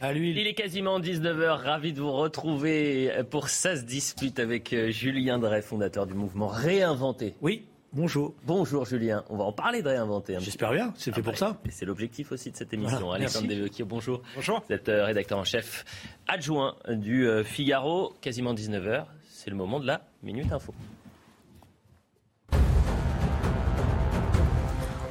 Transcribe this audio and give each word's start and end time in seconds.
Il 0.00 0.46
est 0.46 0.54
quasiment 0.54 1.00
19h, 1.00 1.48
ravi 1.64 1.92
de 1.92 2.00
vous 2.00 2.12
retrouver 2.12 3.10
pour 3.30 3.48
Ça 3.48 3.76
se 3.76 3.82
dispute 3.82 4.38
avec 4.38 4.72
euh, 4.72 4.90
Julien 4.90 5.38
Drey, 5.40 5.60
fondateur 5.60 6.06
du 6.06 6.14
mouvement 6.14 6.46
Réinventer. 6.46 7.34
Oui, 7.40 7.66
bonjour. 7.92 8.32
Bonjour 8.46 8.84
Julien, 8.84 9.24
on 9.28 9.36
va 9.36 9.42
en 9.44 9.52
parler 9.52 9.82
de 9.82 9.88
Réinventer. 9.88 10.34
un 10.36 10.38
petit 10.38 10.44
J'espère 10.46 10.70
bien, 10.72 10.92
c'est 10.96 11.10
fait 11.12 11.20
Ah 11.20 11.24
pour 11.24 11.32
bah, 11.32 11.38
ça. 11.38 11.60
et 11.66 11.72
C'est 11.72 11.84
l'objectif 11.84 12.30
aussi 12.30 12.52
de 12.52 12.56
cette 12.56 12.72
émission. 12.72 12.98
Voilà, 13.00 13.14
Alexandre. 13.16 13.48
Devecchio, 13.48 13.86
bonjour. 13.86 14.22
Bonjour. 14.36 14.62
Vous 14.68 14.72
êtes 14.74 14.88
euh, 14.88 15.04
rédacteur 15.04 15.36
en 15.38 15.44
chef 15.44 15.84
adjoint 16.28 16.76
du 16.88 17.26
euh, 17.26 17.42
Figaro, 17.42 18.14
quasiment 18.20 18.54
19h. 18.54 19.04
C'est 19.28 19.50
le 19.50 19.56
moment 19.56 19.80
de 19.80 19.86
la 19.86 20.02
Minute 20.22 20.52
Info. 20.52 20.72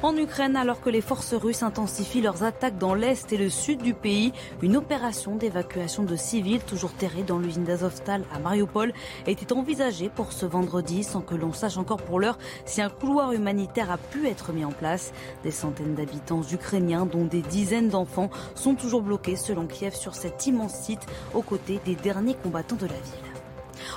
En 0.00 0.16
Ukraine, 0.16 0.54
alors 0.54 0.80
que 0.80 0.90
les 0.90 1.00
forces 1.00 1.34
russes 1.34 1.64
intensifient 1.64 2.20
leurs 2.20 2.44
attaques 2.44 2.78
dans 2.78 2.94
l'est 2.94 3.32
et 3.32 3.36
le 3.36 3.50
sud 3.50 3.82
du 3.82 3.94
pays, 3.94 4.32
une 4.62 4.76
opération 4.76 5.34
d'évacuation 5.34 6.04
de 6.04 6.14
civils, 6.14 6.60
toujours 6.60 6.92
terrés 6.92 7.24
dans 7.24 7.40
l'usine 7.40 7.64
d'Azovstal 7.64 8.22
à 8.32 8.38
Mariupol, 8.38 8.92
était 9.26 9.52
envisagée 9.52 10.08
pour 10.08 10.32
ce 10.32 10.46
vendredi 10.46 11.02
sans 11.02 11.20
que 11.20 11.34
l'on 11.34 11.52
sache 11.52 11.78
encore 11.78 12.00
pour 12.00 12.20
l'heure 12.20 12.38
si 12.64 12.80
un 12.80 12.90
couloir 12.90 13.32
humanitaire 13.32 13.90
a 13.90 13.98
pu 13.98 14.28
être 14.28 14.52
mis 14.52 14.64
en 14.64 14.70
place. 14.70 15.12
Des 15.42 15.50
centaines 15.50 15.96
d'habitants 15.96 16.42
ukrainiens, 16.42 17.04
dont 17.04 17.24
des 17.24 17.42
dizaines 17.42 17.88
d'enfants, 17.88 18.30
sont 18.54 18.76
toujours 18.76 19.02
bloqués 19.02 19.34
selon 19.34 19.66
Kiev 19.66 19.96
sur 19.96 20.14
cet 20.14 20.46
immense 20.46 20.74
site 20.74 21.06
aux 21.34 21.42
côtés 21.42 21.80
des 21.84 21.96
derniers 21.96 22.36
combattants 22.36 22.76
de 22.76 22.86
la 22.86 22.92
ville. 22.92 23.27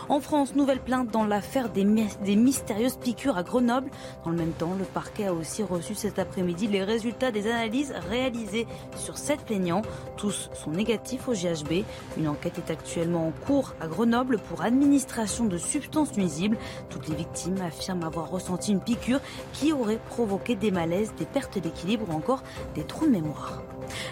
En 0.10 0.20
France, 0.20 0.56
nouvelle 0.56 0.80
plainte 0.80 1.10
dans 1.12 1.26
l'affaire 1.26 1.70
des, 1.70 1.84
my- 1.84 2.08
des 2.24 2.36
mystérieuses 2.36 2.98
piqûres 2.98 3.38
à 3.38 3.44
Grenoble. 3.44 3.90
Dans 4.26 4.32
le 4.32 4.38
même 4.38 4.52
temps, 4.54 4.74
le 4.78 4.86
parquet 4.86 5.28
a 5.28 5.34
aussi 5.34 5.64
reçu 5.64 5.96
cet 5.96 6.20
après-midi 6.20 6.68
les 6.68 6.84
résultats 6.84 7.32
des 7.32 7.48
analyses 7.48 7.94
réalisées 8.10 8.68
sur 8.96 9.18
sept 9.18 9.42
plaignants. 9.42 9.82
Tous 10.18 10.50
sont 10.54 10.72
négatifs 10.72 11.28
au 11.28 11.34
GHB. 11.34 11.84
Une 12.18 12.28
enquête 12.28 12.58
est 12.58 12.72
actuellement 12.72 13.28
en 13.28 13.32
cours 13.46 13.74
à 13.80 13.88
Grenoble 13.88 14.38
pour 14.40 14.62
administration 14.62 15.46
de 15.46 15.58
substances 15.58 16.18
nuisibles. 16.18 16.58
Toutes 16.90 17.08
les 17.08 17.16
victimes 17.16 17.62
affirment 17.62 18.04
avoir 18.04 18.30
ressenti 18.30 18.72
une 18.72 18.82
piqûre 18.82 19.20
qui 19.54 19.74
aurait 19.74 20.00
provoqué 20.10 20.56
des 20.56 20.72
malaises, 20.72 21.14
des 21.18 21.26
pertes 21.26 21.58
d'équilibre 21.58 22.06
ou 22.10 22.14
encore 22.14 22.44
des 22.76 22.84
trous 22.84 23.06
de 23.06 23.12
mémoire. 23.12 23.62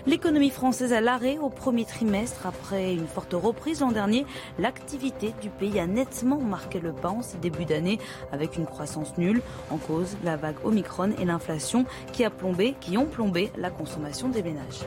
L'économie 0.05 0.49
française 0.49 0.91
à 0.93 0.99
l'arrêt 0.99 1.37
au 1.37 1.49
premier 1.49 1.85
trimestre. 1.85 2.45
Après 2.45 2.93
une 2.93 3.07
forte 3.07 3.33
reprise 3.33 3.79
l'an 3.81 3.91
dernier, 3.91 4.25
l'activité 4.57 5.33
du 5.41 5.49
pays 5.59 5.79
a 5.79 5.87
nettement 5.87 6.39
marqué 6.39 6.79
le 6.79 6.93
pas 6.93 7.09
en 7.09 7.21
ce 7.21 7.37
début 7.37 7.65
d'année 7.65 7.99
avec 8.31 8.57
une 8.57 8.65
croissance 8.65 9.17
nulle. 9.17 9.41
En 9.69 9.77
cause, 9.77 10.17
la 10.23 10.37
vague 10.37 10.55
Omicron 10.63 11.11
et 11.19 11.25
l'inflation 11.25 11.85
qui, 12.13 12.23
a 12.23 12.29
plombé, 12.29 12.75
qui 12.79 12.97
ont 12.97 13.05
plombé 13.05 13.51
la 13.57 13.69
consommation 13.69 14.29
des 14.29 14.41
ménages. 14.41 14.85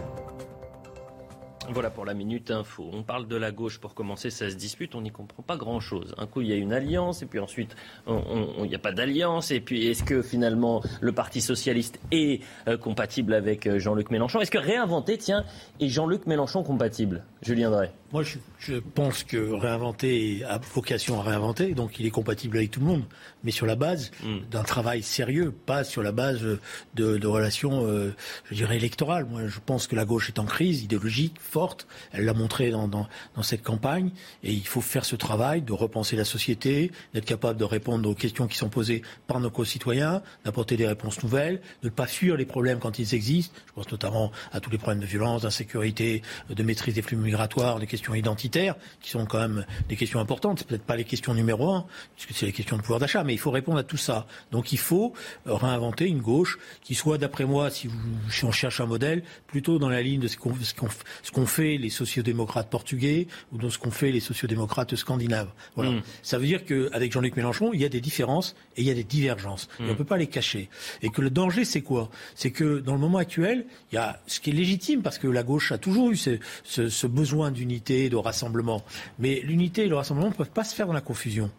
Voilà 1.70 1.90
pour 1.90 2.04
la 2.04 2.12
minute 2.12 2.50
info. 2.50 2.90
On 2.92 3.04
parle 3.04 3.28
de 3.28 3.36
la 3.36 3.52
gauche 3.52 3.78
pour 3.78 3.94
commencer, 3.94 4.30
ça 4.30 4.50
se 4.50 4.56
dispute, 4.56 4.96
on 4.96 5.00
n'y 5.00 5.12
comprend 5.12 5.44
pas 5.44 5.56
grand-chose. 5.56 6.12
Un 6.18 6.26
coup, 6.26 6.40
il 6.40 6.48
y 6.48 6.52
a 6.52 6.56
une 6.56 6.72
alliance, 6.72 7.22
et 7.22 7.26
puis 7.26 7.38
ensuite, 7.38 7.76
il 8.08 8.64
n'y 8.64 8.74
a 8.74 8.80
pas 8.80 8.90
d'alliance, 8.90 9.52
et 9.52 9.60
puis 9.60 9.86
est-ce 9.86 10.02
que 10.02 10.22
finalement 10.22 10.82
le 11.00 11.12
Parti 11.12 11.40
socialiste 11.40 12.00
est 12.10 12.42
euh, 12.66 12.76
compatible 12.76 13.32
avec 13.32 13.66
euh, 13.66 13.78
Jean-Luc 13.78 14.10
Mélenchon? 14.10 14.40
Est-ce 14.40 14.50
que 14.50 14.58
réinventer, 14.58 15.18
tiens, 15.18 15.44
est 15.78 15.88
Jean-Luc 15.88 16.26
Mélenchon 16.26 16.64
compatible? 16.64 17.22
Julien 17.42 17.70
Drey. 17.70 17.92
Moi, 18.12 18.22
je, 18.24 18.36
je 18.58 18.74
pense 18.74 19.24
que 19.24 19.38
réinventer 19.38 20.44
a 20.44 20.58
vocation 20.74 21.18
à 21.18 21.22
réinventer, 21.22 21.72
donc 21.72 21.98
il 21.98 22.04
est 22.04 22.10
compatible 22.10 22.58
avec 22.58 22.70
tout 22.70 22.80
le 22.80 22.84
monde, 22.86 23.04
mais 23.42 23.52
sur 23.52 23.64
la 23.64 23.74
base 23.74 24.10
d'un 24.50 24.64
travail 24.64 25.02
sérieux, 25.02 25.50
pas 25.50 25.82
sur 25.82 26.02
la 26.02 26.12
base 26.12 26.42
de, 26.42 27.16
de 27.16 27.26
relations, 27.26 27.86
euh, 27.86 28.14
je 28.50 28.56
dirais, 28.56 28.76
électorales. 28.76 29.24
Moi, 29.24 29.46
je 29.48 29.58
pense 29.64 29.86
que 29.86 29.96
la 29.96 30.04
gauche 30.04 30.28
est 30.28 30.38
en 30.38 30.44
crise 30.44 30.82
idéologique 30.82 31.36
forte. 31.40 31.86
Elle 32.12 32.26
l'a 32.26 32.34
montré 32.34 32.70
dans, 32.70 32.86
dans, 32.86 33.08
dans 33.34 33.42
cette 33.42 33.62
campagne, 33.62 34.10
et 34.44 34.52
il 34.52 34.66
faut 34.66 34.82
faire 34.82 35.06
ce 35.06 35.16
travail 35.16 35.62
de 35.62 35.72
repenser 35.72 36.14
la 36.14 36.26
société, 36.26 36.92
d'être 37.14 37.24
capable 37.24 37.58
de 37.58 37.64
répondre 37.64 38.06
aux 38.10 38.14
questions 38.14 38.46
qui 38.46 38.58
sont 38.58 38.68
posées 38.68 39.00
par 39.26 39.40
nos 39.40 39.50
concitoyens, 39.50 40.22
d'apporter 40.44 40.76
des 40.76 40.86
réponses 40.86 41.22
nouvelles, 41.22 41.62
de 41.82 41.88
ne 41.88 41.90
pas 41.90 42.06
fuir 42.06 42.36
les 42.36 42.44
problèmes 42.44 42.78
quand 42.78 42.98
ils 42.98 43.14
existent. 43.14 43.54
Je 43.68 43.72
pense 43.72 43.90
notamment 43.90 44.32
à 44.52 44.60
tous 44.60 44.68
les 44.68 44.76
problèmes 44.76 45.00
de 45.00 45.06
violence, 45.06 45.42
d'insécurité, 45.42 46.20
de 46.50 46.62
maîtrise 46.62 46.94
des 46.94 47.00
flux 47.00 47.16
migratoires, 47.16 47.78
des 47.78 47.86
questions 47.86 48.01
identitaires, 48.14 48.74
qui 49.00 49.10
sont 49.10 49.26
quand 49.26 49.38
même 49.40 49.64
des 49.88 49.96
questions 49.96 50.20
importantes. 50.20 50.58
C'est 50.60 50.66
peut-être 50.66 50.82
pas 50.84 50.96
les 50.96 51.04
questions 51.04 51.34
numéro 51.34 51.70
un, 51.70 51.86
puisque 52.16 52.32
c'est 52.38 52.46
les 52.46 52.52
questions 52.52 52.76
de 52.76 52.82
pouvoir 52.82 53.00
d'achat, 53.00 53.24
mais 53.24 53.32
il 53.34 53.38
faut 53.38 53.50
répondre 53.50 53.78
à 53.78 53.82
tout 53.84 53.96
ça. 53.96 54.26
Donc 54.50 54.72
il 54.72 54.78
faut 54.78 55.12
réinventer 55.46 56.06
une 56.06 56.20
gauche 56.20 56.58
qui 56.82 56.94
soit, 56.94 57.18
d'après 57.18 57.44
moi, 57.44 57.70
si, 57.70 57.86
vous, 57.86 57.98
si 58.30 58.44
on 58.44 58.52
cherche 58.52 58.80
un 58.80 58.86
modèle, 58.86 59.22
plutôt 59.46 59.78
dans 59.78 59.88
la 59.88 60.02
ligne 60.02 60.20
de 60.20 60.28
ce 60.28 60.36
qu'ont 60.36 60.54
ce 60.60 61.30
qu'ont 61.32 61.46
fait 61.46 61.76
les 61.78 61.90
sociodémocrates 61.90 62.68
portugais 62.70 63.26
ou 63.52 63.58
de 63.58 63.68
ce 63.68 63.78
qu'ont 63.78 63.90
fait 63.90 64.12
les 64.12 64.20
sociodémocrates 64.20 64.94
scandinaves. 64.96 65.50
Voilà. 65.76 65.90
Mm. 65.92 66.02
Ça 66.22 66.38
veut 66.38 66.46
dire 66.46 66.64
qu'avec 66.64 67.12
Jean-Luc 67.12 67.36
Mélenchon, 67.36 67.70
il 67.72 67.80
y 67.80 67.84
a 67.84 67.88
des 67.88 68.00
différences 68.00 68.54
et 68.76 68.82
il 68.82 68.86
y 68.86 68.90
a 68.90 68.94
des 68.94 69.04
divergences. 69.04 69.68
Et 69.80 69.84
on 69.84 69.86
ne 69.88 69.94
peut 69.94 70.04
pas 70.04 70.16
les 70.16 70.26
cacher. 70.26 70.68
Et 71.02 71.10
que 71.10 71.20
le 71.20 71.30
danger, 71.30 71.64
c'est 71.64 71.82
quoi? 71.82 72.10
C'est 72.34 72.50
que 72.50 72.78
dans 72.80 72.94
le 72.94 73.00
moment 73.00 73.18
actuel, 73.18 73.66
il 73.90 73.96
y 73.96 73.98
a 73.98 74.20
ce 74.26 74.40
qui 74.40 74.50
est 74.50 74.52
légitime, 74.52 75.02
parce 75.02 75.18
que 75.18 75.26
la 75.28 75.42
gauche 75.42 75.72
a 75.72 75.78
toujours 75.78 76.10
eu 76.10 76.16
ce, 76.16 76.38
ce- 76.64 76.88
ce 76.88 77.06
besoin 77.06 77.50
d'unité, 77.50 77.91
de 78.08 78.16
rassemblement. 78.16 78.82
Mais 79.18 79.40
l'unité 79.40 79.84
et 79.84 79.88
le 79.88 79.96
rassemblement 79.96 80.28
ne 80.30 80.34
peuvent 80.34 80.50
pas 80.50 80.64
se 80.64 80.74
faire 80.74 80.86
dans 80.86 80.92
la 80.92 81.00
confusion. 81.00 81.50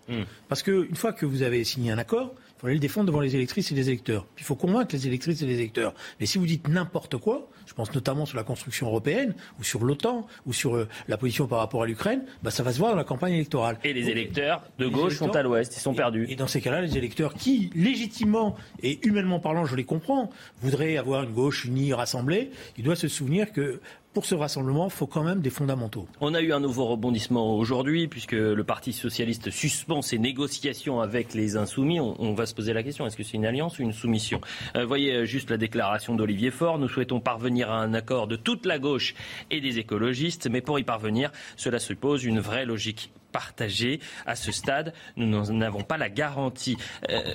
Parce 0.50 0.64
qu'une 0.64 0.96
fois 0.96 1.14
que 1.14 1.26
vous 1.26 1.42
avez 1.42 1.64
signé 1.64 1.92
un 1.92 1.98
accord, 1.98 2.34
il 2.36 2.60
faut 2.64 2.68
aller 2.68 2.76
le 2.76 2.80
défendre 2.82 3.08
devant 3.08 3.20
les 3.20 3.36
électrices 3.36 3.72
et 3.72 3.76
les 3.76 3.90
électeurs. 3.90 4.26
Puis 4.36 4.44
il 4.44 4.48
faut 4.48 4.56
convaincre 4.56 4.94
les 4.96 5.06
électrices 5.08 5.42
et 5.42 5.46
les 5.46 5.56
électeurs. 5.56 5.94
Mais 6.20 6.26
si 6.26 6.38
vous 6.38 6.46
dites 6.46 6.68
n'importe 6.70 7.18
quoi, 7.18 7.50
je 7.66 7.74
pense 7.74 7.94
notamment 7.94 8.26
sur 8.26 8.38
la 8.38 8.44
construction 8.44 8.88
européenne, 8.88 9.34
ou 9.60 9.64
sur 9.64 9.84
l'OTAN, 9.84 10.28
ou 10.46 10.54
sur 10.54 10.76
euh, 10.76 10.88
la 11.08 11.18
position 11.18 11.48
par 11.48 11.60
rapport 11.60 11.84
à 11.84 11.86
l'Ukraine, 11.86 12.24
bah, 12.42 12.52
ça 12.52 12.64
va 12.64 12.72
se 12.72 12.78
voir 12.78 12.92
dans 12.92 12.98
la 12.98 13.04
campagne 13.04 13.34
électorale. 13.34 13.80
Et 13.84 13.92
les 13.94 14.10
électeurs 14.10 14.64
de 14.80 14.88
gauche 14.88 15.18
sont 15.18 15.36
à 15.36 15.42
l'ouest, 15.44 15.76
ils 15.76 15.80
sont 15.80 15.94
et- 15.94 15.98
perdus. 15.98 16.26
Et 16.30 16.36
dans 16.36 16.48
ces 16.48 16.62
cas-là, 16.62 16.82
les 16.82 16.98
électeurs 16.98 17.34
qui, 17.34 17.70
légitimement 17.76 18.56
et 18.82 19.00
humainement 19.06 19.40
parlant, 19.40 19.66
je 19.66 19.76
les 19.76 19.84
comprends, 19.86 20.30
voudraient 20.62 20.98
avoir 20.98 21.24
une 21.24 21.32
gauche 21.34 21.66
unie, 21.66 21.94
rassemblée, 21.94 22.52
ils 22.78 22.84
doivent 22.84 22.98
se 22.98 23.08
souvenir 23.08 23.52
que 23.52 23.82
pour 24.14 24.26
ce 24.26 24.36
rassemblement, 24.36 24.86
il 24.86 24.92
faut 24.92 25.08
quand 25.08 25.24
même 25.24 25.42
des 25.42 25.50
fondamentaux. 25.50 26.08
On 26.22 26.34
a 26.34 26.42
eu 26.42 26.54
un 26.54 26.60
nouveau 26.60 26.86
rebondissement 26.86 27.58
aujourd'hui, 27.58 28.08
puisque 28.08 28.34
le 28.34 28.64
Parti 28.64 28.94
socialiste 28.94 29.50
suspend 29.50 30.02
ses 30.02 30.20
négociations 30.20 31.02
avec 31.02 31.34
les 31.34 31.58
insoumis. 31.58 32.00
On, 32.00 32.34
va 32.34 32.46
se 32.46 32.54
poser 32.54 32.74
la 32.74 32.84
question, 32.84 33.08
est-ce 33.08 33.18
que 33.18 33.24
c'est 33.24 33.34
une 33.34 33.46
alliance 33.46 33.80
ou 33.80 33.82
une 33.82 33.92
soumission 33.92 34.40
Euh, 34.76 34.86
Voyez 34.86 35.14
euh, 35.14 35.26
juste 35.26 35.50
la 35.50 35.58
déclaration 35.58 36.16
d'Olivier 36.16 36.52
Faure. 36.52 36.78
Nous 36.78 36.88
souhaitons 36.88 37.20
parvenir 37.20 37.72
à 37.72 37.78
un 37.78 37.94
accord 37.94 38.28
de 38.28 38.36
toute 38.36 38.66
la 38.66 38.78
gauche 38.78 39.16
et 39.50 39.62
des 39.62 39.80
écologistes, 39.80 40.48
mais 40.50 40.62
pour 40.62 40.78
y 40.78 40.84
parvenir, 40.84 41.32
cela 41.58 41.80
suppose 41.80 42.24
une 42.24 42.40
vraie 42.40 42.66
logique 42.66 43.12
partagée. 43.32 44.00
À 44.26 44.36
ce 44.36 44.52
stade, 44.52 44.94
nous 45.18 45.28
n'en 45.28 45.62
avons 45.62 45.84
pas 45.84 45.98
la 45.98 46.10
garantie. 46.10 46.78
Euh, 47.10 47.34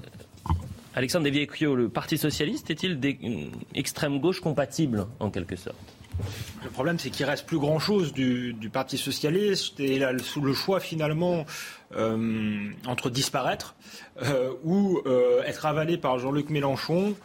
Alexandre 0.95 1.25
Devecchio, 1.25 1.75
le 1.75 1.89
Parti 1.89 2.19
socialiste 2.19 2.71
est-il 2.71 2.99
d'extrême 3.01 4.21
gauche 4.21 4.41
compatible, 4.41 5.07
en 5.21 5.31
quelque 5.31 5.57
sorte? 5.57 5.98
Le 6.65 6.71
problème, 6.71 6.99
c'est 6.99 7.11
qu'il 7.11 7.27
reste 7.27 7.47
plus 7.47 7.59
grand-chose 7.59 8.13
du, 8.13 8.53
du 8.53 8.71
Parti 8.71 8.99
socialiste 8.99 9.81
et 9.81 9.99
là, 9.99 10.13
le 10.13 10.55
choix 10.55 10.81
finalement 10.81 11.45
euh, 11.97 12.71
entre 12.87 13.09
disparaître 13.09 13.75
euh, 14.23 14.53
ou 14.63 15.01
euh, 15.07 15.18
être 15.59 15.67
avalé 15.67 15.99
par 15.99 16.21
Jean-Luc 16.21 16.51
Mélenchon 16.51 17.17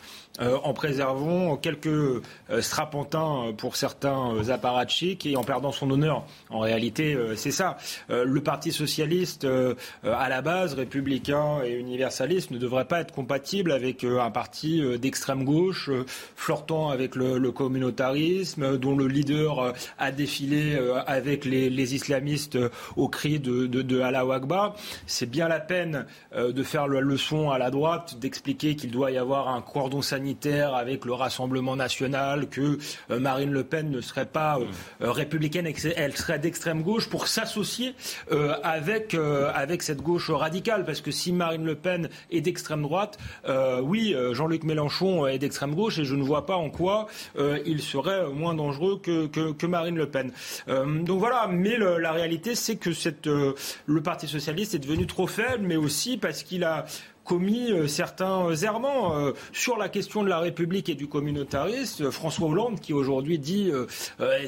euh, 0.42 0.58
en 0.64 0.74
préservant 0.74 1.56
quelques 1.58 1.86
euh, 1.86 2.22
strapontins 2.62 3.54
pour 3.56 3.76
certains 3.76 4.34
euh, 4.36 4.50
apparatchiks 4.50 5.28
et 5.28 5.36
en 5.36 5.44
perdant 5.44 5.72
son 5.72 5.92
honneur. 5.92 6.26
En 6.50 6.60
réalité, 6.60 7.14
euh, 7.14 7.36
c'est 7.36 7.52
ça. 7.52 7.78
Euh, 8.10 8.26
le 8.26 8.42
Parti 8.42 8.72
socialiste, 8.72 9.46
euh, 9.46 9.76
euh, 10.06 10.16
à 10.18 10.30
la 10.30 10.42
base, 10.42 10.74
républicain 10.74 11.62
et 11.64 11.74
universaliste, 11.74 12.50
ne 12.50 12.58
devrait 12.58 12.86
pas 12.86 13.02
être 13.02 13.14
compatible 13.14 13.72
avec 13.72 14.04
euh, 14.04 14.20
un 14.20 14.32
parti 14.32 14.82
euh, 14.82 14.98
d'extrême 14.98 15.44
gauche, 15.44 15.90
euh, 15.90 16.04
flirtant 16.36 16.90
avec 16.90 17.16
le, 17.16 17.52
communautarisme, 17.52 18.64
euh, 18.64 18.78
dont 18.78 18.96
le 18.96 19.08
leader 19.08 19.60
euh, 19.60 19.72
a 20.00 20.12
défilé 20.12 20.74
euh, 20.74 21.00
avec 21.06 21.46
les, 21.46 21.94
islamistes 21.94 22.56
euh, 22.56 22.70
au 22.96 23.08
cri 23.08 23.40
de, 23.40 23.68
de, 23.68 24.00
Allah 24.02 24.26
Akbar. 24.34 24.76
C'est 25.06 25.30
bien 25.30 25.48
la 25.48 25.60
peine 25.60 26.06
de 26.36 26.64
faire 26.64 26.88
la 26.88 27.02
leçon 27.02 27.52
à 27.52 27.58
la 27.58 27.70
droite, 27.70 28.16
d'expliquer 28.24 28.76
qu'il 28.76 28.92
doit 28.92 29.12
y 29.12 29.18
avoir 29.18 29.50
un 29.50 29.62
cordon 29.62 30.02
sanitaire 30.02 30.74
avec 30.74 31.06
le 31.06 31.14
Rassemblement 31.14 31.76
national, 31.76 32.48
que 32.50 32.78
Marine 33.10 33.52
Le 33.52 33.64
Pen 33.64 33.92
ne 33.92 34.02
serait 34.02 34.26
pas 34.26 34.60
républicaine, 35.00 35.68
elle 35.96 36.16
serait 36.16 36.40
d'extrême 36.40 36.82
gauche 36.82 37.10
pour 37.10 37.28
s'associer 37.28 37.96
avec, 38.64 39.14
avec 39.14 39.84
cette 39.84 40.02
gauche 40.02 40.30
radicale. 40.30 40.86
Parce 40.86 41.02
que 41.02 41.12
si 41.12 41.32
Marine 41.32 41.66
Le 41.66 41.76
Pen 41.76 42.10
est 42.32 42.42
d'extrême 42.42 42.82
droite, 42.82 43.18
oui, 43.84 44.16
Jean-Luc 44.32 44.64
Mélenchon 44.64 45.28
est 45.28 45.38
d'extrême 45.38 45.76
gauche 45.76 46.00
et 46.00 46.06
je 46.06 46.16
ne 46.16 46.24
vois 46.24 46.46
pas 46.46 46.56
en 46.56 46.70
quoi 46.70 47.08
il 47.38 47.82
serait 47.82 48.28
moins 48.30 48.54
dangereux 48.54 49.00
que, 49.02 49.28
que, 49.28 49.66
Marine 49.66 49.98
Le 49.98 50.10
Pen. 50.10 50.32
donc 50.68 51.20
voilà, 51.20 51.48
mais 51.48 51.78
la 51.78 52.12
réalité, 52.12 52.56
c'est 52.56 52.78
que 52.78 52.94
cette, 52.94 53.28
le 53.28 54.02
Parti 54.02 54.28
socialiste 54.28 54.74
est 54.76 54.80
devenu 54.80 55.08
trop 55.08 55.28
faible, 55.28 55.66
mais 55.66 55.76
aussi 55.76 56.18
parce 56.18 56.44
qu'il 56.44 56.64
a 56.64 56.86
commis 57.24 57.72
euh, 57.72 57.88
certains 57.88 58.54
errements 58.56 59.18
euh, 59.18 59.32
sur 59.52 59.78
la 59.78 59.90
question 59.90 60.24
de 60.24 60.30
la 60.30 60.40
République 60.40 60.90
et 60.90 60.96
du 60.96 61.08
communautarisme. 61.08 62.12
François 62.12 62.48
Hollande, 62.48 62.80
qui 62.80 62.94
aujourd'hui 62.94 63.40
dit 63.40 63.72
euh, 63.72 63.88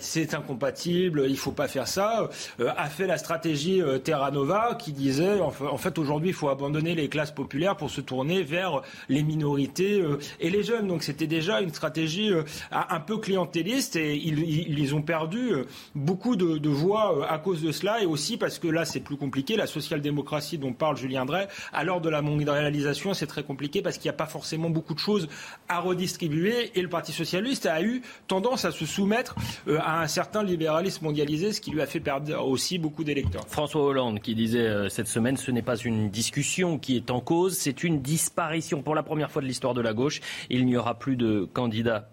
c'est 0.01 0.33
incompatible, 0.33 1.24
il 1.25 1.31
ne 1.31 1.38
faut 1.38 1.51
pas 1.51 1.68
faire 1.68 1.88
ça, 1.88 2.30
a 2.60 2.89
fait 2.89 3.07
la 3.07 3.18
stratégie 3.18 3.81
Terra 4.04 4.31
Nova 4.31 4.75
qui 4.75 4.92
disait 4.92 5.39
en 5.39 5.77
fait 5.77 5.98
aujourd'hui 5.98 6.30
il 6.30 6.33
faut 6.33 6.50
abandonner 6.50 6.95
les 6.95 7.10
classes 7.10 7.31
populaires 7.31 7.75
pour 7.75 7.89
se 7.89 8.01
tourner 8.01 8.44
vers 8.44 8.81
les 9.10 9.24
minorités 9.24 10.04
et 10.39 10.50
les 10.50 10.63
jeunes. 10.63 10.88
Donc 10.88 11.04
c'était 11.04 11.27
déjà 11.27 11.62
une 11.62 11.74
stratégie 11.74 12.31
un 12.72 13.00
peu 13.00 13.18
clientéliste 13.18 13.95
et 13.95 14.16
ils, 14.16 14.39
ils 14.80 14.95
ont 14.95 15.01
perdu 15.01 15.54
beaucoup 15.94 16.36
de, 16.36 16.57
de, 16.57 16.69
voix 16.69 17.27
à 17.30 17.38
cause 17.38 17.62
de 17.62 17.72
cela 17.72 18.01
et 18.01 18.06
aussi 18.06 18.38
parce 18.38 18.60
que 18.60 18.68
là 18.68 18.86
c'est 18.86 19.00
plus 19.00 19.18
compliqué. 19.18 19.56
La 19.56 19.68
social-démocratie 19.68 20.57
dont 20.57 20.74
parle 20.74 20.98
Julien 20.98 21.25
Drey, 21.25 21.48
à 21.74 21.83
l'heure 21.83 22.01
de 22.01 22.10
la 22.10 22.22
mondialisation 22.22 22.65
c'est 23.14 23.28
très 23.28 23.44
compliqué 23.44 23.82
parce 23.82 23.98
qu'il 23.98 24.10
n'y 24.10 24.16
a 24.16 24.18
pas 24.18 24.26
forcément 24.26 24.70
beaucoup 24.70 24.94
de 24.94 25.00
choses 25.00 25.28
à 25.68 25.80
redistribuer 25.80 26.72
et 26.76 26.82
le 26.82 26.90
Parti 26.90 27.12
socialiste 27.12 27.66
a 27.66 27.82
eu 27.82 28.02
tendance 28.28 28.66
à 28.66 28.72
se 28.72 28.86
soumettre 28.86 29.36
euh, 29.68 29.80
à 29.82 30.02
un 30.02 30.08
certain 30.08 30.44
libéralisme 30.44 31.06
mondialisé, 31.06 31.52
ce 31.52 31.62
qui 31.62 31.72
lui 31.72 31.82
a 31.82 31.86
fait 31.86 32.00
perdre 32.00 32.44
aussi 32.46 32.78
beaucoup 32.78 33.04
d'électeurs. 33.04 33.44
François 33.48 33.84
Hollande 33.84 34.20
qui 34.22 34.36
disait 34.36 34.60
euh, 34.60 34.90
cette 34.90 35.08
semaine, 35.08 35.38
ce 35.38 35.52
n'est 35.52 35.62
pas 35.62 35.78
une 35.78 36.10
discussion 36.10 36.78
qui 36.78 36.96
est 36.96 37.12
en 37.12 37.20
cause, 37.20 37.58
c'est 37.58 37.84
une 37.84 38.02
disparition. 38.02 38.82
Pour 38.82 38.96
la 38.96 39.04
première 39.04 39.32
fois 39.32 39.42
de 39.42 39.48
l'histoire 39.48 39.74
de 39.74 39.82
la 39.82 39.94
gauche, 39.94 40.22
il 40.50 40.66
n'y 40.66 40.78
aura 40.78 40.98
plus 40.98 41.16
de 41.16 41.48
candidats 41.52 42.10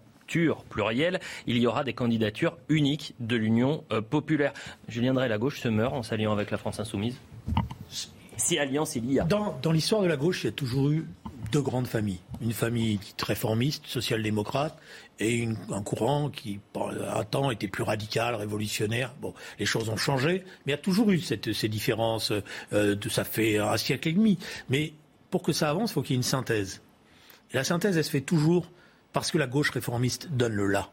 pluriel, 0.69 1.19
il 1.47 1.57
y 1.57 1.67
aura 1.67 1.83
des 1.83 1.93
candidatures 1.93 2.57
uniques 2.69 3.13
de 3.19 3.35
l'Union 3.35 3.83
euh, 3.91 4.01
populaire. 4.01 4.53
Julien 4.87 5.13
Drey, 5.13 5.27
la 5.27 5.37
gauche 5.37 5.59
se 5.59 5.67
meurt 5.67 5.93
en 5.93 6.03
s'alliant 6.03 6.31
avec 6.31 6.51
la 6.51 6.57
France 6.57 6.79
insoumise 6.79 7.17
si 8.43 8.59
alliance 8.59 8.95
il 8.95 9.11
y 9.11 9.19
a. 9.19 9.23
Dans, 9.23 9.71
l'histoire 9.71 10.01
de 10.01 10.07
la 10.07 10.17
gauche, 10.17 10.43
il 10.43 10.47
y 10.47 10.49
a 10.49 10.53
toujours 10.53 10.89
eu 10.89 11.07
deux 11.51 11.61
grandes 11.61 11.87
familles. 11.87 12.19
Une 12.41 12.51
famille 12.51 12.99
réformiste, 13.21 13.85
social-démocrate, 13.85 14.77
et 15.19 15.47
un 15.71 15.81
courant 15.81 16.29
qui, 16.29 16.59
pendant 16.73 17.03
un 17.03 17.23
temps, 17.23 17.51
était 17.51 17.67
plus 17.67 17.83
radical, 17.83 18.35
révolutionnaire. 18.35 19.13
Bon, 19.21 19.33
les 19.59 19.65
choses 19.65 19.89
ont 19.89 19.97
changé, 19.97 20.43
mais 20.65 20.71
il 20.71 20.75
y 20.75 20.79
a 20.79 20.79
toujours 20.79 21.11
eu 21.11 21.19
ces 21.19 21.69
différences. 21.69 22.33
Euh, 22.73 22.95
de, 22.95 23.09
ça 23.09 23.23
fait 23.23 23.59
un 23.59 23.77
siècle 23.77 24.09
et 24.09 24.13
demi. 24.13 24.37
Mais 24.69 24.93
pour 25.29 25.43
que 25.43 25.53
ça 25.53 25.69
avance, 25.69 25.91
il 25.91 25.93
faut 25.93 26.01
qu'il 26.01 26.11
y 26.11 26.15
ait 26.15 26.17
une 26.17 26.23
synthèse. 26.23 26.81
Et 27.51 27.55
la 27.55 27.63
synthèse, 27.63 27.97
elle 27.97 28.03
se 28.03 28.09
fait 28.09 28.21
toujours 28.21 28.69
parce 29.13 29.31
que 29.31 29.37
la 29.37 29.47
gauche 29.47 29.69
réformiste 29.69 30.29
donne 30.31 30.53
le 30.53 30.67
là. 30.67 30.89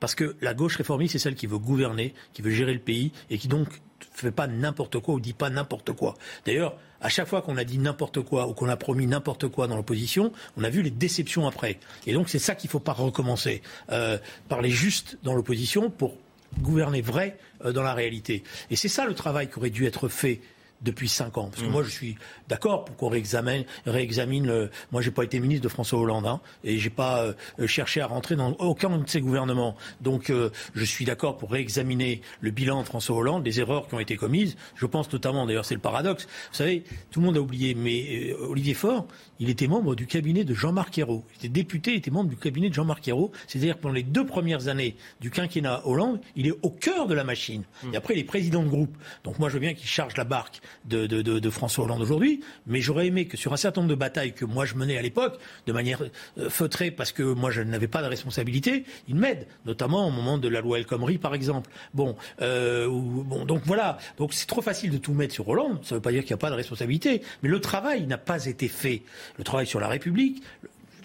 Parce 0.00 0.14
que 0.14 0.36
la 0.40 0.54
gauche 0.54 0.76
réformiste, 0.76 1.12
c'est 1.12 1.18
celle 1.18 1.34
qui 1.34 1.46
veut 1.46 1.58
gouverner, 1.58 2.14
qui 2.32 2.42
veut 2.42 2.50
gérer 2.50 2.74
le 2.74 2.80
pays, 2.80 3.12
et 3.30 3.38
qui 3.38 3.48
donc 3.48 3.68
fait 4.12 4.30
pas 4.30 4.46
n'importe 4.46 4.98
quoi 4.98 5.14
ou 5.14 5.20
dit 5.20 5.32
pas 5.32 5.50
n'importe 5.50 5.92
quoi. 5.92 6.14
D'ailleurs, 6.44 6.76
à 7.00 7.08
chaque 7.08 7.28
fois 7.28 7.42
qu'on 7.42 7.56
a 7.56 7.64
dit 7.64 7.78
n'importe 7.78 8.22
quoi 8.22 8.48
ou 8.48 8.54
qu'on 8.54 8.68
a 8.68 8.76
promis 8.76 9.06
n'importe 9.06 9.48
quoi 9.48 9.66
dans 9.66 9.76
l'opposition, 9.76 10.32
on 10.56 10.64
a 10.64 10.70
vu 10.70 10.82
les 10.82 10.90
déceptions 10.90 11.46
après. 11.46 11.78
Et 12.06 12.12
donc 12.12 12.28
c'est 12.28 12.38
ça 12.38 12.54
qu'il 12.54 12.68
ne 12.68 12.72
faut 12.72 12.80
pas 12.80 12.92
recommencer. 12.92 13.62
Euh, 13.90 14.18
parler 14.48 14.70
juste 14.70 15.18
dans 15.22 15.34
l'opposition 15.34 15.90
pour 15.90 16.16
gouverner 16.60 17.02
vrai 17.02 17.38
euh, 17.64 17.72
dans 17.72 17.82
la 17.82 17.94
réalité. 17.94 18.42
Et 18.70 18.76
c'est 18.76 18.88
ça 18.88 19.06
le 19.06 19.14
travail 19.14 19.48
qui 19.50 19.58
aurait 19.58 19.70
dû 19.70 19.86
être 19.86 20.08
fait 20.08 20.40
depuis 20.82 21.08
cinq 21.08 21.38
ans. 21.38 21.48
Parce 21.50 21.62
que 21.62 21.68
mmh. 21.68 21.72
moi, 21.72 21.82
je 21.82 21.90
suis 21.90 22.16
d'accord 22.48 22.84
pour 22.84 22.96
qu'on 22.96 23.08
réexamine, 23.08 23.64
réexamine 23.86 24.46
le... 24.46 24.70
Moi, 24.92 25.02
j'ai 25.02 25.10
pas 25.10 25.24
été 25.24 25.40
ministre 25.40 25.64
de 25.64 25.68
François 25.68 25.98
Hollande, 25.98 26.26
hein, 26.26 26.40
et 26.64 26.78
j'ai 26.78 26.90
pas 26.90 27.22
euh, 27.58 27.66
cherché 27.66 28.00
à 28.00 28.06
rentrer 28.06 28.36
dans 28.36 28.52
aucun 28.58 28.96
de 28.98 29.08
ses 29.08 29.20
gouvernements. 29.20 29.76
Donc, 30.00 30.30
euh, 30.30 30.50
je 30.74 30.84
suis 30.84 31.04
d'accord 31.04 31.36
pour 31.36 31.50
réexaminer 31.50 32.20
le 32.40 32.50
bilan 32.50 32.82
de 32.82 32.86
François 32.86 33.16
Hollande, 33.16 33.44
les 33.44 33.60
erreurs 33.60 33.88
qui 33.88 33.94
ont 33.94 34.00
été 34.00 34.16
commises. 34.16 34.56
Je 34.74 34.86
pense 34.86 35.12
notamment, 35.12 35.46
d'ailleurs, 35.46 35.64
c'est 35.64 35.74
le 35.74 35.80
paradoxe. 35.80 36.26
Vous 36.50 36.56
savez, 36.56 36.84
tout 37.10 37.20
le 37.20 37.26
monde 37.26 37.36
a 37.36 37.40
oublié, 37.40 37.74
mais 37.74 38.32
euh, 38.32 38.48
Olivier 38.48 38.74
Faure, 38.74 39.06
il 39.38 39.50
était 39.50 39.66
membre 39.66 39.94
du 39.94 40.06
cabinet 40.06 40.44
de 40.44 40.54
Jean-Marc 40.54 40.98
Ayrault. 40.98 41.24
Il 41.32 41.36
était 41.38 41.48
député, 41.48 41.92
il 41.92 41.96
était 41.98 42.10
membre 42.10 42.30
du 42.30 42.36
cabinet 42.36 42.68
de 42.68 42.74
Jean-Marc 42.74 43.06
Ayrault. 43.08 43.32
C'est-à-dire 43.46 43.76
que 43.76 43.82
pendant 43.82 43.94
les 43.94 44.02
deux 44.02 44.26
premières 44.26 44.68
années 44.68 44.96
du 45.20 45.30
quinquennat 45.30 45.82
Hollande, 45.86 46.20
il 46.36 46.46
est 46.46 46.54
au 46.62 46.70
cœur 46.70 47.06
de 47.06 47.14
la 47.14 47.24
machine. 47.24 47.64
Mmh. 47.82 47.94
Et 47.94 47.96
après, 47.96 48.14
il 48.14 48.20
est 48.20 48.24
président 48.24 48.62
de 48.62 48.68
groupe. 48.68 48.96
Donc 49.24 49.38
moi, 49.38 49.48
je 49.48 49.54
veux 49.54 49.60
bien 49.60 49.74
qu'il 49.74 49.88
charge 49.88 50.16
la 50.16 50.24
barque 50.24 50.60
de, 50.84 51.50
François 51.50 51.84
Hollande 51.84 52.02
aujourd'hui, 52.02 52.40
mais 52.66 52.80
j'aurais 52.80 53.06
aimé 53.06 53.26
que 53.26 53.36
sur 53.36 53.52
un 53.52 53.56
certain 53.56 53.80
nombre 53.80 53.90
de 53.90 53.98
batailles 53.98 54.32
que 54.32 54.44
moi 54.44 54.64
je 54.64 54.74
menais 54.74 54.98
à 54.98 55.02
l'époque, 55.02 55.38
de 55.66 55.72
manière 55.72 56.02
euh, 56.38 56.50
feutrée, 56.50 56.90
parce 56.90 57.12
que 57.12 57.22
moi 57.22 57.50
je 57.50 57.62
n'avais 57.62 57.88
pas 57.88 58.02
de 58.02 58.08
responsabilité, 58.08 58.84
il 59.08 59.14
m'aide, 59.14 59.46
notamment 59.64 60.06
au 60.06 60.10
moment 60.10 60.38
de 60.38 60.48
la 60.48 60.60
loi 60.60 60.78
El 60.78 60.86
Khomri, 60.86 61.18
par 61.18 61.34
exemple. 61.34 61.70
Bon, 61.94 62.16
euh, 62.42 62.88
bon, 62.88 63.44
donc 63.44 63.62
voilà. 63.64 63.98
Donc 64.18 64.34
c'est 64.34 64.46
trop 64.46 64.62
facile 64.62 64.90
de 64.90 64.98
tout 64.98 65.12
mettre 65.12 65.34
sur 65.34 65.48
Hollande. 65.48 65.78
Ça 65.82 65.94
ne 65.94 65.98
veut 65.98 66.02
pas 66.02 66.12
dire 66.12 66.22
qu'il 66.22 66.32
n'y 66.32 66.38
a 66.40 66.42
pas 66.42 66.50
de 66.50 66.56
responsabilité, 66.56 67.22
mais 67.42 67.48
le 67.48 67.60
travail 67.60 68.06
n'a 68.06 68.18
pas 68.18 68.46
été 68.46 68.68
fait. 68.68 69.02
Le 69.38 69.44
travail 69.44 69.66
sur 69.66 69.80
la 69.80 69.88
République, 69.88 70.42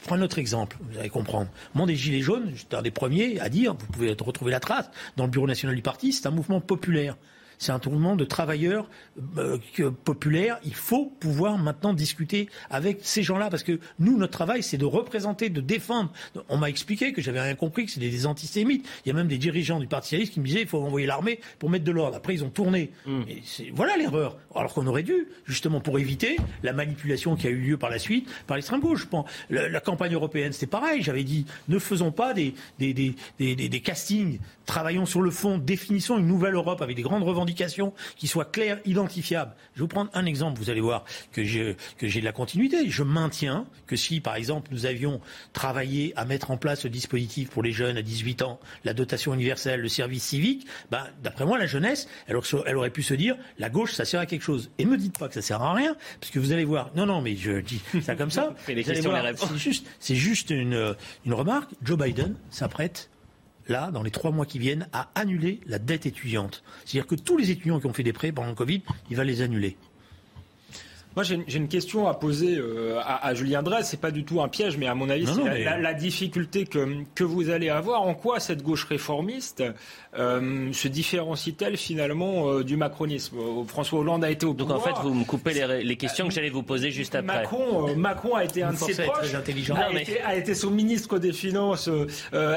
prends 0.04 0.16
un 0.16 0.22
autre 0.22 0.40
exemple, 0.40 0.78
vous 0.82 1.00
allez 1.00 1.10
comprendre. 1.10 1.50
Monde 1.76 1.88
des 1.88 1.96
Gilets 1.96 2.22
jaunes, 2.22 2.52
j'étais 2.56 2.76
un 2.76 2.82
des 2.82 2.92
premiers 2.92 3.40
à 3.40 3.50
dire, 3.50 3.74
vous 3.74 3.86
pouvez 3.88 4.16
retrouver 4.20 4.52
la 4.52 4.60
trace, 4.60 4.90
dans 5.18 5.26
le 5.26 5.30
bureau 5.30 5.48
national 5.48 5.76
du 5.76 5.82
parti, 5.82 6.12
c'est 6.14 6.28
un 6.28 6.32
mouvement 6.32 6.62
populaire 6.62 7.16
c'est 7.62 7.72
un 7.72 7.78
tournement 7.78 8.16
de 8.16 8.26
travailleurs 8.26 8.90
euh, 9.38 9.60
populaires. 10.04 10.60
Il 10.66 10.74
faut 10.74 11.06
pouvoir 11.20 11.60
maintenant 11.60 11.94
discuter 11.94 12.50
avec 12.72 13.02
ces 13.04 13.22
gens-là 13.22 13.52
parce 13.52 13.62
que 13.62 13.80
nous, 14.00 14.18
notre 14.18 14.34
travail, 14.34 14.64
c'est 14.64 14.80
de 14.80 14.86
représenter, 14.86 15.50
de 15.50 15.62
défendre. 15.62 16.12
On 16.50 16.58
m'a 16.58 16.70
expliqué 16.70 17.14
que 17.14 17.22
j'avais 17.22 17.40
rien 17.40 17.54
compris, 17.54 17.86
que 17.86 17.92
c'était 17.92 18.10
des 18.10 18.26
antisémites. 18.26 18.90
Il 19.06 19.10
y 19.10 19.12
a 19.12 19.14
même 19.14 19.28
des 19.28 19.38
dirigeants 19.38 19.80
du 19.80 19.86
Parti 19.86 20.10
socialiste 20.10 20.34
qui 20.34 20.40
me 20.40 20.46
disaient 20.46 20.62
il 20.62 20.68
faut 20.68 20.82
envoyer 20.82 21.06
l'armée 21.06 21.40
pour 21.60 21.70
mettre 21.70 21.86
de 21.86 21.92
l'ordre. 21.92 22.18
Après, 22.18 22.34
ils 22.34 22.44
ont 22.44 22.50
tourné. 22.50 22.90
Mm. 23.06 23.22
voilà 23.76 23.96
l'erreur. 23.96 24.38
Alors 24.56 24.74
qu'on 24.74 24.88
aurait 24.88 25.04
dû, 25.04 25.28
justement, 25.46 25.82
pour 25.82 26.00
éviter 26.00 26.38
la 26.64 26.74
manipulation 26.74 27.36
qui 27.36 27.46
a 27.46 27.52
eu 27.52 27.60
lieu 27.60 27.78
par 27.78 27.92
la 27.92 28.00
suite 28.00 28.28
par 28.48 28.58
l'extrême 28.58 28.80
gauche. 28.80 29.08
La, 29.52 29.70
la, 29.70 29.80
campagne 29.82 30.14
européenne, 30.16 30.52
c'était 30.52 30.66
pareil. 30.66 31.04
J'avais 31.04 31.24
dit 31.24 31.46
ne 31.68 31.78
faisons 31.78 32.12
pas 32.12 32.34
des, 32.34 32.56
des, 32.80 32.94
des, 32.94 33.14
des 33.56 33.80
castings, 33.82 34.40
travaillons 34.72 35.06
sur 35.06 35.22
le 35.22 35.32
fond, 35.32 35.58
définissons 35.58 36.18
une 36.18 36.28
nouvelle 36.28 36.54
Europe 36.54 36.82
avec 36.82 36.96
des 36.96 37.02
grandes 37.02 37.24
revendications 37.24 37.94
qui 38.16 38.28
soit 38.28 38.46
claire, 38.46 38.80
identifiable. 38.86 39.52
Je 39.74 39.80
vais 39.80 39.82
vous 39.82 39.88
prendre 39.90 40.10
un 40.14 40.26
exemple, 40.26 40.58
vous 40.60 40.70
allez 40.70 40.80
voir 40.80 41.04
que 41.34 41.44
j'ai 41.44 41.76
de 42.02 42.24
la 42.24 42.32
continuité. 42.32 42.90
Je 42.90 43.04
maintiens 43.04 43.66
que 43.86 43.98
si, 43.98 44.22
par 44.22 44.36
exemple, 44.36 44.70
nous 44.72 44.86
avions 44.86 45.20
travaillé 45.52 46.14
à 46.16 46.24
mettre 46.24 46.52
en 46.52 46.58
place 46.58 46.80
ce 46.80 46.88
dispositif 46.88 47.50
pour 47.50 47.64
les 47.64 47.74
jeunes 47.74 47.98
à 47.98 48.02
18 48.02 48.44
ans, 48.44 48.62
la 48.86 48.94
dotation 48.94 49.34
universelle, 49.34 49.82
le 49.82 49.90
service 49.90 50.24
civique, 50.24 50.66
ben, 50.90 51.04
d'après 51.22 51.46
moi, 51.46 51.58
la 51.58 51.68
jeunesse, 51.68 52.08
elle, 52.28 52.38
aurait 52.38 52.92
pu 52.92 53.04
se 53.04 53.14
dire, 53.14 53.36
la 53.60 53.70
gauche, 53.70 53.92
ça 53.92 54.06
sert 54.06 54.22
à 54.22 54.26
quelque 54.26 54.44
chose. 54.44 54.72
Et 54.78 54.86
ne 54.86 54.92
me 54.92 54.98
dites 54.98 55.20
pas 55.20 55.28
que 55.28 55.34
ça 55.34 55.42
sert 55.42 55.62
à 55.62 55.74
rien, 55.74 55.98
parce 56.22 56.32
que 56.32 56.40
vous 56.40 56.54
allez 56.54 56.64
voir. 56.64 56.92
Non, 56.96 57.06
non, 57.06 57.22
mais 57.22 57.36
je 57.36 57.60
dis 57.60 57.82
ça 58.04 58.16
comme 58.16 58.32
ça. 58.32 58.56
C'est 58.66 59.58
juste, 59.58 59.86
juste 60.08 60.50
une, 60.50 60.96
une 61.26 61.34
remarque. 61.34 61.72
Joe 61.84 61.98
Biden 61.98 62.36
s'apprête 62.50 63.10
là, 63.68 63.92
dans 63.92 64.04
les 64.04 64.12
trois 64.12 64.32
mois 64.32 64.46
qui 64.46 64.60
viennent, 64.60 64.88
à 64.94 65.10
annuler 65.16 65.60
la 65.66 65.80
dette 65.80 66.06
étudiante. 66.06 66.64
C'est-à-dire 66.86 67.08
que 67.08 67.16
tous 67.16 67.38
les 67.38 67.52
étudiants 67.52 67.80
qui 67.80 67.88
ont 67.88 67.94
fait 67.94 68.04
des 68.04 68.14
prêts 68.14 68.32
pendant 68.32 68.50
le 68.50 68.56
Covid, 68.56 68.82
il 69.10 69.18
va 69.18 69.24
les 69.24 69.42
annuler. 69.42 69.78
Moi, 71.16 71.24
j'ai 71.24 71.58
une, 71.58 71.68
question 71.68 72.08
à 72.08 72.14
poser 72.14 72.58
euh, 72.58 73.00
à, 73.04 73.34
Julien 73.34 73.62
Drey. 73.64 73.84
C'est 73.84 74.00
pas 74.00 74.12
du 74.12 74.24
tout 74.24 74.42
un 74.42 74.48
piège, 74.48 74.78
mais 74.78 74.88
à 74.88 74.96
mon 74.96 75.10
avis, 75.10 75.28
c'est 75.28 75.64
la, 75.64 75.94
difficulté 75.94 76.66
que, 76.66 77.04
que 77.16 77.26
vous 77.26 77.50
allez 77.50 77.70
avoir. 77.70 78.02
En 78.02 78.14
quoi 78.14 78.40
cette 78.40 78.64
gauche 78.64 78.86
réformiste 78.86 79.62
euh, 80.18 80.72
se 80.72 80.88
différencie-t-elle 80.88 81.76
finalement 81.76 82.50
euh, 82.50 82.64
du 82.64 82.78
macronisme? 82.78 83.38
François 83.68 84.00
Hollande 84.00 84.24
a 84.24 84.32
été 84.32 84.46
au 84.46 84.54
pouvoir. 84.54 84.80
Donc 84.80 84.88
en 84.88 84.96
fait, 84.96 85.02
vous 85.08 85.14
me 85.14 85.26
coupez 85.26 85.54
les, 85.84 85.98
questions 85.98 86.30
que 86.30 86.34
j'allais 86.34 86.50
vous 86.50 86.64
poser 86.64 86.92
juste 86.92 87.14
après. 87.14 87.42
Macron, 87.42 87.94
Macron 87.98 88.36
a 88.36 88.46
été 88.46 88.64
un 88.64 88.72
de 88.72 88.78
ses 88.78 89.04
proches, 89.04 89.34
intelligent. 89.34 89.76
A, 89.76 89.92
été, 89.92 90.22
a, 90.22 90.36
été, 90.38 90.56
son 90.56 90.72
ministre 90.72 91.20
des 91.20 91.34
Finances 91.34 91.90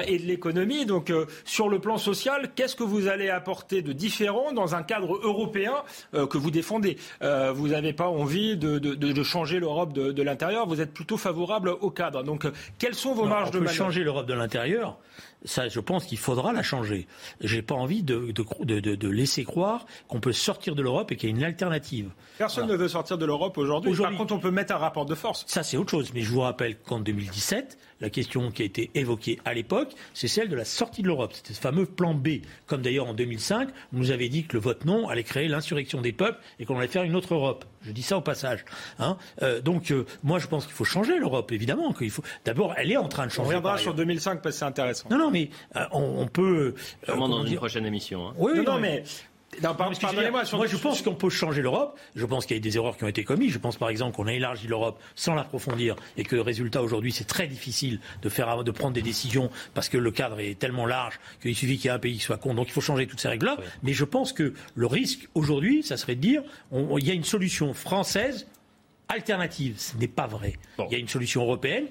et 0.07 0.19
de 0.19 0.27
l'économie. 0.27 0.87
Donc 0.87 1.13
sur 1.45 1.69
le 1.69 1.81
plan 1.81 1.99
social, 1.99 2.51
qu'est-ce 2.55 2.77
que 2.77 2.85
vous 2.85 3.09
allez 3.09 3.31
apporter 3.31 3.83
de 3.83 3.93
différent 3.93 4.53
dans 4.53 4.77
un 4.77 4.85
cadre 4.85 5.19
européen 5.23 5.75
que 6.13 6.39
vous 6.39 6.53
défendez? 6.53 6.97
Vous 7.21 7.69
n'avez 7.69 7.93
pas 7.93 8.09
envie 8.09 8.44
de, 8.57 9.23
changer 9.23 9.59
l'Europe 9.59 9.93
de, 9.93 10.23
l'intérieur. 10.23 10.67
Vous 10.67 10.81
êtes 10.81 10.93
plutôt 10.93 11.17
favorable 11.17 11.71
au 11.81 11.91
cadre. 11.91 12.23
Donc, 12.23 12.47
quelles 12.79 12.95
sont 12.95 13.15
vos 13.15 13.25
marges 13.27 13.51
de 13.51 13.59
manœuvre? 13.59 13.75
changer 13.75 14.05
l'Europe 14.05 14.27
de 14.27 14.35
l'intérieur 14.35 14.99
Ça, 15.45 15.69
je 15.69 15.81
pense 15.81 16.05
qu'il 16.05 16.19
faudra 16.19 16.53
la 16.53 16.63
changer. 16.63 17.07
J'ai 17.41 17.63
pas 17.63 17.75
envie 17.75 18.03
de, 18.03 18.33
de, 18.33 18.81
de, 18.81 18.95
de 18.95 19.09
laisser 19.09 19.45
croire 19.45 19.87
qu'on 20.09 20.21
peut 20.21 20.33
sortir 20.33 20.75
de 20.75 20.83
l'Europe 20.83 21.11
et 21.13 21.17
qu'il 21.17 21.31
y 21.31 21.33
a 21.33 21.37
une 21.37 21.45
alternative. 21.45 22.11
Personne 22.39 22.69
ne 22.69 22.77
veut 22.77 22.89
sortir 22.89 23.19
de 23.19 23.27
l'Europe 23.27 23.59
aujourd'hui. 23.59 23.95
Par 23.97 24.17
contre, 24.17 24.35
on 24.35 24.39
peut 24.39 24.51
mettre 24.51 24.75
un 24.75 24.79
rapport 24.79 25.07
de 25.07 25.15
force. 25.15 25.45
Ça, 25.47 25.63
c'est 25.63 25.77
autre 25.77 25.91
chose. 25.91 26.13
Mais 26.15 26.23
je 26.23 26.31
vous 26.31 26.41
rappelle 26.41 26.79
qu'en 26.79 27.01
2017, 27.01 27.79
la 28.01 28.11
question 28.11 28.51
qui 28.51 28.63
a 28.63 28.65
été 28.65 28.91
évoquée 28.95 29.39
à 29.45 29.55
l'époque, 29.55 29.93
c'est 30.13 30.29
celle 30.29 30.49
de 30.49 30.57
la 30.57 30.65
sortie 30.65 31.03
de 31.03 31.07
l'Europe. 31.07 31.33
C'était 31.35 31.55
ce 31.55 31.61
fameux 31.61 31.87
plan 31.87 32.15
B. 32.15 32.41
Comme 32.67 32.83
d'ailleurs 32.83 33.09
en 33.09 33.15
2005, 33.15 33.69
on 33.93 33.99
nous 33.99 34.11
avait 34.11 34.29
dit 34.29 34.45
que 34.45 34.55
le 34.55 34.61
vote 34.61 34.85
non 34.85 35.09
allait 35.09 35.23
créer 35.23 35.49
l'insurrection 35.49 36.01
des 36.01 36.13
peuples 36.13 36.39
et 36.59 36.67
qu'on 36.67 36.79
allait 36.79 36.89
faire 36.89 37.05
une 37.05 37.17
autre 37.17 37.35
Europe. 37.35 37.65
Je 37.83 37.93
dis 37.93 38.03
ça 38.03 38.17
au 38.17 38.21
passage. 38.21 38.65
Hein 38.99 39.17
euh, 39.43 39.61
donc, 39.61 39.91
euh, 39.91 40.07
moi, 40.23 40.39
je 40.39 40.47
pense 40.47 40.65
qu'il 40.65 40.75
faut 40.75 40.85
changer 40.85 41.19
l'Europe, 41.19 41.53
évidemment. 41.53 41.93
Qu'il 41.93 42.11
faut. 42.11 42.23
D'abord, 42.45 42.75
elle 42.77 42.91
est 42.91 42.97
en 42.97 43.09
train 43.09 43.27
de 43.27 43.31
changer. 43.31 43.43
On 43.43 43.49
reviendra 43.49 43.79
sur 43.79 43.95
2005 43.95 44.43
parce 44.43 44.55
que 44.55 44.59
c'est 44.59 44.65
intéressant. 44.65 45.09
Non, 45.11 45.19
non, 45.19 45.31
mais 45.31 45.51
euh, 45.77 45.85
on, 45.93 46.27
peut. 46.27 46.75
Sûrement 47.05 47.29
dans 47.29 47.45
une 47.45 47.57
prochaine 47.57 47.87
émission. 47.87 48.29
Hein. 48.29 48.35
Oui, 48.39 48.53
non, 48.65 48.79
mais 48.79 49.05
moi, 49.63 50.67
je 50.67 50.77
pense 50.77 51.03
qu'on 51.03 51.15
peut 51.15 51.31
changer 51.31 51.63
l'Europe. 51.63 51.99
Je 52.15 52.27
pense 52.27 52.47
qu'il 52.47 52.57
y 52.57 52.61
a 52.61 52.63
des 52.63 52.77
erreurs 52.77 52.97
qui 52.97 53.05
ont 53.05 53.09
été 53.09 53.25
commises. 53.25 53.53
Je 53.53 53.59
pense 53.59 53.77
par 53.77 53.89
exemple 53.89 54.17
qu'on 54.17 54.27
a 54.27 54.33
élargi 54.33 54.67
l'Europe 54.67 55.01
sans 55.15 55.35
l'approfondir 55.35 55.97
et 56.17 56.25
que 56.25 56.35
le 56.35 56.43
résultat 56.43 56.83
aujourd'hui, 56.83 57.13
c'est 57.13 57.25
très 57.25 57.47
difficile 57.47 58.01
de, 58.23 58.29
faire, 58.29 58.65
de 58.65 58.71
prendre 58.71 58.95
des 58.95 59.03
décisions 59.03 59.51
parce 59.75 59.89
que 59.89 59.99
le 59.99 60.11
cadre 60.11 60.41
est 60.41 60.59
tellement 60.59 60.87
large 60.87 61.21
qu'il 61.43 61.55
suffit 61.55 61.77
qu'il 61.77 61.87
y 61.87 61.89
ait 61.89 61.97
un 61.97 61.99
pays 61.99 62.15
qui 62.15 62.25
soit 62.25 62.39
con. 62.39 62.55
Donc 62.55 62.69
il 62.69 62.73
faut 62.73 62.81
changer 62.81 63.07
toutes 63.07 63.21
ces 63.21 63.29
règles-là. 63.29 63.57
Mais 63.83 63.93
je 63.93 64.05
pense 64.05 64.33
que 64.33 64.55
le 64.75 64.87
risque 64.87 65.29
aujourd'hui, 65.35 65.83
ça 65.83 65.97
serait 65.97 66.15
de 66.15 66.21
dire 66.21 66.43
il 66.73 67.05
y 67.05 67.11
a 67.11 67.15
une 67.15 67.25
solution 67.25 67.75
française 67.75 68.47
alternative. 69.09 69.75
Ce 69.79 69.97
n'est 69.97 70.09
pas 70.09 70.27
vrai. 70.27 70.55
Il 70.79 70.93
y 70.93 70.95
a 70.95 70.99
une 70.99 71.09
solution 71.09 71.43
européenne 71.43 71.87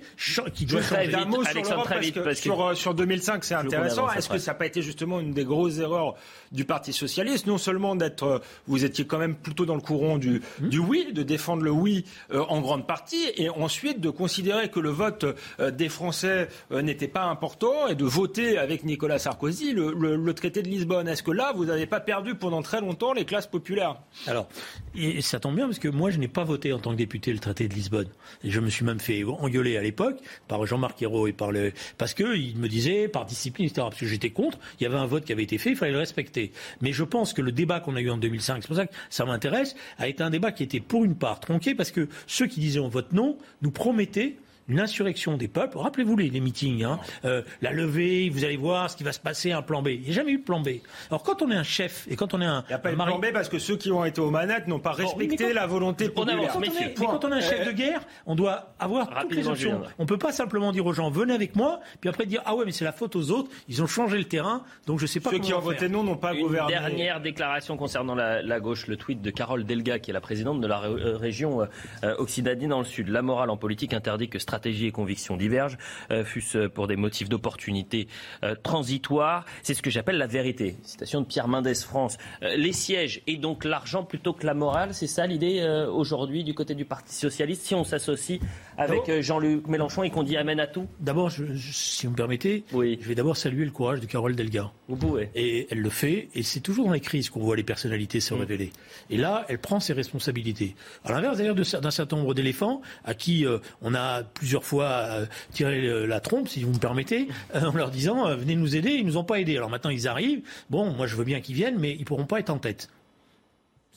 qui 0.54 0.66
doit 0.66 0.82
changer. 0.82 1.14
Un 1.14 1.26
mot 1.26 1.44
sur, 1.44 1.84
très 1.84 2.00
vite, 2.00 2.16
parce 2.16 2.38
que 2.38 2.44
sur, 2.44 2.78
sur 2.78 2.94
2005, 2.94 3.44
c'est 3.44 3.56
intéressant. 3.56 4.12
Est-ce 4.12 4.30
que 4.30 4.38
ça 4.38 4.52
n'a 4.52 4.58
pas 4.58 4.66
été 4.66 4.82
justement 4.82 5.20
une 5.20 5.34
des 5.34 5.46
grosses 5.46 5.78
erreurs 5.78 6.16
du 6.52 6.66
Parti 6.66 6.94
socialiste 6.94 7.48
Non 7.48 7.58
seulement 7.58 7.96
d'être, 7.96 8.42
vous 8.68 8.84
étiez 8.84 9.06
quand 9.06 9.18
même 9.18 9.36
plutôt 9.36 9.66
dans 9.66 9.76
le 9.76 9.82
courant 9.82 10.18
du, 10.18 10.42
du 10.60 10.80
oui, 10.80 11.12
de 11.14 11.24
défendre 11.24 11.64
le 11.64 11.72
oui 11.72 12.06
euh, 12.32 12.44
en 12.50 12.62
grande 12.62 12.88
partie, 12.88 13.32
et 13.38 13.50
ensuite 13.50 14.00
de 14.00 14.10
considérer 14.10 14.70
que 14.70 14.80
le 14.80 14.90
vote 14.90 15.26
euh, 15.60 15.72
des 15.72 15.90
Français 15.90 16.48
euh, 16.72 16.82
n'était 16.82 17.08
pas 17.08 17.24
important 17.24 17.88
et 17.88 17.96
de 17.96 18.06
voter 18.06 18.58
avec 18.58 18.84
Nicolas 18.84 19.20
Sarkozy 19.20 19.74
le, 19.74 19.94
le, 19.94 20.34
traité 20.34 20.62
de 20.62 20.68
Lisbonne. 20.68 21.08
Est-ce 21.08 21.24
que 21.24 21.32
là, 21.32 21.54
vous 21.56 21.66
n'avez 21.66 21.86
pas 21.86 22.00
perdu 22.00 22.36
pendant 22.36 22.62
très 22.62 22.82
longtemps 22.82 23.14
les 23.14 23.26
classes 23.26 23.48
populaires? 23.48 23.98
Alors, 24.28 24.48
et 24.96 25.22
ça 25.22 25.40
tombe 25.40 25.56
bien 25.56 25.66
parce 25.66 25.80
que 25.80 25.88
moi, 25.88 26.10
je 26.10 26.18
n'ai 26.18 26.28
pas 26.28 26.44
voté 26.44 26.74
en 26.74 26.80
tant 26.80 26.92
que 26.92 26.98
député 27.04 27.34
le 27.34 27.40
traité 27.40 27.68
de 27.68 27.74
Lisbonne. 27.74 28.08
Je 28.44 28.60
me 28.60 28.70
suis 28.70 28.86
même 28.86 29.00
fait 29.00 29.24
engueuler 29.24 29.78
à 29.78 29.82
l'époque 29.82 30.20
par 30.48 30.66
Jean-Marc 30.66 31.02
Ayrault 31.02 31.28
et 31.28 31.34
par 31.34 31.52
le 31.52 31.74
parce 31.98 32.14
que 32.14 32.36
il 32.36 32.58
me 32.58 32.68
disait 32.68 33.08
par 33.08 33.26
discipline 33.26 33.68
etc. 33.68 33.82
Parce 33.90 34.00
que 34.00 34.06
j'étais 34.06 34.30
contre. 34.30 34.58
Il 34.80 34.84
y 34.84 34.88
avait 34.88 34.98
un 34.98 35.06
vote 35.06 35.26
qui 35.26 35.34
avait 35.34 35.44
été 35.44 35.58
fait, 35.58 35.72
il 35.72 35.76
fallait 35.76 35.92
le 35.92 36.00
respecter. 36.00 36.52
Mais 36.82 36.94
je 36.94 37.04
pense 37.04 37.34
que 37.34 37.42
le 37.42 37.52
débat 37.52 37.82
qu'on 37.82 37.96
a 37.96 38.02
eu 38.02 38.10
en 38.10 38.18
2005, 38.18 38.62
c'est 38.62 38.68
pour 38.68 38.78
ça 38.78 38.88
que 38.88 38.94
ça 39.10 39.26
m'intéresse, 39.26 39.76
a 39.98 40.08
été 40.08 40.24
un 40.24 40.30
débat 40.30 40.52
qui 40.52 40.64
était 40.64 40.80
pour 40.80 41.04
une 41.04 41.16
part 41.16 41.40
tronqué 41.40 41.76
parce 41.76 41.92
que 41.92 42.08
ceux 42.26 42.48
qui 42.48 42.60
disaient 42.60 42.80
on 42.80 42.88
vote 42.88 43.12
non 43.12 43.38
nous 43.62 43.72
promettaient 43.72 44.38
une 44.68 44.80
insurrection 44.80 45.38
des 45.38 45.48
peuples. 45.48 45.78
Rappelez-vous 45.78 46.16
les, 46.18 46.40
meetings, 46.40 46.84
hein. 46.84 47.00
euh, 47.26 47.42
la 47.62 47.72
levée, 47.72 48.30
vous 48.30 48.44
allez 48.44 48.58
voir 48.58 48.90
ce 48.90 48.98
qui 48.98 49.04
va 49.04 49.12
se 49.12 49.20
passer, 49.20 49.52
un 49.52 49.62
plan 49.62 49.82
B. 49.82 49.90
Il 49.90 50.02
n'y 50.02 50.10
a 50.10 50.14
jamais 50.14 50.32
eu 50.32 50.38
de 50.38 50.44
plan 50.44 50.62
B. 50.62 50.70
Alors 51.10 51.24
quand 51.24 51.42
on 51.42 51.52
est 51.52 51.56
un 51.56 51.64
chef 51.64 52.08
et 52.10 52.16
quand 52.16 52.34
on 52.34 52.42
est 52.42 52.46
un... 52.46 52.64
Il 52.68 52.70
n'y 52.70 52.76
a 52.76 52.80
pas 52.80 52.92
eu 52.92 52.96
de 52.96 53.02
plan 53.02 53.20
B 53.20 53.26
parce 53.34 53.50
que 53.50 53.60
ceux 53.60 53.78
qui 53.78 53.92
ont 53.92 54.06
été 54.06 54.22
aux 54.22 54.32
manettes 54.32 54.68
n'ont 54.68 54.80
pas 54.80 54.92
respecté 54.92 55.54
la 55.54 55.68
volonté 55.68 56.10
populaire. 56.10 56.58
mais, 56.60 56.94
quand 56.96 57.26
on 57.26 57.32
est 57.32 57.36
un 57.36 57.42
chef 57.42 57.68
de 57.68 57.72
guerre, 57.72 58.02
on 58.26 58.36
doit 58.36 58.74
avoir 58.80 59.10
toutes 59.22 59.36
les 59.36 59.48
options. 59.48 59.82
On 60.00 60.04
ne 60.04 60.08
peut 60.08 60.18
pas 60.18 60.32
simplement 60.32 60.72
dire 60.72 60.86
aux 60.86 60.94
gens, 60.94 61.10
venez 61.10 61.34
avec 61.34 61.56
moi, 61.56 61.80
puis 62.02 62.10
après 62.10 62.26
dire, 62.26 62.42
ah 62.46 62.56
ouais, 62.56 62.66
mais 62.66 62.72
c'est 62.72 62.86
la 62.86 62.92
faute 62.92 63.16
aux 63.16 63.32
autres, 63.32 63.50
ils 63.68 63.82
ont 63.82 63.88
changé 63.88 64.18
le 64.18 64.26
terrain, 64.26 64.64
donc 64.86 65.00
je 65.00 65.04
ne 65.04 65.08
sais 65.08 65.20
pas 65.20 65.30
Ceux 65.32 65.40
qui 65.40 65.54
ont 65.54 65.60
voté 65.60 65.90
non 65.90 66.04
n'ont 66.04 66.18
pas 66.18 66.34
Une 66.34 66.44
gouverné. 66.44 66.74
Dernière 66.74 67.22
déclaration 67.22 67.78
concernant 67.78 68.16
la, 68.16 68.60
gauche, 68.60 68.88
le 68.88 68.98
tweet 68.98 69.22
de 69.22 69.30
Carole 69.30 69.64
Delga, 69.66 70.00
qui 70.00 70.12
est 70.12 70.14
la 70.14 70.22
présidente 70.22 70.62
de 70.62 70.68
la 70.68 70.84
euh, 70.84 71.18
région 71.18 71.62
euh, 72.04 72.16
Occitanie 72.18 72.68
dans 72.68 72.80
le 72.80 72.86
Sud. 72.86 73.10
La 73.10 73.22
morale 73.22 73.50
en 73.50 73.58
politique 73.58 73.94
interdit 73.94 74.30
que 74.30 74.40
stratégie 74.54 74.86
et 74.86 74.92
conviction 74.92 75.36
divergent, 75.36 75.78
euh, 76.12 76.24
fût-ce 76.24 76.68
pour 76.68 76.86
des 76.86 76.96
motifs 76.96 77.28
d'opportunité 77.28 78.08
euh, 78.44 78.54
transitoire. 78.62 79.46
C'est 79.64 79.74
ce 79.74 79.82
que 79.82 79.90
j'appelle 79.90 80.18
la 80.18 80.28
vérité. 80.28 80.76
Citation 80.84 81.22
de 81.22 81.26
Pierre 81.26 81.48
Mendès 81.48 81.74
France. 81.74 82.20
Euh, 82.44 82.56
les 82.56 82.72
sièges 82.72 83.24
et 83.26 83.38
donc 83.38 83.66
l'argent 83.66 84.04
plutôt 84.04 84.32
que 84.34 84.46
la 84.46 84.54
morale, 84.54 84.94
c'est 84.94 85.08
ça 85.08 85.26
l'idée 85.26 85.64
aujourd'hui 85.92 86.44
du 86.44 86.54
côté 86.54 86.76
du 86.76 86.86
Parti 86.86 87.16
socialiste 87.16 87.64
si 87.64 87.74
on 87.74 87.84
s'associe 87.84 88.40
avec 88.78 89.22
Jean-Luc 89.22 89.68
Mélenchon 89.68 90.04
et 90.04 90.10
qu'on 90.10 90.24
dit 90.24 90.38
amène 90.38 90.60
à 90.60 90.68
tout 90.68 90.88
D'abord, 91.00 91.32
si 91.32 92.06
vous 92.06 92.12
me 92.12 92.18
permettez, 92.18 92.64
oui. 92.74 92.98
je 93.02 93.08
vais 93.08 93.16
d'abord 93.16 93.38
saluer 93.38 93.66
le 93.66 93.72
courage 93.72 94.00
de 94.00 94.06
Carole 94.06 94.36
Delga. 94.36 94.72
Vous 94.88 94.96
pouvez. 94.96 95.30
Et 95.36 95.68
elle 95.70 95.82
le 95.82 95.90
fait, 95.90 96.30
et 96.36 96.44
c'est 96.44 96.60
toujours 96.60 96.88
dans 96.88 96.94
les 96.94 97.00
crises 97.00 97.30
qu'on 97.30 97.42
voit 97.42 97.56
les 97.56 97.64
personnalités 97.64 98.20
se 98.20 98.34
mm. 98.34 98.40
révéler. 98.40 98.72
Et 99.10 99.18
là, 99.18 99.46
elle 99.50 99.60
prend 99.60 99.80
ses 99.80 99.94
responsabilités. 99.94 100.76
À 101.04 101.12
l'inverse 101.12 101.38
d'ailleurs 101.38 101.56
d'un 101.56 101.92
certain 101.92 102.18
nombre 102.18 102.34
d'éléphants 102.34 102.82
à 103.04 103.14
qui 103.14 103.46
on 103.82 103.94
a 103.96 104.24
plusieurs 104.24 104.64
fois 104.64 105.26
tirer 105.52 106.08
la 106.08 106.20
trompe, 106.20 106.48
si 106.48 106.64
vous 106.64 106.72
me 106.72 106.80
permettez, 106.80 107.28
euh, 107.56 107.66
en 107.66 107.74
leur 107.74 107.92
disant 107.92 108.28
euh, 108.28 108.36
venez 108.36 108.56
nous 108.56 108.76
aider. 108.76 108.92
Ils 108.92 109.06
nous 109.06 109.18
ont 109.18 109.24
pas 109.24 109.40
aidés. 109.40 109.58
Alors 109.58 109.70
maintenant 109.70 109.90
ils 109.90 110.08
arrivent. 110.08 110.42
Bon, 110.70 110.92
moi 110.92 111.08
je 111.08 111.16
veux 111.16 111.24
bien 111.24 111.42
qu'ils 111.42 111.56
viennent, 111.56 111.80
mais 111.80 111.96
ils 111.98 112.06
pourront 112.06 112.26
pas 112.26 112.40
être 112.40 112.50
en 112.50 112.58
tête. 112.58 112.90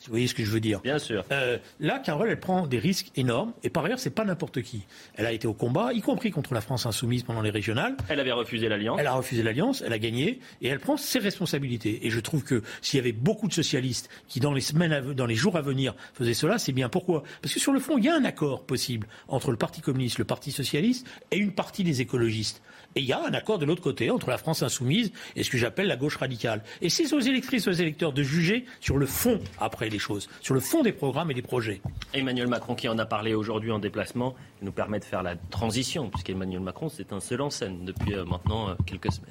Vous 0.06 0.12
voyez 0.12 0.28
ce 0.28 0.34
que 0.34 0.44
je 0.44 0.50
veux 0.50 0.60
dire? 0.60 0.80
Bien 0.80 0.98
sûr. 0.98 1.24
Euh, 1.32 1.58
là, 1.80 1.98
Carole, 1.98 2.28
elle 2.30 2.38
prend 2.38 2.66
des 2.66 2.78
risques 2.78 3.10
énormes. 3.16 3.52
Et 3.64 3.70
par 3.70 3.84
ailleurs, 3.84 3.98
c'est 3.98 4.10
pas 4.10 4.24
n'importe 4.24 4.62
qui. 4.62 4.86
Elle 5.14 5.26
a 5.26 5.32
été 5.32 5.48
au 5.48 5.52
combat, 5.52 5.92
y 5.92 6.00
compris 6.00 6.30
contre 6.30 6.54
la 6.54 6.60
France 6.60 6.86
insoumise 6.86 7.24
pendant 7.24 7.42
les 7.42 7.50
régionales. 7.50 7.96
Elle 8.08 8.20
avait 8.20 8.32
refusé 8.32 8.68
l'alliance. 8.68 8.98
Elle 9.00 9.08
a 9.08 9.14
refusé 9.14 9.42
l'alliance, 9.42 9.82
elle 9.84 9.92
a 9.92 9.98
gagné, 9.98 10.40
et 10.62 10.68
elle 10.68 10.78
prend 10.78 10.96
ses 10.96 11.18
responsabilités. 11.18 12.06
Et 12.06 12.10
je 12.10 12.20
trouve 12.20 12.44
que 12.44 12.62
s'il 12.82 12.98
y 12.98 13.00
avait 13.00 13.12
beaucoup 13.12 13.48
de 13.48 13.52
socialistes 13.52 14.08
qui, 14.28 14.38
dans 14.38 14.52
les 14.52 14.60
semaines, 14.60 15.12
dans 15.12 15.26
les 15.26 15.34
jours 15.34 15.56
à 15.56 15.62
venir, 15.62 15.94
faisaient 16.14 16.34
cela, 16.34 16.58
c'est 16.58 16.72
bien. 16.72 16.88
Pourquoi? 16.88 17.24
Parce 17.42 17.52
que 17.52 17.60
sur 17.60 17.72
le 17.72 17.80
fond, 17.80 17.98
il 17.98 18.04
y 18.04 18.08
a 18.08 18.14
un 18.14 18.24
accord 18.24 18.64
possible 18.64 19.08
entre 19.26 19.50
le 19.50 19.56
Parti 19.56 19.80
communiste, 19.80 20.18
le 20.18 20.24
Parti 20.24 20.52
socialiste 20.52 21.06
et 21.32 21.36
une 21.36 21.52
partie 21.52 21.82
des 21.82 22.00
écologistes. 22.00 22.62
Et 22.96 23.00
il 23.00 23.06
y 23.06 23.12
a 23.12 23.22
un 23.22 23.34
accord 23.34 23.58
de 23.58 23.66
l'autre 23.66 23.82
côté 23.82 24.10
entre 24.10 24.30
la 24.30 24.38
France 24.38 24.62
insoumise 24.62 25.12
et 25.36 25.42
ce 25.42 25.50
que 25.50 25.58
j'appelle 25.58 25.86
la 25.86 25.96
gauche 25.96 26.16
radicale. 26.16 26.62
Et 26.80 26.88
c'est 26.88 27.12
aux 27.12 27.20
électrices, 27.20 27.68
aux 27.68 27.72
électeurs 27.72 28.14
de 28.14 28.22
juger 28.22 28.64
sur 28.80 28.96
le 28.96 29.04
fond 29.04 29.38
après 29.60 29.90
les 29.90 29.98
choses, 29.98 30.30
sur 30.40 30.54
le 30.54 30.60
fond 30.60 30.82
des 30.82 30.92
programmes 30.92 31.30
et 31.30 31.34
des 31.34 31.42
projets. 31.42 31.82
Emmanuel 32.14 32.48
Macron 32.48 32.74
qui 32.74 32.88
en 32.88 32.98
a 32.98 33.04
parlé 33.04 33.34
aujourd'hui 33.34 33.70
en 33.70 33.78
déplacement 33.78 34.34
nous 34.62 34.72
permet 34.72 34.98
de 34.98 35.04
faire 35.04 35.22
la 35.22 35.36
transition, 35.36 36.08
puisqu'Emmanuel 36.08 36.60
Macron 36.60 36.88
c'est 36.88 37.12
un 37.12 37.20
seul 37.20 37.42
en 37.42 37.50
scène 37.50 37.84
depuis 37.84 38.14
euh, 38.14 38.24
maintenant 38.24 38.70
euh, 38.70 38.74
quelques 38.86 39.12
semaines. 39.12 39.30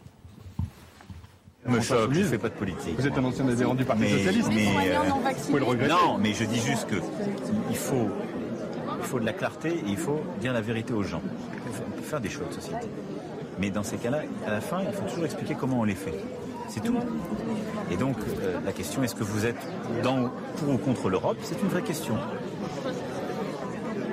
Me 1.65 1.81
choque, 1.81 2.13
je 2.13 2.19
ne 2.19 2.25
fais 2.25 2.37
pas 2.37 2.49
de 2.49 2.53
politique. 2.53 2.93
Vous 2.99 3.07
êtes 3.07 3.17
un 3.17 3.23
ancien 3.23 3.47
adhérent 3.47 3.73
du 3.73 3.83
Parti 3.83 4.07
Socialiste 4.07 4.49
mais, 4.53 4.95
euh, 4.95 5.75
le 5.75 5.87
Non, 5.87 6.19
mais 6.19 6.33
je 6.33 6.43
dis 6.45 6.59
juste 6.59 6.87
que 6.87 6.97
il 7.71 7.75
faut, 7.75 8.11
il 8.99 9.05
faut 9.05 9.19
de 9.19 9.25
la 9.25 9.33
clarté 9.33 9.69
et 9.69 9.89
il 9.89 9.97
faut 9.97 10.21
dire 10.39 10.53
la 10.53 10.61
vérité 10.61 10.93
aux 10.93 11.01
gens. 11.01 11.23
On 11.87 11.91
peut 11.97 12.03
faire 12.03 12.21
des 12.21 12.29
choix 12.29 12.45
de 12.47 12.53
société. 12.53 12.85
Mais 13.59 13.69
dans 13.69 13.83
ces 13.83 13.97
cas-là, 13.97 14.21
à 14.45 14.51
la 14.51 14.61
fin, 14.61 14.81
il 14.81 14.93
faut 14.93 15.07
toujours 15.07 15.25
expliquer 15.25 15.55
comment 15.55 15.79
on 15.79 15.83
les 15.83 15.95
fait. 15.95 16.13
C'est 16.67 16.81
tout. 16.81 16.97
Et 17.91 17.97
donc, 17.97 18.17
euh, 18.41 18.59
la 18.65 18.71
question, 18.71 19.03
est-ce 19.03 19.15
que 19.15 19.23
vous 19.23 19.45
êtes 19.45 19.55
pour 20.57 20.69
ou 20.69 20.77
contre 20.77 21.09
l'Europe 21.09 21.37
C'est 21.43 21.61
une 21.61 21.69
vraie 21.69 21.83
question. 21.83 22.15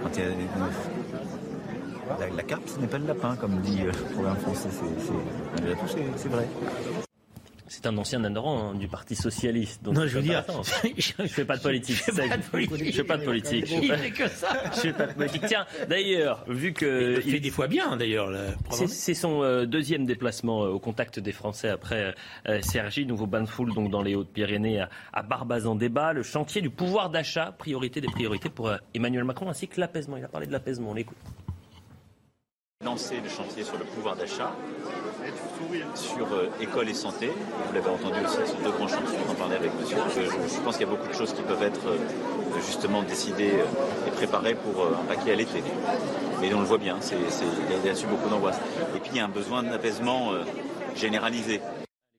Quand 0.03 0.11
il 0.17 0.23
y 0.23 0.27
a, 0.27 0.31
la, 2.21 2.37
la, 2.37 2.43
carte, 2.43 2.69
ce 2.69 2.79
n'est 2.79 2.87
pas 2.87 2.99
le 2.99 3.07
lapin, 3.07 3.37
comme 3.37 3.61
dit 3.61 3.81
euh, 3.83 3.87
le 3.87 4.15
programme 4.15 4.37
français. 4.37 4.69
C'est 6.17 6.29
vrai. 6.29 6.47
C'est 7.73 7.87
un 7.87 7.97
ancien 7.97 8.23
adhérent 8.23 8.75
du 8.75 8.87
Parti 8.87 9.17
socialiste. 9.17 9.83
non, 9.87 10.07
je 10.07 10.19
veux 10.19 10.23
dire, 10.23 10.45
je 10.99 11.27
fais 11.27 11.47
pas 11.47 11.57
de 11.57 11.63
politique. 11.63 11.97
Je 11.97 12.13
fais 12.13 12.29
pas 12.29 12.37
de 12.37 12.43
politique. 12.43 12.87
Je 12.87 12.93
fais 12.93 13.05
pas 13.05 13.17
de 13.17 13.25
politique. 13.25 13.65
Il 13.71 13.95
fait 13.95 14.11
que 14.11 14.29
ça. 14.29 14.49
Je 14.75 14.81
fais 14.81 14.93
pas 14.93 15.07
de 15.07 15.15
politique. 15.15 15.45
Tiens, 15.47 15.65
d'ailleurs, 15.89 16.45
vu 16.49 16.75
que 16.75 17.23
il, 17.25 17.31
fait 17.31 17.41
des 17.41 17.51
fois 17.51 17.69
bien, 17.69 17.97
d'ailleurs. 17.97 18.31
C'est 18.71 19.15
son 19.15 19.43
euh, 19.43 19.65
deuxième 19.65 20.05
déplacement 20.05 20.65
euh, 20.65 20.69
au 20.69 20.79
contact 20.79 21.19
des 21.19 21.33
Français 21.33 21.71
après 21.71 22.15
euh, 22.47 22.61
Sergi, 22.61 23.07
nouveau 23.07 23.27
bain 23.27 23.41
de 23.41 23.49
foule 23.49 23.73
donc 23.73 23.91
dans 23.91 24.03
les 24.03 24.15
Hautes-Pyrénées 24.17 24.81
à, 24.81 24.91
à 25.15 25.23
Barbazan-Débat, 25.23 26.13
le 26.13 26.23
chantier 26.23 26.61
du 26.61 26.69
pouvoir 26.69 27.09
d'achat, 27.09 27.55
priorité 27.57 28.03
des 28.03 28.09
priorités 28.09 28.51
pour 28.51 28.71
Emmanuel 28.93 29.25
Macron 29.25 29.49
ainsi 29.49 29.67
que 29.67 29.81
l'apaisement. 29.81 30.19
Il 30.19 30.25
a 30.25 30.29
parlé 30.29 30.47
de 30.47 30.53
l'apaisement. 30.53 30.91
On 30.91 30.95
l'écoute. 30.95 31.17
Lancer 32.85 33.21
le 33.23 33.29
chantier 33.29 33.65
sur 33.65 33.79
le 33.79 33.85
pouvoir 33.85 34.17
d'achat 34.17 34.53
sur 35.95 36.33
euh, 36.33 36.51
école 36.61 36.89
et 36.89 36.95
santé. 36.95 37.31
Vous 37.67 37.73
l'avez 37.73 37.89
entendu 37.89 38.25
aussi, 38.25 38.37
ce 38.45 38.53
sont 38.53 38.63
deux 38.63 38.71
grands 38.71 38.89
chantiers, 38.89 39.19
on 39.27 39.31
en 39.31 39.35
parlait 39.35 39.57
avec 39.57 39.71
monsieur. 39.79 39.97
Je, 40.17 40.61
pense 40.61 40.77
qu'il 40.77 40.87
y 40.87 40.89
a 40.89 40.93
beaucoup 40.93 41.09
de 41.09 41.15
choses 41.15 41.33
qui 41.33 41.43
peuvent 41.43 41.63
être 41.63 41.87
euh, 41.87 41.97
justement 42.67 43.03
décidées 43.03 43.53
euh, 43.53 44.09
et 44.09 44.11
préparées 44.11 44.55
pour 44.55 44.87
un 44.87 45.05
paquet 45.05 45.33
à 45.33 45.37
l'été. 45.37 45.63
Mais 46.41 46.53
on 46.55 46.61
le 46.61 46.67
voit 46.67 46.79
bien, 46.79 46.97
c'est, 47.01 47.17
il 47.17 47.73
y 47.73 47.81
a 47.81 47.85
là-dessus 47.85 48.07
beaucoup 48.07 48.29
d'angoisse. 48.29 48.59
Et 48.97 48.99
puis 48.99 49.11
il 49.13 49.17
y 49.19 49.21
a 49.21 49.25
un 49.25 49.29
besoin 49.29 49.63
d'apaisement 49.63 50.33
généralisé. 50.97 51.61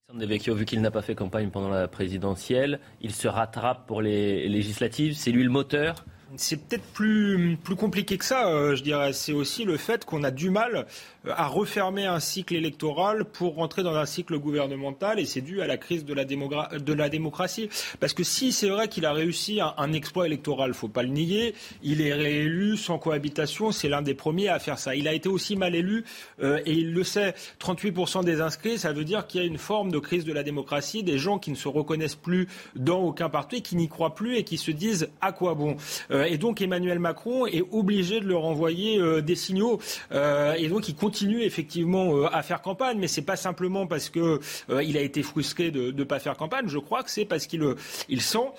Alexandre 0.10 0.22
Devecchio, 0.22 0.55
vu 0.55 0.65
qu'il 0.65 0.82
n'a 0.82 0.91
pas 0.91 1.01
fait 1.01 1.15
campagne 1.15 1.50
pendant 1.50 1.70
la 1.70 1.88
présidentielle, 1.88 2.79
il 3.01 3.13
se 3.13 3.27
rattrape 3.27 3.86
pour 3.86 4.01
les 4.01 4.48
législatives. 4.48 5.15
C'est 5.15 5.32
lui 5.32 5.43
le 5.43 5.50
moteur 5.50 6.05
c'est 6.37 6.57
peut-être 6.57 6.85
plus, 6.93 7.57
plus 7.63 7.75
compliqué 7.75 8.17
que 8.17 8.25
ça, 8.25 8.47
euh, 8.47 8.75
je 8.75 8.83
dirais. 8.83 9.13
C'est 9.13 9.33
aussi 9.33 9.65
le 9.65 9.77
fait 9.77 10.05
qu'on 10.05 10.23
a 10.23 10.31
du 10.31 10.49
mal 10.49 10.85
euh, 11.25 11.31
à 11.35 11.47
refermer 11.47 12.05
un 12.05 12.19
cycle 12.19 12.55
électoral 12.55 13.25
pour 13.25 13.55
rentrer 13.55 13.83
dans 13.83 13.95
un 13.95 14.05
cycle 14.05 14.37
gouvernemental 14.37 15.19
et 15.19 15.25
c'est 15.25 15.41
dû 15.41 15.61
à 15.61 15.67
la 15.67 15.77
crise 15.77 16.05
de 16.05 16.13
la, 16.13 16.23
la 16.23 17.09
démocratie. 17.09 17.69
Parce 17.99 18.13
que 18.13 18.23
si 18.23 18.51
c'est 18.51 18.69
vrai 18.69 18.87
qu'il 18.87 19.05
a 19.05 19.13
réussi 19.13 19.59
un, 19.61 19.93
exploit 19.93 20.25
électoral, 20.25 20.73
faut 20.73 20.87
pas 20.87 21.03
le 21.03 21.09
nier, 21.09 21.53
il 21.83 22.01
est 22.01 22.13
réélu 22.13 22.77
sans 22.77 22.97
cohabitation, 22.97 23.71
c'est 23.71 23.89
l'un 23.89 24.01
des 24.01 24.15
premiers 24.15 24.49
à 24.49 24.59
faire 24.59 24.79
ça. 24.79 24.95
Il 24.95 25.07
a 25.07 25.13
été 25.13 25.29
aussi 25.29 25.55
mal 25.55 25.75
élu 25.75 26.03
euh, 26.41 26.59
et 26.65 26.73
il 26.73 26.93
le 26.93 27.03
sait. 27.03 27.35
38% 27.59 28.23
des 28.23 28.41
inscrits, 28.41 28.77
ça 28.77 28.91
veut 28.91 29.05
dire 29.05 29.27
qu'il 29.27 29.41
y 29.41 29.43
a 29.43 29.47
une 29.47 29.57
forme 29.57 29.91
de 29.91 29.99
crise 29.99 30.25
de 30.25 30.33
la 30.33 30.43
démocratie, 30.43 31.03
des 31.03 31.17
gens 31.17 31.37
qui 31.37 31.51
ne 31.51 31.55
se 31.55 31.67
reconnaissent 31.67 32.15
plus 32.15 32.47
dans 32.75 33.01
aucun 33.01 33.29
parti, 33.29 33.61
qui 33.61 33.75
n'y 33.75 33.87
croient 33.87 34.15
plus 34.15 34.37
et 34.37 34.43
qui 34.43 34.57
se 34.57 34.71
disent 34.71 35.09
à 35.21 35.31
quoi 35.31 35.53
bon? 35.53 35.77
Euh, 36.11 36.23
et 36.27 36.38
donc 36.38 36.62
Emmanuel 36.62 37.00
Macron 37.00 37.46
est 37.46 37.63
obligé 37.72 38.20
de 38.20 38.25
leur 38.25 38.46
envoyer 38.46 39.01
des 39.22 39.36
signaux 39.36 39.80
et 40.12 40.68
donc 40.68 40.88
il 40.88 40.96
continue 40.96 41.44
effectivement 41.44 42.18
euh, 42.18 42.27
à 42.32 42.42
faire 42.44 42.62
campagne, 42.62 42.98
mais 43.00 43.08
c'est 43.08 43.22
pas 43.22 43.36
simplement 43.36 43.88
parce 43.88 44.10
que 44.10 44.39
euh, 44.70 44.84
il 44.84 44.98
a 44.98 45.01
été 45.01 45.24
frustré 45.24 45.72
de 45.72 45.92
ne 45.92 46.03
pas 46.03 46.20
faire 46.20 46.36
campagne. 46.36 46.68
Je 46.68 46.77
crois 46.77 47.03
que 47.03 47.12
c'est 47.12 47.25
parce 47.25 47.48
qu'il 47.48 47.62
euh, 47.63 47.75
il 48.10 48.22
sent 48.22 48.51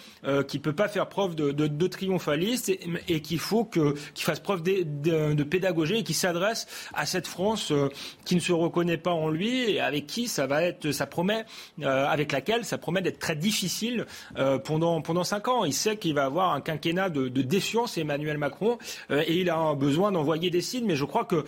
qu'il 0.49 0.61
peut 0.61 0.73
pas 0.73 0.89
faire 0.89 1.09
preuve 1.09 1.35
de, 1.35 1.51
de, 1.51 1.87
triomphalisme 1.87 2.73
et, 3.09 3.21
qu'il 3.21 3.39
faut 3.39 3.65
qu'il 3.65 3.95
fasse 4.17 4.41
preuve 4.41 4.63
de, 4.63 4.83
de, 5.35 5.45
pédagogie 5.45 5.97
et 5.97 6.03
qu'il 6.03 6.15
s'adresse 6.15 6.67
à 6.95 7.07
cette 7.07 7.27
France 7.27 7.73
qui 8.25 8.35
ne 8.35 8.41
se 8.41 8.53
reconnaît 8.53 8.97
pas 8.97 9.13
en 9.13 9.29
lui 9.29 9.71
et 9.71 9.81
avec 9.81 10.07
qui 10.07 10.29
ça 10.29 10.47
va 10.47 10.63
être, 10.63 10.91
ça 10.93 11.07
promet, 11.07 11.45
avec 11.83 12.33
laquelle 12.33 12.65
ça 12.65 12.79
promet 12.79 13.03
d'être 13.03 13.19
très 13.19 13.37
difficile 13.37 14.07
pendant 14.65 15.03
pendant 15.03 15.25
cinq 15.25 15.49
ans. 15.49 15.65
Il 15.65 15.75
sait 15.75 15.97
qu'il 15.97 16.15
va 16.15 16.25
avoir 16.25 16.55
un 16.55 16.61
quinquennat 16.61 17.11
de, 17.11 17.29
de 17.29 17.43
défiance 17.55 17.99
Emmanuel 17.99 18.39
Macron 18.39 18.79
et 19.11 19.35
il 19.41 19.51
a 19.51 19.75
besoin 19.75 20.13
d'envoyer 20.13 20.51
des 20.51 20.61
signes, 20.61 20.87
mais 20.87 20.97
je 20.97 21.05
crois 21.05 21.25
que 21.25 21.45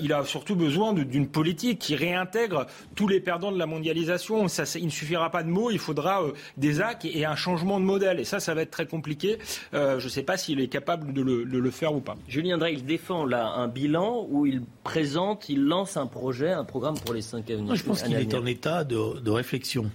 il 0.00 0.12
a 0.12 0.24
surtout 0.24 0.56
besoin 0.56 0.92
d'une 0.92 1.28
politique 1.28 1.78
qui 1.78 1.96
réintègre 1.96 2.66
tous 2.94 3.08
les 3.08 3.20
perdants 3.20 3.52
de 3.52 3.58
la 3.58 3.66
mondialisation. 3.66 4.48
Ça, 4.48 4.64
il 4.78 4.86
ne 4.86 4.90
suffira 4.90 5.30
pas 5.30 5.42
de 5.42 5.48
mots, 5.48 5.70
il 5.70 5.78
faudra 5.78 6.22
euh, 6.22 6.32
des 6.56 6.80
actes 6.80 7.04
et, 7.04 7.24
un 7.24 7.36
changement 7.36 7.80
de 7.80 7.84
modèle. 7.84 8.20
Et 8.20 8.24
ça, 8.24 8.40
ça 8.40 8.54
va 8.54 8.62
être 8.62 8.70
très 8.70 8.86
compliqué. 8.86 9.38
Euh, 9.74 9.98
je 9.98 10.04
ne 10.04 10.10
sais 10.10 10.22
pas 10.22 10.36
s'il 10.36 10.60
est 10.60 10.68
capable 10.68 11.12
de 11.12 11.22
le, 11.22 11.70
faire 11.70 11.94
ou 11.94 12.00
pas. 12.00 12.16
Julien 12.28 12.58
Drey, 12.58 12.74
il 12.74 12.84
défend 12.84 13.24
là 13.24 13.52
un 13.52 13.68
bilan 13.68 14.26
où 14.28 14.46
il 14.46 14.62
présente, 14.82 15.48
il 15.48 15.64
lance 15.64 15.96
un 15.96 16.06
projet, 16.06 16.50
un 16.50 16.64
programme 16.64 16.98
pour 16.98 17.14
les 17.14 17.22
cinq 17.22 17.50
années. 17.50 17.74
je 17.74 17.84
pense 17.84 18.02
qu'il 18.02 18.14
est 18.14 18.34
en 18.34 18.46
état 18.46 18.84
de, 18.84 19.30
réflexion. 19.30 19.90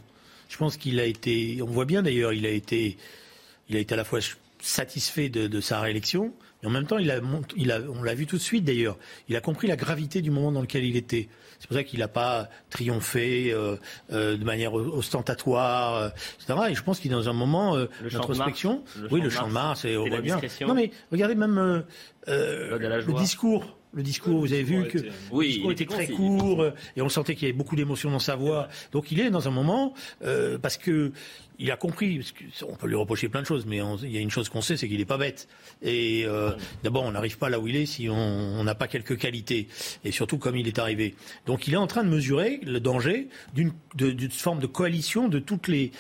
Je 0.48 0.58
pense 0.58 0.78
qu'il 0.78 1.00
a 1.00 1.06
été, 1.06 1.60
on 1.62 1.66
voit 1.66 1.86
bien 1.86 2.04
d'ailleurs, 2.04 2.32
il 2.32 2.46
a 2.46 2.50
été, 2.50 2.98
il 3.68 3.76
a 3.76 3.80
été 3.80 3.94
à 3.94 3.98
la 3.98 4.04
fois 4.04 4.20
satisfait 4.66 5.30
de 5.30 5.62
sa 5.62 5.80
réélection, 5.80 6.34
en 6.66 6.70
même 6.70 6.88
temps, 6.88 6.98
il 6.98 7.12
a, 7.12 7.20
il 7.56 7.72
a, 7.72 7.80
on 7.82 8.04
l'a 8.04 8.16
vu 8.16 8.26
tout 8.26 8.38
de 8.38 8.42
suite 8.42 8.66
d'ailleurs, 8.66 8.98
il 9.30 9.36
a 9.36 9.42
compris 9.42 9.68
la 9.68 9.76
gravité 9.76 10.22
du 10.22 10.32
moment 10.32 10.52
dans 10.52 10.62
lequel 10.62 10.84
il 10.84 10.96
était. 10.96 11.30
C'est 11.60 11.68
pour 11.68 11.78
ça 11.78 11.84
qu'il 11.84 12.00
n'a 12.00 12.08
pas 12.08 12.50
triomphé 12.70 13.52
euh, 13.54 13.78
euh, 14.12 14.36
de 14.36 14.44
manière 14.44 14.74
ostentatoire, 14.74 15.96
euh, 15.96 16.10
etc. 16.40 16.60
Et 16.70 16.76
je 16.76 16.84
pense 16.84 17.00
qu'il 17.00 17.12
est 17.12 17.16
dans 17.16 17.30
un 17.30 17.34
moment 17.34 17.78
d'introspection. 18.12 18.84
Oui, 19.12 19.22
le 19.22 19.30
champ 19.30 19.48
de 19.48 19.54
Mars, 19.54 19.86
on 19.86 20.08
voit 20.08 20.22
bien. 20.22 20.40
Non 20.62 20.74
mais 20.74 20.92
regardez 21.12 21.36
même 21.36 21.84
le 22.28 23.20
discours 23.20 23.78
le 23.94 24.04
discours, 24.04 24.42
vous 24.42 24.52
avez 24.52 24.64
vu 24.64 24.90
que 24.90 24.98
le 24.98 25.46
discours 25.46 25.72
était 25.72 25.86
très 25.86 26.08
court 26.08 26.66
et 26.98 27.02
on 27.02 27.08
sentait 27.08 27.34
qu'il 27.34 27.48
y 27.48 27.50
avait 27.50 27.58
beaucoup 27.58 27.78
d'émotions 27.78 28.12
dans 28.12 28.20
sa 28.20 28.36
voix. 28.36 28.68
Donc 28.92 29.10
il 29.10 29.22
est 29.22 29.30
dans 29.30 29.48
un 29.48 29.52
moment 29.52 29.94
parce 30.62 30.76
que 30.76 31.14
il 31.60 31.72
a 31.72 31.78
compris, 31.78 32.22
on 32.68 32.76
peut 32.76 32.88
lui 32.88 32.96
reprocher 32.96 33.30
plein 33.30 33.42
de 33.42 33.46
choses, 33.46 33.66
mais 33.66 33.80
il 34.04 34.12
y 34.12 34.18
a 34.18 34.22
une 34.22 34.30
chose 34.30 34.50
qu'on 34.50 34.62
sait, 34.62 34.78
c'est 34.78 34.88
qu'il 34.88 34.98
n'est 34.98 35.06
pas 35.06 35.18
bête. 35.18 35.48
Et 35.82 36.24
euh, 36.26 36.52
d'abord, 36.84 37.04
on 37.04 37.12
n'arrive 37.12 37.38
pas 37.38 37.50
là 37.50 37.60
où 37.60 37.68
il 37.68 37.76
est 37.76 37.86
si 37.86 38.10
on 38.10 38.64
n'a 38.64 38.76
pas 38.76 38.88
quelques 38.88 39.18
qualités, 39.18 39.68
et 40.04 40.12
surtout 40.12 40.38
comme 40.38 40.56
il 40.56 40.68
est 40.68 40.80
arrivé. 40.80 41.16
Donc, 41.46 41.68
il 41.68 41.74
est 41.74 41.78
en 41.78 41.88
train 41.88 42.04
de 42.04 42.10
mesurer 42.10 42.60
le 42.64 42.80
danger 42.80 43.30
d'une 43.54 43.72
forme 44.32 44.60
de 44.60 44.68
coalition 44.68 45.28
de 45.28 45.40
toutes 45.40 45.68
les, 45.68 45.92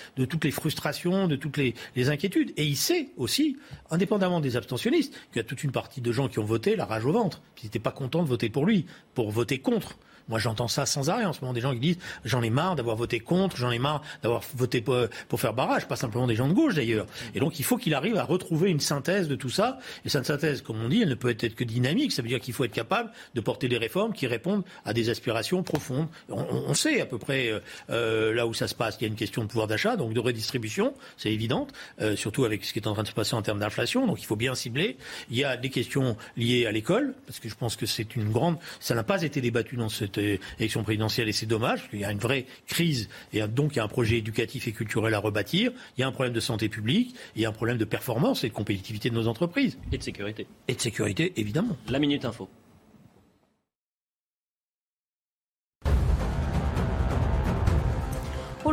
frustrations, 0.52 1.28
de 1.28 1.36
toutes 1.36 1.58
les, 1.58 1.74
les 1.96 2.10
inquiétudes. 2.10 2.54
Et 2.58 2.66
il 2.66 2.78
sait 2.78 3.10
aussi, 3.18 3.58
indépendamment 3.90 4.40
des 4.40 4.58
abstentionnistes, 4.58 5.14
qu'il 5.32 5.38
y 5.38 5.40
a 5.40 5.44
toute 5.44 5.64
une 5.64 5.72
partie 5.72 6.02
de 6.02 6.12
gens 6.12 6.28
qui 6.28 6.40
ont 6.40 6.46
voté 6.46 6.76
la 6.76 6.86
rage 6.86 7.06
au 7.06 7.12
ventre, 7.12 7.42
qui 7.56 7.66
n'étaient 7.66 7.80
pas 7.80 7.92
contents 7.92 8.24
de 8.24 8.30
voter 8.30 8.50
pour 8.50 8.66
lui, 8.66 8.86
pour 9.14 9.32
voter 9.32 9.60
contre. 9.60 9.98
Moi, 10.28 10.40
j'entends 10.40 10.68
ça 10.68 10.86
sans 10.86 11.10
arrêt 11.10 11.26
en 11.26 11.34
ce 11.34 11.42
moment. 11.42 11.54
Des 11.54 11.62
gens 11.62 11.74
qui 11.74 11.80
disent 11.80 11.98
j'en 12.24 12.42
ai 12.42 12.50
marre 12.50 12.76
d'avoir 12.76 12.96
voté 12.96 13.20
contre, 13.20 13.58
j'en 13.58 13.72
ai 13.72 13.80
marre 13.80 14.02
d'avoir 14.24 14.42
voté 14.56 14.82
pour, 14.82 15.40
faire 15.40 15.54
barrage. 15.54 15.88
Pas 15.88 15.96
simplement 15.96 16.28
des 16.28 16.36
gens 16.36 16.48
de 16.48 16.54
gauche 16.54 16.76
d'ailleurs. 16.76 17.06
Et 17.34 17.40
donc, 17.40 17.60
il 17.60 17.64
faut 17.64 17.78
qu'il 17.78 17.94
arrive 17.94 18.18
à 18.18 18.24
retrouver 18.24 18.70
une 18.70 18.80
synthèse 18.80 19.28
de 19.28 19.36
tout 19.36 19.50
ça. 19.50 19.80
Et 20.06 20.10
cette 20.10 20.26
synthèse, 20.26 20.62
comme 20.62 20.82
on 20.84 20.90
dit, 20.90 21.02
elle 21.02 21.10
ne 21.10 21.16
peut 21.16 21.30
être 21.30 21.56
que 21.56 21.64
dynamique. 21.64 22.12
Ça 22.12 22.22
veut 22.22 22.28
dire 22.28 22.40
qu'il 22.40 22.54
faut 22.54 22.64
être 22.64 22.72
capable 22.72 23.12
de 23.34 23.42
porter 23.42 23.68
des 23.68 23.78
réformes 23.78 24.14
qui 24.14 24.28
répondent 24.28 24.64
à 24.84 24.94
des 24.94 25.10
aspirations 25.10 25.64
profondes. 25.64 26.08
On, 26.30 26.46
on 26.68 26.74
sait 26.74 27.02
à 27.02 27.06
peu 27.06 27.18
près 27.18 27.50
euh, 27.50 27.60
euh, 27.90 28.34
là 28.34 28.48
où 28.48 28.54
ça 28.54 28.68
se 28.68 28.76
passe. 28.76 28.98
Il 29.00 29.04
y 29.04 29.06
a 29.06 29.08
une 29.08 29.16
question 29.16 29.44
de 29.44 29.48
pouvoir 29.48 29.68
d'achat, 29.68 29.96
donc 29.96 30.14
de 30.14 30.20
redistribution, 30.20 30.94
c'est 31.18 31.32
évident, 31.32 31.68
euh, 32.02 32.16
surtout 32.16 32.46
avec 32.46 32.64
ce 32.66 32.74
qui 32.74 32.80
est 32.80 32.88
en 32.88 32.94
train 32.94 33.04
de 33.04 33.08
se 33.08 33.14
passer 33.14 33.36
en 33.36 33.42
termes 33.42 33.60
d'inflation. 33.60 34.08
Donc, 34.08 34.22
il 34.22 34.26
faut 34.26 34.36
bien 34.36 34.56
cibler. 34.56 34.98
Il 35.30 35.38
y 35.38 35.44
a 35.44 35.58
des 35.58 35.70
questions 35.70 36.18
liées 36.38 36.66
à 36.66 36.72
l'école, 36.72 37.14
parce 37.28 37.40
que 37.40 37.50
je 37.50 37.56
pense 37.56 37.76
que 37.76 37.86
c'est 37.86 38.16
une 38.16 38.32
grande. 38.32 38.58
Ça 38.80 38.96
n'a 38.96 39.04
pas 39.04 39.22
été 39.22 39.42
débattu 39.42 39.76
dans 39.76 39.90
cette 39.90 40.15
élection 40.18 40.84
présidentielle 40.84 41.30
et 41.30 41.34
c'est 41.34 41.46
dommage, 41.46 41.80
parce 41.80 41.90
qu'il 41.90 42.00
y 42.00 42.06
a 42.06 42.12
une 42.12 42.20
vraie 42.20 42.46
crise 42.68 43.10
et 43.34 43.46
donc 43.48 43.74
il 43.74 43.78
y 43.78 43.80
a 43.80 43.84
un 43.84 43.90
projet 43.90 44.18
éducatif 44.18 44.68
et 44.68 44.72
culturel 44.72 45.14
à 45.14 45.20
rebâtir, 45.20 45.72
il 45.98 46.02
y 46.02 46.04
a 46.04 46.08
un 46.08 46.12
problème 46.12 46.34
de 46.34 46.40
santé 46.40 46.70
publique, 46.70 47.16
il 47.36 47.42
y 47.42 47.46
a 47.46 47.50
un 47.50 47.54
problème 47.54 47.78
de 47.78 47.86
performance 47.86 48.44
et 48.44 48.50
de 48.50 48.54
compétitivité 48.54 49.10
de 49.10 49.16
nos 49.16 49.28
entreprises. 49.28 49.78
Et 49.92 49.98
de 49.98 50.04
sécurité. 50.04 50.48
Et 50.68 50.76
de 50.76 50.82
sécurité, 50.82 51.34
évidemment. 51.38 51.78
La 51.90 52.00
Minute 52.00 52.26
Info. 52.26 52.50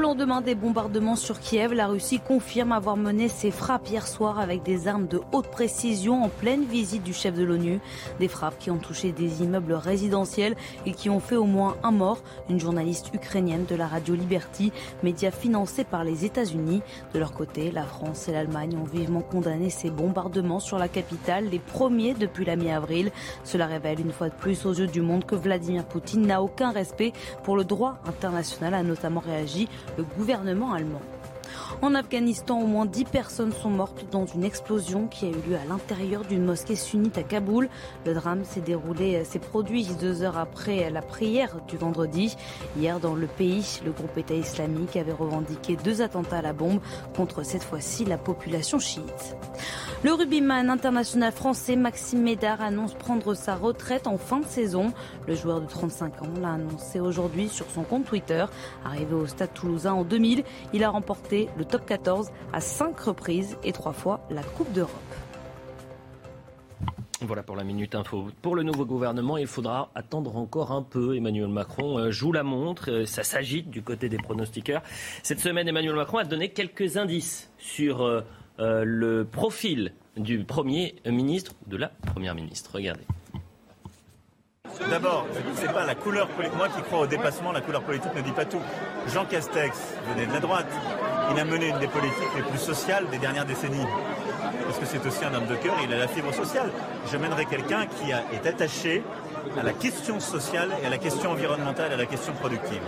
Lendemain 0.03 0.41
des 0.41 0.57
bombardements 0.57 1.15
sur 1.15 1.39
Kiev, 1.39 1.73
la 1.73 1.87
Russie 1.87 2.19
confirme 2.19 2.73
avoir 2.73 2.97
mené 2.97 3.29
ses 3.29 3.53
frappes 3.53 3.89
hier 3.89 4.09
soir 4.09 4.41
avec 4.41 4.65
des 4.65 4.89
armes 4.89 5.07
de 5.07 5.21
haute 5.31 5.47
précision 5.47 6.25
en 6.25 6.29
pleine 6.29 6.65
visite 6.65 7.05
du 7.05 7.13
chef 7.13 7.37
de 7.37 7.45
l'ONU. 7.45 7.79
Des 8.19 8.27
frappes 8.27 8.59
qui 8.59 8.73
ont 8.73 8.79
touché 8.79 9.13
des 9.13 9.45
immeubles 9.45 9.75
résidentiels 9.75 10.57
et 10.87 10.93
qui 10.93 11.09
ont 11.09 11.21
fait 11.21 11.37
au 11.37 11.45
moins 11.45 11.77
un 11.85 11.93
mort, 11.93 12.19
une 12.51 12.59
journaliste 12.59 13.15
ukrainienne 13.15 13.65
de 13.65 13.77
la 13.77 13.87
radio 13.87 14.17
Liberty, 14.17 14.73
média 15.05 15.31
financé 15.31 15.85
par 15.85 16.03
les 16.03 16.25
États-Unis. 16.25 16.83
De 17.15 17.21
leur 17.21 17.33
côté, 17.33 17.71
la 17.71 17.85
France 17.85 18.29
et 18.29 18.33
l'Allemagne 18.33 18.77
ont 18.77 18.85
vivement 18.85 19.23
condamné 19.23 19.71
ces 19.71 19.91
bombardements 19.91 20.61
sur 20.61 20.79
la 20.79 20.89
capitale, 20.89 21.49
les 21.49 21.61
premiers 21.61 22.15
depuis 22.15 22.45
la 22.45 22.57
mi-avril. 22.57 23.13
Cela 23.45 23.67
révèle 23.67 24.01
une 24.01 24.13
fois 24.13 24.31
de 24.31 24.35
plus 24.35 24.67
aux 24.67 24.75
yeux 24.75 24.89
du 24.89 25.01
monde 25.01 25.25
que 25.25 25.37
Vladimir 25.37 25.85
Poutine 25.85 26.27
n'a 26.27 26.43
aucun 26.43 26.73
respect 26.73 27.13
pour 27.45 27.57
le 27.57 27.63
droit 27.63 27.99
international, 28.05 28.75
a 28.75 28.83
notamment 28.83 29.21
réagi 29.21 29.69
le 29.97 30.05
gouvernement 30.05 30.73
allemand. 30.73 31.03
En 31.81 31.95
Afghanistan, 31.95 32.61
au 32.61 32.67
moins 32.67 32.87
10 32.87 33.05
personnes 33.05 33.53
sont 33.53 33.71
mortes 33.71 34.05
dans 34.11 34.27
une 34.27 34.45
explosion 34.45 35.07
qui 35.07 35.27
a 35.27 35.29
eu 35.29 35.51
lieu 35.51 35.57
à 35.57 35.65
l'intérieur 35.69 36.25
d'une 36.25 36.45
mosquée 36.45 36.77
sunnite 36.77 37.19
à 37.19 37.23
Kaboul. 37.23 37.69
Le 38.05 38.15
drame 38.15 38.45
s'est 38.45 38.61
déroulé, 38.61 39.25
s'est 39.25 39.39
produit 39.39 39.87
deux 40.01 40.23
heures 40.23 40.39
après 40.39 40.91
la 40.91 41.03
prière 41.03 41.57
du 41.67 41.77
vendredi. 41.77 42.37
Hier, 42.77 43.01
dans 43.01 43.15
le 43.15 43.27
pays, 43.27 43.81
le 43.85 43.93
groupe 43.93 44.17
État 44.17 44.35
islamique 44.35 44.97
avait 44.97 45.13
revendiqué 45.13 45.77
deux 45.77 46.03
attentats 46.03 46.39
à 46.39 46.43
la 46.43 46.53
bombe 46.53 46.81
contre 47.17 47.45
cette 47.45 47.65
fois-ci 47.65 48.05
la 48.05 48.19
population 48.19 48.79
chiite. 48.79 49.37
Le 50.05 50.13
rugbyman 50.13 50.69
international 50.69 51.31
français 51.31 51.77
Maxime 51.77 52.23
Médard 52.23 52.61
annonce 52.61 52.95
prendre 52.95 53.35
sa 53.35 53.55
retraite 53.55 54.09
en 54.09 54.19
fin 54.19 54.41
de 54.41 54.47
saison. 54.47 54.93
Le 55.29 55.37
joueur 55.37 55.61
de 55.61 55.67
35 55.67 56.23
ans 56.23 56.27
l'a 56.41 56.55
annoncé 56.55 56.99
aujourd'hui 56.99 57.49
sur 57.49 57.71
son 57.71 57.85
compte 57.85 58.05
Twitter. 58.05 58.45
Arrivé 58.85 59.15
au 59.15 59.27
stade 59.27 59.55
toulousain 59.55 59.93
en 59.93 60.03
2000, 60.03 60.43
il 60.73 60.83
a 60.83 60.91
remporté 60.91 61.49
le 61.57 61.62
top 61.65 61.87
14 61.87 62.31
à 62.53 62.61
cinq 62.61 62.99
reprises 63.01 63.57
et 63.65 63.73
trois 63.73 63.93
fois 63.93 64.21
la 64.31 64.43
Coupe 64.43 64.73
d'Europe. 64.73 64.93
Voilà 67.25 67.45
pour 67.45 67.55
la 67.55 67.63
minute 67.63 67.95
info. 67.95 68.29
Pour 68.43 68.57
le 68.57 68.65
nouveau 68.65 68.85
gouvernement, 68.85 69.37
il 69.37 69.47
faudra 69.47 69.91
attendre 69.95 70.37
encore 70.37 70.73
un 70.73 70.83
peu. 70.83 71.17
Emmanuel 71.17 71.49
Macron 71.49 71.99
euh, 71.99 72.11
joue 72.11 72.33
la 72.33 72.43
montre, 72.43 72.91
euh, 72.91 73.07
ça 73.07 73.23
s'agite 73.23 73.71
du 73.71 73.83
côté 73.83 74.09
des 74.09 74.17
pronostiqueurs. 74.17 74.83
Cette 75.23 75.39
semaine, 75.39 75.69
Emmanuel 75.69 75.95
Macron 75.95 76.19
a 76.19 76.25
donné 76.25 76.49
quelques 76.49 76.97
indices 76.97 77.51
sur 77.59 78.03
euh, 78.03 78.23
le 78.59 79.25
profil 79.25 79.93
du 80.17 80.45
Premier 80.45 80.97
ministre 81.07 81.53
ou 81.65 81.71
de 81.71 81.77
la 81.77 81.89
Première 81.89 82.35
ministre. 82.35 82.71
Regardez. 82.75 83.05
D'abord, 84.91 85.27
c'est 85.55 85.73
pas 85.73 85.87
la 85.87 85.95
couleur 85.95 86.29
politique. 86.29 86.57
Moi 86.57 86.69
qui 86.69 86.83
crois 86.83 87.01
au 87.01 87.07
dépassement, 87.07 87.53
la 87.53 87.61
couleur 87.61 87.83
politique 87.83 88.15
ne 88.15 88.23
dit 88.23 88.33
pas 88.33 88.47
tout. 88.47 88.61
Jean 89.09 89.27
Castex 89.27 89.79
venait 90.09 90.27
de 90.27 90.33
la 90.33 90.41
droite. 90.41 90.67
Il 91.35 91.41
a 91.41 91.45
mené 91.45 91.69
une 91.69 91.79
des 91.79 91.89
politiques 91.89 92.35
les 92.37 92.43
plus 92.43 92.59
sociales 92.59 93.07
des 93.11 93.19
dernières 93.19 93.47
décennies. 93.47 93.87
Parce 94.67 94.79
que 94.79 94.85
c'est 94.85 95.07
aussi 95.07 95.25
un 95.25 95.33
homme 95.35 95.47
de 95.47 95.55
cœur, 95.57 95.77
il 95.83 95.93
a 95.93 95.99
la 95.99 96.09
fibre 96.09 96.33
sociale. 96.33 96.71
Je 97.11 97.17
mènerai 97.17 97.47
quelqu'un 97.47 97.87
qui 97.87 98.11
est 98.11 98.47
attaché 98.47 99.03
à 99.59 99.63
la 99.63 99.73
question 99.73 100.21
sociale 100.21 100.71
et 100.83 100.87
à 100.87 100.91
la 100.91 100.99
question 100.99 101.31
environnementale 101.31 101.91
et 101.91 101.95
à 101.95 101.97
la 101.97 102.07
question 102.07 102.35
productive. 102.35 102.83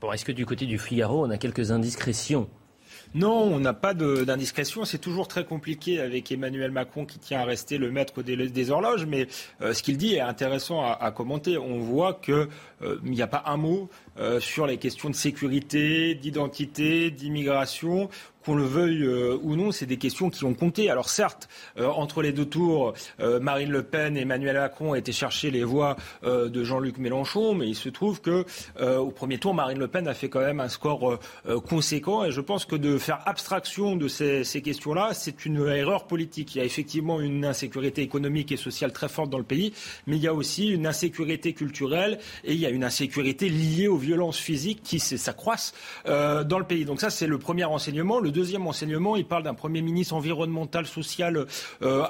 Bon, 0.00 0.12
est-ce 0.12 0.24
que 0.24 0.32
du 0.32 0.46
côté 0.46 0.66
du 0.66 0.78
Figaro, 0.78 1.24
on 1.24 1.30
a 1.30 1.38
quelques 1.38 1.70
indiscrétions 1.70 2.48
Non, 3.14 3.42
on 3.42 3.60
n'a 3.60 3.72
pas 3.72 3.94
d'indiscrétion. 3.94 4.84
C'est 4.84 4.98
toujours 4.98 5.28
très 5.28 5.44
compliqué 5.44 6.00
avec 6.00 6.32
Emmanuel 6.32 6.70
Macron 6.70 7.04
qui 7.04 7.18
tient 7.18 7.40
à 7.40 7.44
rester 7.44 7.78
le 7.78 7.90
maître 7.90 8.22
des, 8.22 8.70
horloges. 8.70 9.06
Mais 9.06 9.28
euh, 9.60 9.74
ce 9.74 9.82
qu'il 9.82 9.96
dit 9.96 10.14
est 10.14 10.20
intéressant 10.20 10.82
à, 10.82 11.10
commenter. 11.10 11.58
On 11.58 11.78
voit 11.78 12.14
qu'il 12.14 12.48
euh, 12.82 12.98
n'y 13.02 13.22
a 13.22 13.26
pas 13.26 13.42
un 13.46 13.56
mot 13.56 13.88
euh, 14.18 14.40
sur 14.40 14.66
les 14.66 14.78
questions 14.78 15.10
de 15.10 15.14
sécurité, 15.14 16.14
d'identité, 16.14 17.10
d'immigration 17.10 18.08
qu'on 18.44 18.54
le 18.54 18.64
veuille 18.64 19.04
euh, 19.04 19.38
ou 19.42 19.56
non, 19.56 19.72
c'est 19.72 19.86
des 19.86 19.96
questions 19.96 20.30
qui 20.30 20.44
ont 20.44 20.54
compté. 20.54 20.90
Alors 20.90 21.08
certes, 21.08 21.48
euh, 21.78 21.88
entre 21.88 22.22
les 22.22 22.32
deux 22.32 22.46
tours, 22.46 22.94
euh, 23.20 23.40
Marine 23.40 23.70
Le 23.70 23.82
Pen 23.82 24.16
et 24.16 24.20
Emmanuel 24.22 24.56
Macron 24.56 24.90
ont 24.90 24.94
été 24.94 25.12
chercher 25.12 25.50
les 25.50 25.64
voix 25.64 25.96
de 26.22 26.64
Jean-Luc 26.64 26.98
Mélenchon, 26.98 27.54
mais 27.54 27.68
il 27.68 27.74
se 27.74 27.88
trouve 27.88 28.20
que 28.20 28.44
au 28.80 29.10
premier 29.10 29.38
tour, 29.38 29.54
Marine 29.54 29.78
Le 29.78 29.88
Pen 29.88 30.06
a 30.08 30.14
fait 30.14 30.28
quand 30.28 30.40
même 30.40 30.60
un 30.60 30.68
score 30.68 31.18
conséquent. 31.66 32.24
Et 32.24 32.30
je 32.30 32.40
pense 32.40 32.64
que 32.64 32.76
de 32.76 32.98
faire 32.98 33.20
abstraction 33.26 33.96
de 33.96 34.08
ces, 34.08 34.62
questions-là, 34.62 35.10
c'est 35.14 35.44
une 35.44 35.66
erreur 35.66 36.06
politique. 36.06 36.54
Il 36.54 36.58
y 36.58 36.60
a 36.60 36.64
effectivement 36.64 37.20
une 37.20 37.44
insécurité 37.44 38.02
économique 38.02 38.52
et 38.52 38.56
sociale 38.56 38.92
très 38.92 39.08
forte 39.08 39.30
dans 39.30 39.38
le 39.38 39.44
pays, 39.44 39.72
mais 40.06 40.16
il 40.16 40.22
y 40.22 40.28
a 40.28 40.34
aussi 40.34 40.68
une 40.68 40.86
insécurité 40.86 41.52
culturelle 41.52 42.18
et 42.44 42.52
il 42.52 42.58
y 42.60 42.66
a 42.66 42.70
une 42.70 42.84
insécurité 42.84 43.48
liée 43.48 43.88
aux 43.88 43.96
violences 43.96 44.38
physiques 44.38 44.82
qui 44.82 44.98
s'accroissent 45.00 45.74
dans 46.06 46.58
le 46.58 46.64
pays. 46.64 46.84
Donc 46.84 47.00
ça, 47.00 47.10
c'est 47.10 47.26
le 47.26 47.38
premier 47.38 47.64
renseignement. 47.64 48.20
Le 48.20 48.31
deuxième 48.32 48.66
enseignement, 48.66 49.16
il 49.16 49.24
parle 49.24 49.44
d'un 49.44 49.54
Premier 49.54 49.82
ministre 49.82 50.14
environnemental, 50.14 50.86
social, 50.86 51.46
euh, 51.82 52.04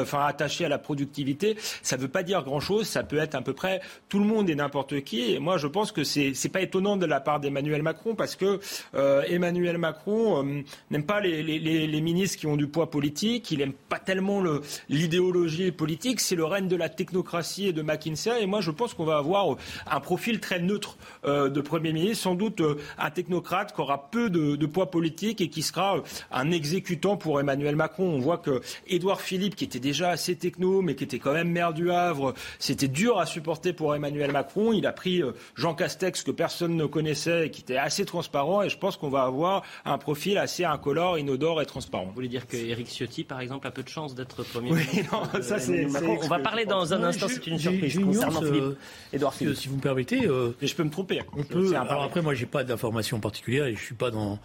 enfin, 0.00 0.24
attaché 0.24 0.64
à 0.64 0.68
la 0.68 0.78
productivité. 0.78 1.56
Ça 1.82 1.96
ne 1.96 2.02
veut 2.02 2.08
pas 2.08 2.22
dire 2.22 2.42
grand-chose. 2.42 2.86
Ça 2.86 3.02
peut 3.02 3.18
être 3.18 3.34
à 3.34 3.42
peu 3.42 3.52
près 3.52 3.80
tout 4.08 4.18
le 4.18 4.24
monde 4.24 4.48
et 4.48 4.54
n'importe 4.54 5.02
qui. 5.02 5.32
Et 5.32 5.38
moi, 5.38 5.58
je 5.58 5.66
pense 5.66 5.92
que 5.92 6.04
c'est 6.04 6.32
n'est 6.32 6.50
pas 6.50 6.62
étonnant 6.62 6.96
de 6.96 7.06
la 7.06 7.20
part 7.20 7.40
d'Emmanuel 7.40 7.82
Macron 7.82 8.14
parce 8.14 8.36
que 8.36 8.60
euh, 8.94 9.22
Emmanuel 9.28 9.78
Macron 9.78 10.44
euh, 10.44 10.62
n'aime 10.90 11.04
pas 11.04 11.20
les, 11.20 12.00
ministres 12.00 12.38
qui 12.38 12.46
ont 12.46 12.56
du 12.56 12.66
poids 12.66 12.90
politique. 12.90 13.50
Il 13.50 13.58
n'aime 13.58 13.72
pas 13.72 13.98
tellement 13.98 14.42
l'idéologie 14.88 15.72
politique. 15.72 16.20
C'est 16.20 16.36
le 16.36 16.44
règne 16.44 16.68
de 16.68 16.76
la 16.76 16.88
technocratie 16.88 17.68
et 17.68 17.72
de 17.72 17.82
McKinsey. 17.82 18.42
Et 18.42 18.46
moi, 18.46 18.60
je 18.60 18.70
pense 18.70 18.94
qu'on 18.94 19.04
va 19.04 19.18
avoir 19.18 19.56
un 19.86 20.00
profil 20.00 20.40
très 20.40 20.60
neutre 20.60 20.96
de 21.24 21.60
Premier 21.60 21.92
ministre, 21.92 22.24
sans 22.24 22.34
doute 22.34 22.62
un 22.98 23.10
technocrate 23.10 23.74
qui 23.74 23.80
aura 23.80 24.10
peu 24.10 24.30
de 24.30 24.66
poids 24.66 24.90
politique 24.90 25.40
et 25.40 25.48
qui 25.48 25.62
sera 25.64 26.02
un 26.30 26.50
exécutant 26.50 27.16
pour 27.16 27.40
Emmanuel 27.40 27.76
Macron. 27.76 28.04
On 28.04 28.18
voit 28.18 28.38
que 28.38 28.60
Édouard 28.86 29.20
Philippe, 29.20 29.56
qui 29.56 29.64
était 29.64 29.80
déjà 29.80 30.10
assez 30.10 30.36
techno, 30.36 30.82
mais 30.82 30.94
qui 30.94 31.04
était 31.04 31.18
quand 31.18 31.32
même 31.32 31.50
maire 31.50 31.72
du 31.72 31.90
Havre, 31.90 32.34
c'était 32.58 32.88
dur 32.88 33.18
à 33.18 33.26
supporter 33.26 33.72
pour 33.72 33.94
Emmanuel 33.94 34.32
Macron. 34.32 34.72
Il 34.72 34.86
a 34.86 34.92
pris 34.92 35.22
euh, 35.22 35.32
Jean 35.54 35.74
Castex, 35.74 36.22
que 36.22 36.30
personne 36.30 36.76
ne 36.76 36.86
connaissait, 36.86 37.46
et 37.46 37.50
qui 37.50 37.62
était 37.62 37.76
assez 37.76 38.04
transparent. 38.04 38.62
Et 38.62 38.68
je 38.68 38.78
pense 38.78 38.96
qu'on 38.96 39.08
va 39.08 39.22
avoir 39.22 39.62
un 39.84 39.98
profil 39.98 40.38
assez 40.38 40.64
incolore, 40.64 41.18
inodore 41.18 41.62
et 41.62 41.66
transparent. 41.66 42.06
Vous 42.06 42.12
voulez 42.14 42.28
dire 42.28 42.46
que 42.46 42.56
Éric 42.56 42.88
Ciotti, 42.88 43.24
par 43.24 43.40
exemple, 43.40 43.66
a 43.66 43.70
peu 43.70 43.82
de 43.82 43.88
chance 43.88 44.14
d'être 44.14 44.42
Premier 44.44 44.72
oui, 44.72 44.86
non, 45.12 45.42
ça 45.42 45.58
c'est. 45.58 45.86
On 45.86 46.28
va 46.28 46.38
parler 46.38 46.64
dans 46.66 46.92
un 46.92 47.02
instant, 47.02 47.26
c'est 47.28 47.46
une 47.46 47.58
surprise 47.58 47.98
concernant 47.98 48.42
Philippe. 48.42 48.78
Édouard 49.12 49.32
euh, 49.32 49.36
Philippe. 49.36 49.56
Si 49.56 49.68
vous 49.68 49.76
me 49.76 49.80
permettez. 49.80 50.26
Euh, 50.26 50.54
je 50.60 50.74
peux 50.74 50.84
me 50.84 50.90
tromper. 50.90 51.20
On 51.36 51.42
peut, 51.42 51.74
alors 51.76 52.02
après, 52.02 52.22
moi, 52.22 52.34
j'ai 52.34 52.46
pas 52.46 52.64
d'informations 52.64 53.20
particulières 53.20 53.66
et 53.66 53.74
je 53.74 53.82
suis 53.82 53.94
pas 53.94 54.10
dans 54.10 54.38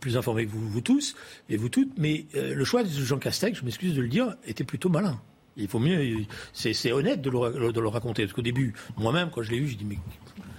plus 0.00 0.16
informé 0.16 0.35
avec 0.36 0.48
vous, 0.48 0.68
vous 0.68 0.80
tous 0.80 1.16
et 1.48 1.56
vous 1.56 1.68
toutes, 1.68 1.98
mais 1.98 2.26
euh, 2.34 2.54
le 2.54 2.64
choix 2.64 2.82
de 2.82 2.88
Jean 2.88 3.18
Castex, 3.18 3.58
je 3.58 3.64
m'excuse 3.64 3.94
de 3.94 4.02
le 4.02 4.08
dire, 4.08 4.36
était 4.46 4.64
plutôt 4.64 4.88
malin. 4.88 5.20
Il 5.56 5.68
faut 5.68 5.78
mieux, 5.78 6.26
c'est 6.52 6.92
honnête 6.92 7.22
de 7.22 7.30
le, 7.30 7.72
de 7.72 7.80
le 7.80 7.88
raconter, 7.88 8.24
parce 8.24 8.34
qu'au 8.34 8.42
début, 8.42 8.74
moi-même, 8.98 9.30
quand 9.30 9.42
je 9.42 9.50
l'ai 9.50 9.58
vu, 9.58 9.68
je 9.68 9.76
dis 9.76 9.86
mais 9.86 9.96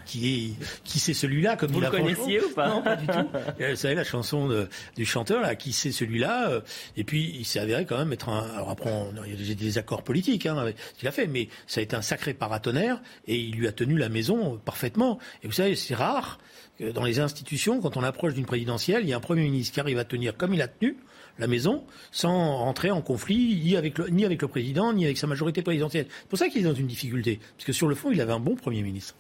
qui 0.08 0.34
est 0.34 0.66
qui 0.84 1.00
c'est 1.00 1.14
celui-là 1.14 1.56
comme 1.56 1.72
Vous 1.72 1.82
le 1.82 1.90
connaissiez 1.90 2.42
ou 2.42 2.50
pas 2.50 2.70
Non, 2.70 2.82
pas 2.82 2.96
du 2.96 3.06
tout. 3.06 3.28
Vous 3.60 3.76
savez 3.76 3.94
la 3.94 4.04
chanson 4.04 4.48
de, 4.48 4.68
du 4.96 5.06
chanteur 5.06 5.42
là, 5.42 5.56
qui 5.56 5.74
c'est 5.74 5.92
celui-là 5.92 6.50
euh, 6.50 6.62
Et 6.96 7.04
puis 7.04 7.36
il 7.38 7.46
s'est 7.46 7.60
avéré 7.60 7.86
quand 7.86 7.98
même 7.98 8.14
être 8.14 8.30
un. 8.30 8.50
Alors 8.56 8.70
après, 8.70 8.92
il 9.28 9.48
y 9.48 9.52
a 9.52 9.56
des 9.56 9.78
accords 9.78 10.04
politiques 10.04 10.46
hein, 10.46 10.72
qu'il 10.98 11.08
a 11.08 11.12
fait, 11.12 11.28
mais 11.28 11.50
ça 11.68 11.82
a 11.82 11.84
été 11.84 11.96
un 11.96 12.02
sacré 12.02 12.34
paratonnerre 12.34 13.02
et 13.28 13.36
il 13.36 13.56
lui 13.56 13.68
a 13.68 13.72
tenu 13.72 13.98
la 13.98 14.10
maison 14.10 14.60
parfaitement. 14.64 15.20
Et 15.44 15.48
vous 15.48 15.54
savez, 15.54 15.76
c'est 15.76 15.96
rare 15.96 16.40
dans 16.80 17.04
les 17.04 17.20
institutions, 17.20 17.82
quand 17.82 17.98
on 17.98 18.04
approche 18.04 18.34
d'une 18.34 18.46
présidentielle, 18.46 19.04
il 19.04 19.10
y 19.10 19.14
a 19.14 19.18
un 19.18 19.22
premier 19.22 19.44
ministre 19.44 19.74
qui 19.74 19.80
arrive 19.80 19.98
à 19.98 20.06
tenir 20.06 20.38
comme 20.38 20.54
il 20.54 20.62
a 20.62 20.68
tenu 20.68 20.98
la 21.40 21.48
maison 21.48 21.84
sans 22.12 22.58
rentrer 22.58 22.92
en 22.92 23.02
conflit 23.02 23.60
ni 23.64 23.76
avec 23.76 23.98
le, 23.98 24.08
ni 24.10 24.26
avec 24.26 24.42
le 24.42 24.48
président 24.48 24.94
ni 24.94 25.06
avec 25.06 25.18
sa 25.18 25.28
majorité 25.28 25.62
présidentielle. 25.62 26.08
C'est 26.10 26.30
pour 26.30 26.40
ça 26.40 26.50
qu'il 26.50 26.62
est 26.62 26.70
dans 26.70 26.74
une 26.74 26.88
difficulté, 26.88 27.40
parce 27.56 27.66
que 27.66 27.74
sur 27.74 27.88
le 27.88 27.96
fond, 27.96 28.12
il 28.12 28.22
avait 28.22 28.34
un 28.34 28.40
bon 28.40 28.56
premier 28.56 28.82
ministre. 28.82 29.16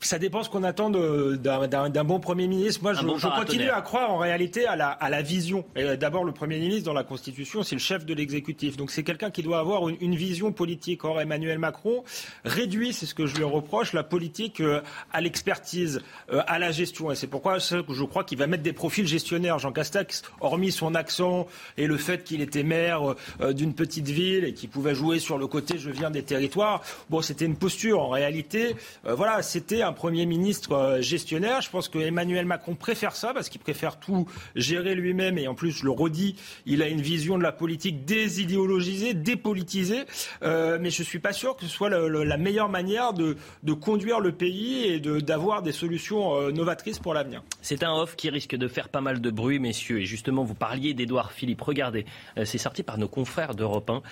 Ça 0.00 0.18
dépend 0.18 0.42
ce 0.42 0.50
qu'on 0.50 0.62
attend 0.62 0.90
d'un 0.90 2.04
bon 2.04 2.20
Premier 2.20 2.48
ministre. 2.48 2.82
Moi, 2.82 2.92
je, 2.92 3.00
continue 3.40 3.70
à 3.70 3.80
croire 3.80 4.10
en 4.10 4.18
réalité 4.18 4.66
à 4.66 4.76
la, 4.76 4.88
à 4.88 5.08
la 5.08 5.22
vision. 5.22 5.64
D'abord, 5.98 6.24
le 6.24 6.32
Premier 6.32 6.58
ministre, 6.58 6.84
dans 6.84 6.92
la 6.92 7.02
Constitution, 7.02 7.62
c'est 7.62 7.74
le 7.74 7.80
chef 7.80 8.04
de 8.04 8.12
l'exécutif. 8.12 8.76
Donc 8.76 8.90
c'est 8.90 9.02
quelqu'un 9.02 9.30
qui 9.30 9.42
doit 9.42 9.58
avoir 9.58 9.88
une, 9.88 10.14
vision 10.14 10.52
politique. 10.52 11.04
Or, 11.04 11.20
Emmanuel 11.20 11.58
Macron 11.58 12.04
réduit, 12.44 12.92
c'est 12.92 13.06
ce 13.06 13.14
que 13.14 13.26
je 13.26 13.36
lui 13.36 13.44
reproche, 13.44 13.92
la 13.92 14.02
politique 14.02 14.60
euh, 14.60 14.80
à 15.12 15.20
l'expertise, 15.20 16.02
euh, 16.32 16.42
à 16.46 16.58
la 16.58 16.72
gestion. 16.72 17.10
Et 17.10 17.14
c'est 17.14 17.26
pourquoi 17.26 17.58
je 17.58 18.04
crois 18.04 18.24
qu'il 18.24 18.38
va 18.38 18.46
mettre 18.46 18.62
des 18.62 18.72
profils 18.72 19.06
gestionnaires. 19.06 19.58
Jean 19.58 19.72
Castex, 19.72 20.22
hormis 20.40 20.72
son 20.72 20.94
accent 20.94 21.46
et 21.78 21.86
le 21.86 21.96
fait 21.96 22.22
qu'il 22.22 22.42
était 22.42 22.62
maire 22.62 23.14
euh, 23.40 23.52
d'une 23.52 23.74
petite 23.74 24.08
ville 24.08 24.44
et 24.44 24.52
qu'il 24.52 24.68
pouvait 24.68 24.94
jouer 24.94 25.18
sur 25.18 25.38
le 25.38 25.46
côté 25.46 25.78
je 25.78 25.90
viens 25.90 26.10
des 26.10 26.22
territoires, 26.22 26.82
bon, 27.10 27.22
c'était 27.22 27.46
une 27.46 27.56
posture. 27.56 28.00
En 28.00 28.10
réalité, 28.10 28.76
voilà, 29.04 29.42
c'était 29.42 29.82
un 29.86 29.92
Premier 29.92 30.26
ministre 30.26 30.72
euh, 30.72 31.00
gestionnaire. 31.00 31.60
Je 31.60 31.70
pense 31.70 31.88
que 31.88 31.98
Emmanuel 31.98 32.44
Macron 32.44 32.74
préfère 32.74 33.14
ça 33.14 33.32
parce 33.32 33.48
qu'il 33.48 33.60
préfère 33.60 33.98
tout 33.98 34.26
gérer 34.54 34.94
lui-même 34.94 35.38
et 35.38 35.48
en 35.48 35.54
plus, 35.54 35.70
je 35.70 35.84
le 35.84 35.90
redis, 35.90 36.36
il 36.66 36.82
a 36.82 36.88
une 36.88 37.00
vision 37.00 37.38
de 37.38 37.42
la 37.42 37.52
politique 37.52 38.04
désidéologisée, 38.04 39.14
dépolitisée. 39.14 40.04
Euh, 40.42 40.78
mais 40.80 40.90
je 40.90 41.02
ne 41.02 41.06
suis 41.06 41.18
pas 41.18 41.32
sûr 41.32 41.56
que 41.56 41.64
ce 41.64 41.68
soit 41.68 41.90
la 41.90 42.36
meilleure 42.36 42.68
manière 42.68 43.12
de, 43.12 43.36
conduire 43.80 44.20
le 44.20 44.32
pays 44.32 44.84
et 44.84 45.00
d'avoir 45.00 45.62
des 45.62 45.72
solutions 45.72 46.34
euh, 46.34 46.50
novatrices 46.50 46.98
pour 46.98 47.14
l'avenir. 47.14 47.42
C'est 47.60 47.82
un 47.82 47.92
off 47.92 48.16
qui 48.16 48.30
risque 48.30 48.56
de 48.56 48.68
faire 48.68 48.88
pas 48.88 49.00
mal 49.00 49.20
de 49.20 49.30
bruit, 49.30 49.58
messieurs. 49.58 50.00
Et 50.00 50.06
justement, 50.06 50.44
vous 50.44 50.54
parliez 50.54 50.94
d'Edouard 50.94 51.32
Philippe. 51.32 51.60
Regardez, 51.60 52.06
c'est 52.44 52.58
sorti 52.58 52.82
par 52.82 52.98
nos 52.98 53.08
confrères 53.08 53.54
d'Europe 53.54 53.90
1. 53.90 54.02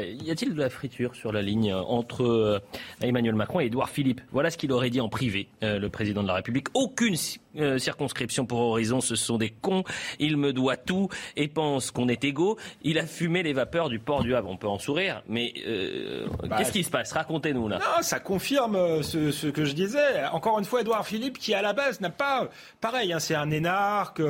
y 0.00 0.30
a-t-il 0.30 0.54
de 0.54 0.58
la 0.58 0.68
friture 0.68 1.14
sur 1.14 1.32
la 1.32 1.42
ligne 1.42 1.72
entre 1.72 2.62
Emmanuel 3.00 3.34
Macron 3.34 3.60
et 3.60 3.66
Edouard 3.66 3.90
Philippe? 3.90 4.20
Voilà 4.32 4.50
ce 4.50 4.58
qu'il 4.58 4.72
aurait 4.72 4.81
dit 4.90 5.00
en 5.00 5.08
privé, 5.08 5.48
euh, 5.62 5.78
le 5.78 5.88
président 5.88 6.22
de 6.22 6.28
la 6.28 6.34
République. 6.34 6.68
Aucune 6.74 7.16
euh, 7.58 7.78
circonscription 7.78 8.46
pour 8.46 8.60
Horizon, 8.60 9.00
ce 9.00 9.14
sont 9.14 9.36
des 9.36 9.50
cons. 9.50 9.84
Il 10.18 10.36
me 10.38 10.52
doit 10.52 10.76
tout 10.76 11.08
et 11.36 11.48
pense 11.48 11.90
qu'on 11.90 12.08
est 12.08 12.24
égaux. 12.24 12.56
Il 12.82 12.98
a 12.98 13.06
fumé 13.06 13.42
les 13.42 13.52
vapeurs 13.52 13.90
du 13.90 13.98
port 13.98 14.22
du 14.22 14.34
Havre. 14.34 14.48
On 14.48 14.56
peut 14.56 14.68
en 14.68 14.78
sourire, 14.78 15.22
mais 15.28 15.52
euh, 15.66 16.26
bah, 16.48 16.56
qu'est-ce 16.56 16.72
qui 16.72 16.82
se 16.82 16.90
passe? 16.90 17.12
Racontez-nous 17.12 17.68
là. 17.68 17.78
Non, 17.78 18.02
ça 18.02 18.20
confirme 18.20 19.02
ce, 19.02 19.48
que 19.48 19.64
je 19.64 19.74
disais. 19.74 20.24
Encore 20.32 20.58
une 20.58 20.64
fois, 20.64 20.80
Edouard 20.80 21.06
Philippe, 21.06 21.38
qui 21.38 21.52
à 21.52 21.60
la 21.60 21.74
base 21.74 22.00
n'a 22.00 22.10
pas, 22.10 22.48
pareil, 22.80 23.12
hein, 23.12 23.18
c'est 23.18 23.34
un 23.34 23.50
énarque. 23.50 24.22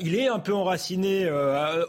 il 0.00 0.14
est 0.16 0.28
un 0.28 0.40
peu 0.40 0.54
enraciné 0.54 1.30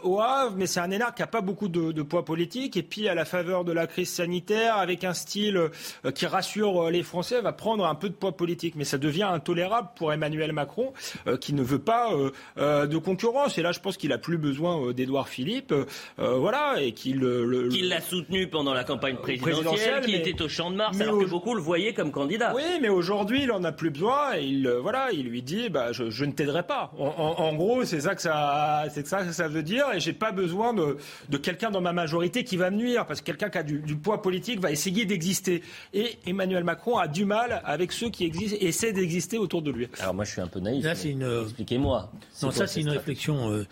au 0.04 0.20
Havre, 0.20 0.54
mais 0.56 0.66
c'est 0.66 0.80
un 0.80 0.90
énarque 0.90 1.16
qui 1.16 1.22
n'a 1.22 1.26
pas 1.26 1.40
beaucoup 1.40 1.68
de, 1.68 1.90
de, 1.90 2.02
poids 2.02 2.24
politique. 2.24 2.76
Et 2.76 2.82
puis, 2.82 3.08
à 3.08 3.14
la 3.14 3.24
faveur 3.24 3.64
de 3.64 3.72
la 3.72 3.86
crise 3.86 4.10
sanitaire, 4.10 4.76
avec 4.76 5.02
un 5.02 5.14
style 5.14 5.70
qui 6.14 6.26
rassure 6.26 6.90
les 6.90 7.02
Français, 7.02 7.40
va 7.40 7.52
prendre 7.52 7.84
un 7.84 7.94
peu 7.96 8.08
de 8.08 8.14
poids 8.14 8.36
politique, 8.36 8.74
mais 8.76 8.84
ça 8.84 8.98
devient 8.98 9.24
intolérable 9.24 9.88
pour 9.96 10.12
Emmanuel 10.12 10.35
Macron, 10.52 10.92
euh, 11.26 11.36
qui 11.36 11.52
ne 11.52 11.62
veut 11.62 11.78
pas 11.78 12.12
euh, 12.12 12.30
euh, 12.58 12.86
de 12.86 12.98
concurrence. 12.98 13.58
Et 13.58 13.62
là, 13.62 13.72
je 13.72 13.80
pense 13.80 13.96
qu'il 13.96 14.12
a 14.12 14.18
plus 14.18 14.38
besoin 14.38 14.92
d'Edouard 14.92 15.28
Philippe, 15.28 15.74
voilà, 16.18 16.76
et 16.80 16.92
qu'il 16.92 17.18
le, 17.18 17.68
qu'il 17.68 17.88
l'a 17.88 18.00
soutenu 18.00 18.48
pendant 18.48 18.74
la 18.74 18.84
campagne 18.84 19.16
présidentielle, 19.16 20.02
qui 20.02 20.14
était 20.14 20.40
au 20.42 20.48
Champ 20.48 20.70
de 20.70 20.76
Mars, 20.76 21.00
alors 21.00 21.18
que 21.18 21.24
beaucoup 21.24 21.54
le 21.54 21.60
voyaient 21.60 21.94
comme 21.94 22.10
candidat. 22.10 22.52
Oui, 22.54 22.78
mais 22.80 22.88
aujourd'hui, 22.88 23.44
il 23.44 23.52
en 23.52 23.64
a 23.64 23.72
plus 23.72 23.90
besoin. 23.90 24.36
Et 24.36 24.44
il, 24.44 24.68
voilà, 24.68 25.08
il 25.12 25.28
lui 25.28 25.42
dit, 25.42 25.68
bah, 25.70 25.92
je, 25.92 26.24
ne 26.24 26.32
t'aiderai 26.32 26.64
pas. 26.64 26.92
En, 26.98 27.54
gros, 27.54 27.84
c'est 27.84 28.00
ça 28.00 28.14
que 28.14 28.22
ça, 28.22 28.84
c'est 28.92 29.06
ça 29.06 29.24
que 29.24 29.32
ça 29.32 29.48
veut 29.48 29.62
dire. 29.62 29.86
Et 29.94 30.00
j'ai 30.00 30.12
pas 30.12 30.32
besoin 30.32 30.74
de, 30.74 30.96
de 31.28 31.36
quelqu'un 31.36 31.70
dans 31.70 31.80
ma 31.80 31.92
majorité 31.92 32.44
qui 32.44 32.56
va 32.56 32.70
me 32.70 32.76
nuire, 32.76 33.06
parce 33.06 33.20
que 33.20 33.26
quelqu'un 33.26 33.48
qui 33.48 33.58
a 33.58 33.62
du, 33.62 33.78
du 33.78 33.96
poids 33.96 34.22
politique 34.22 34.60
va 34.60 34.70
essayer 34.70 35.04
d'exister. 35.04 35.62
Et 35.92 36.18
Emmanuel 36.26 36.64
Macron 36.64 36.98
a 36.98 37.08
du 37.08 37.24
mal 37.24 37.62
avec 37.64 37.92
ceux 37.92 38.10
qui 38.10 38.24
existent, 38.24 38.56
essaient 38.60 38.92
d'exister 38.92 39.38
autour 39.38 39.62
de 39.62 39.70
lui. 39.70 39.88
Alors 40.00 40.14
moi, 40.14 40.24
je 40.26 40.32
suis 40.32 40.40
un 40.42 40.46
peu 40.48 40.60
naïf. 40.60 40.84
Expliquez-moi. 40.84 42.12
Non, 42.42 42.50
ça, 42.50 42.66
c'est 42.66 42.80
une 42.82 42.90
réflexion 42.90 43.50
euh, 43.50 43.66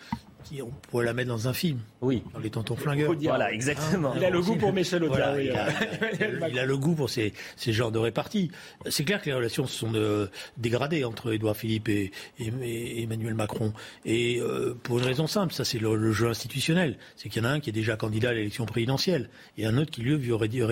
on 0.61 0.71
pourrait 0.89 1.05
la 1.05 1.13
mettre 1.13 1.29
dans 1.29 1.47
un 1.47 1.53
film. 1.53 1.79
Oui. 2.05 2.21
Dans 2.33 2.39
les 2.39 2.51
tontons 2.51 2.75
flingueurs. 2.75 3.15
Voilà, 3.19 3.51
exactement. 3.51 4.13
il 4.15 4.23
a 4.23 4.29
le 4.29 4.39
goût 4.39 4.55
pour 4.55 4.71
Michel 4.71 5.03
Audiard. 5.03 5.39
il, 5.39 6.59
a, 6.59 6.65
le 6.65 6.77
goût 6.77 6.93
pour 6.93 7.09
ces, 7.09 7.33
ces 7.55 7.73
genres 7.73 7.91
de 7.91 7.97
réparties. 7.97 8.51
C'est 8.87 9.03
clair 9.03 9.19
que 9.21 9.25
les 9.25 9.33
relations 9.33 9.65
se 9.65 9.75
sont 9.75 9.91
euh, 9.95 10.27
dégradées 10.57 11.03
entre 11.03 11.33
Édouard 11.33 11.57
Philippe 11.57 11.89
et, 11.89 12.11
Emmanuel 12.39 13.33
Macron. 13.33 13.73
Et 14.05 14.39
euh, 14.39 14.75
pour 14.83 14.99
une 14.99 15.05
raison 15.05 15.25
simple, 15.25 15.51
ça 15.51 15.65
c'est 15.65 15.79
le, 15.79 16.11
jeu 16.11 16.27
institutionnel. 16.27 16.97
C'est 17.15 17.29
qu'il 17.29 17.41
y 17.41 17.45
en 17.45 17.49
a 17.49 17.53
un 17.53 17.59
qui 17.59 17.71
est 17.71 17.73
déjà 17.73 17.97
candidat 17.97 18.29
à 18.29 18.33
l'élection 18.33 18.67
présidentielle 18.67 19.29
et 19.57 19.65
un 19.65 19.75
autre 19.79 19.89
qui, 19.89 20.01
lui, 20.01 20.31
aurait 20.31 20.47
dû 20.47 20.63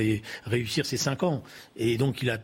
réussir 0.46 0.86
ses 0.86 0.98
cinq 0.98 1.24
ans. 1.24 1.42
Et 1.78 1.98
donc 1.98 2.22
il 2.22 2.30
a, 2.30 2.38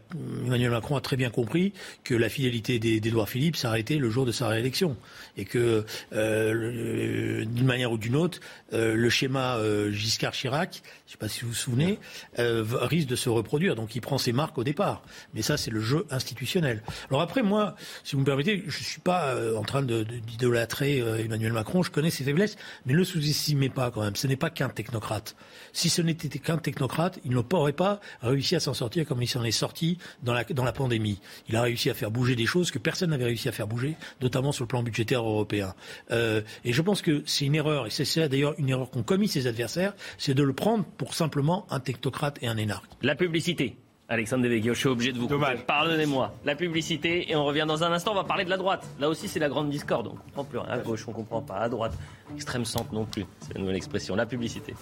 Emmanuel 0.47 0.71
Macron 0.71 0.95
a 0.95 1.01
très 1.01 1.15
bien 1.15 1.29
compris 1.29 1.73
que 2.03 2.15
la 2.15 2.29
fidélité 2.29 2.79
d'Édouard 2.79 3.29
Philippe 3.29 3.55
s'arrêtait 3.55 3.97
le 3.97 4.09
jour 4.09 4.25
de 4.25 4.31
sa 4.31 4.47
réélection. 4.47 4.97
Et 5.37 5.45
que 5.45 5.85
euh, 6.13 7.45
d'une 7.45 7.67
manière 7.67 7.91
ou 7.91 7.97
d'une 7.97 8.15
autre, 8.15 8.39
euh, 8.79 8.95
le 8.95 9.09
schéma 9.09 9.57
euh, 9.57 9.91
Giscard-Chirac, 9.91 10.81
je 11.05 11.09
ne 11.09 11.11
sais 11.11 11.17
pas 11.17 11.27
si 11.27 11.41
vous 11.41 11.49
vous 11.49 11.53
souvenez, 11.53 11.99
euh, 12.39 12.63
risque 12.81 13.07
de 13.07 13.15
se 13.15 13.29
reproduire. 13.29 13.75
Donc 13.75 13.95
il 13.95 14.01
prend 14.01 14.17
ses 14.17 14.31
marques 14.31 14.57
au 14.57 14.63
départ. 14.63 15.03
Mais 15.33 15.41
ça, 15.41 15.57
c'est 15.57 15.71
le 15.71 15.81
jeu 15.81 16.05
institutionnel. 16.09 16.83
Alors 17.09 17.21
après, 17.21 17.43
moi, 17.43 17.75
si 18.03 18.15
vous 18.15 18.21
me 18.21 18.25
permettez, 18.25 18.63
je 18.67 18.79
ne 18.79 18.83
suis 18.83 19.01
pas 19.01 19.35
en 19.55 19.63
train 19.63 19.81
d'idolâtrer 19.81 20.99
Emmanuel 21.23 21.53
Macron. 21.53 21.83
Je 21.83 21.91
connais 21.91 22.09
ses 22.09 22.23
faiblesses, 22.23 22.55
mais 22.85 22.93
ne 22.93 22.97
le 22.97 23.03
sous-estimez 23.03 23.69
pas 23.69 23.91
quand 23.91 24.01
même. 24.01 24.15
Ce 24.15 24.27
n'est 24.27 24.35
pas 24.35 24.49
qu'un 24.49 24.69
technocrate. 24.69 25.35
Si 25.73 25.89
ce 25.89 26.01
n'était 26.01 26.39
qu'un 26.39 26.57
technocrate, 26.57 27.19
il 27.25 27.31
n'aurait 27.31 27.73
pas 27.73 27.99
réussi 28.21 28.55
à 28.55 28.59
s'en 28.59 28.73
sortir 28.73 29.05
comme 29.05 29.21
il 29.21 29.27
s'en 29.27 29.43
est 29.43 29.51
sorti 29.51 29.97
dans 30.23 30.33
la, 30.33 30.43
dans 30.43 30.63
la 30.63 30.73
pandémie. 30.73 31.19
Il 31.47 31.55
a 31.55 31.61
réussi 31.61 31.89
à 31.89 31.93
faire 31.93 32.11
bouger 32.11 32.35
des 32.35 32.45
choses 32.45 32.71
que 32.71 32.79
personne 32.79 33.09
n'avait 33.09 33.25
réussi 33.25 33.49
à 33.49 33.51
faire 33.51 33.67
bouger, 33.67 33.95
notamment 34.21 34.51
sur 34.51 34.63
le 34.63 34.67
plan 34.67 34.83
budgétaire 34.83 35.21
européen. 35.21 35.73
et 36.11 36.73
je 36.73 36.81
pense 36.81 37.01
que 37.01 37.23
c'est 37.25 37.45
une 37.45 37.55
erreur, 37.55 37.87
et 37.87 37.89
c'est 37.89 38.29
d'ailleurs 38.29 38.55
une 38.59 38.69
erreur 38.69 38.91
qu'ont 38.91 39.03
commis 39.03 39.27
ses 39.27 39.47
adversaires, 39.47 39.93
c'est 40.17 40.33
de 40.33 40.43
le 40.43 40.53
prendre 40.53 40.85
pour 40.97 41.13
simplement 41.13 41.65
un 41.69 41.79
technocrate 41.79 42.37
et 42.41 42.47
un 42.47 42.57
énarque. 42.57 42.85
La 43.01 43.15
publicité. 43.15 43.77
Alexandre 44.11 44.43
Devecchio, 44.43 44.73
je 44.73 44.79
suis 44.79 44.89
obligé 44.89 45.11
de 45.11 45.19
vous 45.19 45.27
couper. 45.27 45.55
Pardonnez-moi. 45.67 46.33
La 46.43 46.55
publicité, 46.55 47.31
et 47.31 47.35
on 47.35 47.45
revient 47.45 47.65
dans 47.67 47.83
un 47.83 47.91
instant, 47.91 48.11
on 48.11 48.15
va 48.15 48.23
parler 48.23 48.43
de 48.43 48.49
la 48.49 48.57
droite. 48.57 48.83
Là 48.99 49.07
aussi, 49.07 49.27
c'est 49.27 49.39
la 49.39 49.49
grande 49.49 49.69
discorde. 49.69 50.07
On 50.07 50.13
ne 50.13 50.17
comprend 50.17 50.43
plus 50.43 50.57
rien. 50.57 50.69
À 50.69 50.79
gauche, 50.79 51.07
on 51.07 51.11
ne 51.11 51.15
comprend 51.15 51.41
pas. 51.41 51.57
À 51.57 51.69
droite, 51.69 51.93
extrême 52.33 52.65
centre 52.65 52.91
non 52.91 53.05
plus. 53.05 53.25
C'est 53.41 53.53
la 53.53 53.59
nouvelle 53.59 53.75
expression. 53.75 54.15
La 54.15 54.25
publicité. 54.25 54.73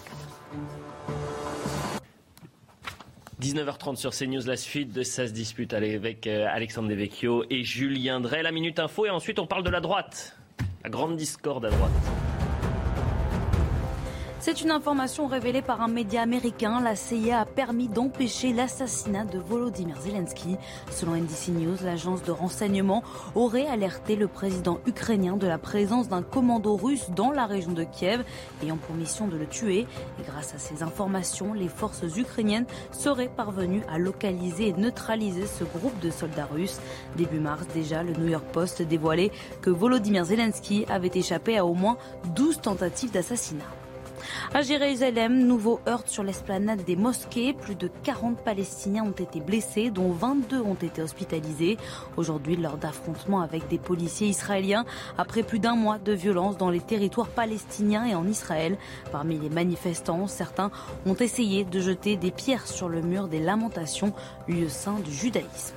19h30 3.41 3.97
sur 3.97 4.11
CNews, 4.11 4.47
la 4.47 4.55
suite 4.55 4.93
de 4.93 5.03
ça 5.03 5.27
se 5.27 5.33
dispute 5.33 5.73
avec 5.73 6.25
euh, 6.25 6.47
Alexandre 6.49 6.87
Devecchio 6.87 7.43
et 7.49 7.63
Julien 7.63 8.21
Drey. 8.21 8.41
La 8.41 8.51
Minute 8.51 8.79
Info, 8.79 9.05
et 9.05 9.09
ensuite 9.09 9.39
on 9.39 9.45
parle 9.45 9.63
de 9.63 9.69
la 9.69 9.81
droite. 9.81 10.37
La 10.83 10.89
grande 10.89 11.17
discorde 11.17 11.65
à 11.65 11.69
droite. 11.69 11.91
C'est 14.39 14.61
une 14.61 14.69
information 14.69 15.25
révélée 15.25 15.63
par 15.63 15.81
un 15.81 15.87
média 15.87 16.21
américain. 16.21 16.79
La 16.79 16.95
CIA 16.95 17.41
a 17.41 17.45
permis 17.45 17.87
d'empêcher 17.87 18.53
l'assassinat 18.53 19.25
de 19.25 19.39
Volodymyr 19.39 19.99
Zelensky. 19.99 20.57
Selon 20.91 21.15
NBC 21.15 21.51
News, 21.51 21.77
l'agence 21.83 22.21
de 22.21 22.31
renseignement 22.31 23.03
aurait 23.33 23.65
alerté 23.65 24.15
le 24.15 24.27
président 24.27 24.79
ukrainien 24.85 25.37
de 25.37 25.47
la 25.47 25.57
présence 25.57 26.07
d'un 26.07 26.21
commando 26.21 26.75
russe 26.75 27.09
dans 27.09 27.31
la 27.31 27.47
région 27.47 27.71
de 27.71 27.83
Kiev, 27.83 28.23
ayant 28.61 28.77
pour 28.77 28.95
mission 28.95 29.27
de 29.27 29.37
le 29.37 29.47
tuer. 29.47 29.87
Grâce 30.23 30.53
à 30.53 30.59
ces 30.59 30.83
informations, 30.83 31.53
les 31.53 31.67
forces 31.67 32.03
ukrainiennes 32.15 32.67
seraient 32.91 33.31
parvenues 33.35 33.83
à 33.89 33.97
localiser 33.97 34.67
et 34.67 34.73
neutraliser 34.73 35.47
ce 35.47 35.63
groupe 35.63 35.99
de 35.99 36.11
soldats 36.11 36.45
russes. 36.45 36.79
Début 37.17 37.39
mars, 37.39 37.65
déjà, 37.73 38.03
le 38.03 38.13
New 38.13 38.27
York 38.27 38.45
Post 38.53 38.83
dévoilait 38.83 39.31
que 39.61 39.71
Volodymyr 39.71 40.25
Zelensky 40.25 40.85
avait 40.89 41.11
échappé 41.15 41.57
à 41.57 41.65
au 41.65 41.73
moins 41.73 41.97
12 42.35 42.61
tentatives 42.61 43.11
d'assassinat. 43.11 43.65
À 44.53 44.61
Jérusalem, 44.61 45.45
nouveau 45.45 45.79
heurt 45.87 46.07
sur 46.07 46.23
l'esplanade 46.23 46.83
des 46.83 46.95
mosquées. 46.95 47.53
Plus 47.53 47.75
de 47.75 47.89
40 48.03 48.43
Palestiniens 48.43 49.03
ont 49.03 49.11
été 49.11 49.39
blessés, 49.39 49.89
dont 49.89 50.11
22 50.11 50.61
ont 50.61 50.75
été 50.75 51.01
hospitalisés. 51.01 51.77
Aujourd'hui, 52.17 52.55
lors 52.55 52.77
d'affrontements 52.77 53.41
avec 53.41 53.67
des 53.67 53.77
policiers 53.77 54.27
israéliens, 54.27 54.85
après 55.17 55.43
plus 55.43 55.59
d'un 55.59 55.75
mois 55.75 55.97
de 55.99 56.11
violence 56.11 56.57
dans 56.57 56.69
les 56.69 56.81
territoires 56.81 57.27
palestiniens 57.27 58.05
et 58.05 58.15
en 58.15 58.27
Israël. 58.27 58.77
Parmi 59.11 59.37
les 59.37 59.49
manifestants, 59.49 60.27
certains 60.27 60.71
ont 61.05 61.15
essayé 61.15 61.63
de 61.63 61.79
jeter 61.79 62.17
des 62.17 62.31
pierres 62.31 62.67
sur 62.67 62.89
le 62.89 63.01
mur 63.01 63.27
des 63.27 63.39
lamentations, 63.39 64.13
lieu 64.47 64.69
saint 64.69 64.99
du 64.99 65.11
judaïsme. 65.11 65.76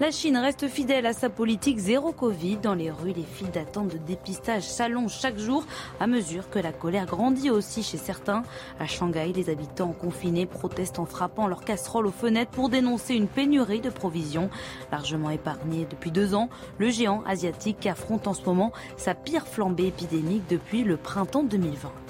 La 0.00 0.10
Chine 0.10 0.36
reste 0.36 0.68
fidèle 0.68 1.06
à 1.06 1.12
sa 1.12 1.30
politique 1.30 1.78
zéro 1.78 2.12
Covid. 2.12 2.56
Dans 2.56 2.74
les 2.74 2.90
rues, 2.90 3.12
les 3.12 3.22
files 3.22 3.50
d'attente 3.50 3.88
de 3.88 3.98
dépistage 3.98 4.64
s'allongent 4.64 5.18
chaque 5.18 5.38
jour 5.38 5.64
à 6.00 6.06
mesure 6.06 6.50
que 6.50 6.58
la 6.58 6.72
colère 6.72 7.06
grandit 7.06 7.50
aussi 7.50 7.82
chez 7.82 7.96
certains. 7.96 8.42
À 8.80 8.86
Shanghai, 8.86 9.32
les 9.34 9.50
habitants 9.50 9.92
confinés 9.92 10.46
protestent 10.46 10.98
en 10.98 11.06
frappant 11.06 11.46
leurs 11.46 11.64
casseroles 11.64 12.06
aux 12.06 12.12
fenêtres 12.12 12.50
pour 12.50 12.68
dénoncer 12.68 13.14
une 13.14 13.28
pénurie 13.28 13.80
de 13.80 13.90
provisions. 13.90 14.50
Largement 14.92 15.30
épargné 15.30 15.86
depuis 15.88 16.10
deux 16.10 16.34
ans, 16.34 16.48
le 16.78 16.90
géant 16.90 17.22
asiatique 17.26 17.86
affronte 17.86 18.26
en 18.26 18.34
ce 18.34 18.44
moment 18.44 18.72
sa 18.96 19.14
pire 19.14 19.46
flambée 19.46 19.86
épidémique 19.86 20.44
depuis 20.48 20.82
le 20.84 20.96
printemps 20.96 21.44
2020. 21.44 22.03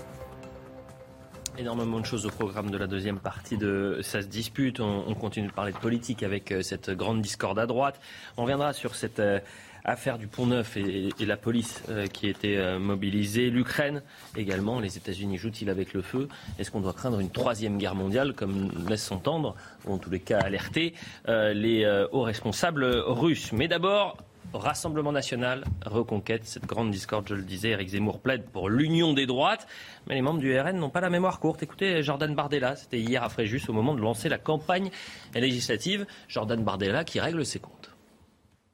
Énormément 1.57 2.01
de 2.01 2.05
choses 2.05 2.27
au 2.27 2.31
programme 2.31 2.71
de 2.71 2.77
la 2.77 2.89
deuxième 2.89 3.21
partie 3.21 3.57
de 3.57 4.01
Ça 4.03 4.23
se 4.23 4.27
dispute. 4.27 4.81
On, 4.81 5.15
continue 5.15 5.47
de 5.47 5.53
parler 5.53 5.73
de 5.73 5.79
politique 5.79 6.25
avec 6.25 6.51
euh, 6.51 6.63
cette 6.63 6.91
grande 6.91 7.23
discorde 7.23 7.61
à 7.61 7.67
droite. 7.67 8.01
On 8.37 8.43
reviendra 8.43 8.73
sur 8.73 8.97
cette 8.97 9.21
euh, 9.21 9.39
affaire 9.85 10.19
du 10.19 10.27
Pont 10.27 10.47
Neuf 10.47 10.77
et, 10.77 11.13
la 11.21 11.37
police 11.37 11.85
euh, 11.91 12.09
qui 12.09 12.29
était 12.29 12.77
mobilisée. 12.81 13.51
L'Ukraine 13.51 14.03
également. 14.37 14.81
Les 14.81 14.97
États-Unis 14.97 15.39
jouent-ils 15.39 15.71
avec 15.71 15.95
le 15.95 16.03
feu? 16.03 16.29
Est-ce 16.59 16.73
qu'on 16.73 16.81
doit 16.81 16.93
craindre 16.93 17.21
une 17.21 17.31
troisième 17.31 17.79
guerre 17.79 17.95
mondiale, 17.95 18.33
comme 18.35 18.73
laisse 18.89 19.05
s'entendre, 19.05 19.55
ou 19.85 19.93
en 19.93 19.99
tous 19.99 20.11
les 20.11 20.21
cas 20.21 20.41
alerter 20.41 20.95
les 21.29 21.87
hauts 22.11 22.23
responsables 22.23 22.85
russes? 22.85 23.53
Mais 23.53 23.69
d'abord, 23.69 24.17
Rassemblement 24.57 25.11
national, 25.11 25.65
reconquête, 25.85 26.45
cette 26.45 26.67
grande 26.67 26.93
discorde, 26.93 27.27
je 27.29 27.35
le 27.35 27.43
disais, 27.43 27.71
Eric 27.71 27.89
Zemmour 27.89 28.21
plaide 28.21 28.45
pour 28.45 28.69
l'union 28.69 29.13
des 29.13 29.27
droites, 29.27 29.67
mais 30.07 30.15
les 30.15 30.23
membres 30.23 30.39
du 30.39 30.57
RN 30.57 30.79
n'ont 30.79 30.91
pas 30.91 31.01
la 31.01 31.11
mémoire 31.11 31.41
courte. 31.41 31.63
Écoutez, 31.65 32.05
Jordan 32.05 32.35
Bardella, 32.37 32.77
c'était 32.77 33.01
hier 33.01 33.25
à 33.25 33.29
Fréjus 33.29 33.63
au 33.69 33.73
moment 33.73 33.95
de 33.95 34.01
lancer 34.01 34.29
la 34.29 34.39
campagne 34.39 34.91
législative. 35.35 36.07
Jordan 36.29 36.63
Bardella 36.63 37.03
qui 37.03 37.19
règle 37.19 37.45
ses 37.45 37.59
comptes. 37.59 37.91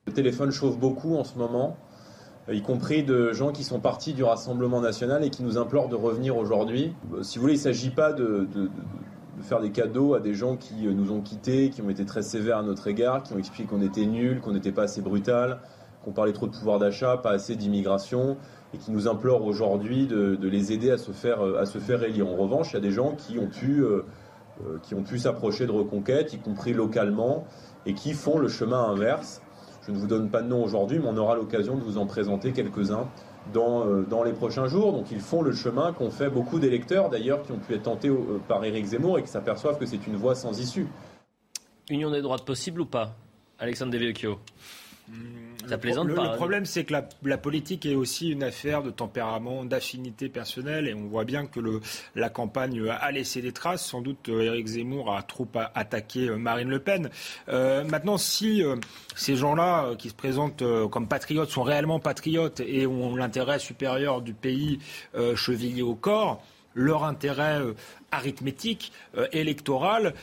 Le 0.06 0.12
téléphone 0.12 0.50
chauffe 0.50 0.78
beaucoup 0.78 1.16
en 1.16 1.24
ce 1.24 1.38
moment, 1.38 1.78
y 2.50 2.60
compris 2.60 3.02
de 3.02 3.32
gens 3.32 3.52
qui 3.52 3.64
sont 3.64 3.80
partis 3.80 4.12
du 4.12 4.22
Rassemblement 4.22 4.82
national 4.82 5.24
et 5.24 5.30
qui 5.30 5.42
nous 5.42 5.56
implorent 5.56 5.88
de 5.88 5.96
revenir 5.96 6.36
aujourd'hui. 6.36 6.92
Si 7.22 7.38
vous 7.38 7.42
voulez, 7.42 7.54
il 7.54 7.58
ne 7.58 7.62
s'agit 7.62 7.90
pas 7.90 8.12
de, 8.12 8.46
de 8.54 8.70
faire 9.42 9.60
des 9.60 9.70
cadeaux 9.70 10.14
à 10.14 10.20
des 10.20 10.34
gens 10.34 10.56
qui 10.56 10.86
nous 10.86 11.12
ont 11.12 11.20
quittés, 11.20 11.70
qui 11.70 11.82
ont 11.82 11.90
été 11.90 12.04
très 12.04 12.22
sévères 12.22 12.58
à 12.58 12.62
notre 12.62 12.86
égard, 12.88 13.22
qui 13.22 13.32
ont 13.32 13.38
expliqué 13.38 13.68
qu'on 13.68 13.82
était 13.82 14.06
nuls, 14.06 14.40
qu'on 14.40 14.52
n'était 14.52 14.72
pas 14.72 14.84
assez 14.84 15.00
brutal, 15.00 15.60
qu'on 16.04 16.12
parlait 16.12 16.32
trop 16.32 16.46
de 16.46 16.52
pouvoir 16.52 16.78
d'achat, 16.78 17.16
pas 17.16 17.30
assez 17.30 17.56
d'immigration, 17.56 18.36
et 18.72 18.78
qui 18.78 18.90
nous 18.90 19.08
implorent 19.08 19.44
aujourd'hui 19.44 20.06
de, 20.06 20.38
les 20.42 20.72
aider 20.72 20.90
à 20.90 20.98
se, 20.98 21.12
faire, 21.12 21.42
à 21.42 21.66
se 21.66 21.78
faire 21.78 22.02
élire. 22.02 22.28
En 22.28 22.36
revanche, 22.36 22.70
il 22.70 22.74
y 22.74 22.78
a 22.78 22.80
des 22.80 22.92
gens 22.92 23.14
qui 23.14 23.38
ont 23.38 23.48
pu, 23.48 23.82
euh, 23.82 24.04
euh, 24.64 24.78
qui 24.82 24.94
ont 24.94 25.02
pu 25.02 25.18
s'approcher 25.18 25.66
de 25.66 25.72
Reconquête, 25.72 26.32
y 26.32 26.38
compris 26.38 26.72
localement, 26.72 27.46
et 27.86 27.94
qui 27.94 28.12
font 28.12 28.38
le 28.38 28.48
chemin 28.48 28.82
inverse. 28.84 29.42
Je 29.86 29.92
ne 29.92 29.96
vous 29.96 30.06
donne 30.06 30.28
pas 30.30 30.42
de 30.42 30.48
nom 30.48 30.62
aujourd'hui, 30.62 30.98
mais 30.98 31.08
on 31.08 31.16
aura 31.16 31.34
l'occasion 31.34 31.76
de 31.76 31.82
vous 31.82 31.98
en 31.98 32.06
présenter 32.06 32.52
quelques-uns 32.52 33.08
dans, 33.52 33.86
euh, 33.86 34.02
dans, 34.02 34.22
les 34.22 34.32
prochains 34.32 34.66
jours. 34.66 34.92
Donc 34.92 35.10
ils 35.10 35.20
font 35.20 35.42
le 35.42 35.52
chemin 35.52 35.92
qu'ont 35.92 36.10
fait 36.10 36.28
beaucoup 36.28 36.58
d'électeurs 36.58 37.08
d'ailleurs 37.08 37.42
qui 37.42 37.52
ont 37.52 37.58
pu 37.58 37.74
être 37.74 37.84
tentés 37.84 38.10
par 38.48 38.64
Éric 38.64 38.86
Zemmour 38.86 39.18
et 39.18 39.22
qui 39.22 39.28
s'aperçoivent 39.28 39.78
que 39.78 39.86
c'est 39.86 40.06
une 40.06 40.16
voie 40.16 40.34
sans 40.34 40.58
issue. 40.60 40.86
Union 41.88 42.10
des 42.10 42.22
droites 42.22 42.44
possible 42.44 42.82
ou 42.82 42.86
pas 42.86 43.16
Alexandre 43.58 43.92
Devecchio? 43.92 44.38
Ça 45.70 45.78
plaisante 45.78 46.08
le, 46.08 46.14
Le 46.14 46.36
problème, 46.36 46.66
c'est 46.66 46.84
que 46.84 46.94
la, 47.22 47.38
politique 47.38 47.86
est 47.86 47.94
aussi 47.94 48.30
une 48.30 48.42
affaire 48.42 48.82
de 48.82 48.90
tempérament, 48.90 49.64
d'affinité 49.64 50.28
personnelle, 50.28 50.88
et 50.88 50.94
on 50.94 51.06
voit 51.06 51.24
bien 51.24 51.46
que 51.46 51.60
le, 51.60 51.80
la 52.16 52.28
campagne 52.28 52.88
a 52.88 53.10
laissé 53.12 53.40
des 53.40 53.52
traces. 53.52 53.86
Sans 53.86 54.00
doute, 54.00 54.28
euh, 54.28 54.42
Éric 54.42 54.66
Zemmour 54.66 55.14
a 55.14 55.22
trop 55.22 55.46
attaqué 55.74 56.28
euh, 56.28 56.36
Marine 56.36 56.68
Le 56.68 56.80
Pen. 56.80 57.10
Euh, 57.48 57.84
maintenant, 57.84 58.18
si 58.18 58.62
ces 59.14 59.36
gens-là, 59.36 59.94
qui 59.96 60.08
se 60.08 60.14
présentent 60.14 60.64
comme 60.90 61.06
patriotes, 61.06 61.50
sont 61.50 61.62
réellement 61.62 62.00
patriotes 62.00 62.60
et 62.60 62.86
ont 62.86 63.14
l'intérêt 63.14 63.58
supérieur 63.58 64.22
du 64.22 64.34
pays 64.34 64.78
chevillé 65.34 65.82
au 65.82 65.94
corps, 65.94 66.42
leur 66.74 67.04
intérêt 67.04 67.60
arithmétique 68.10 68.92
électorale, 69.32 70.14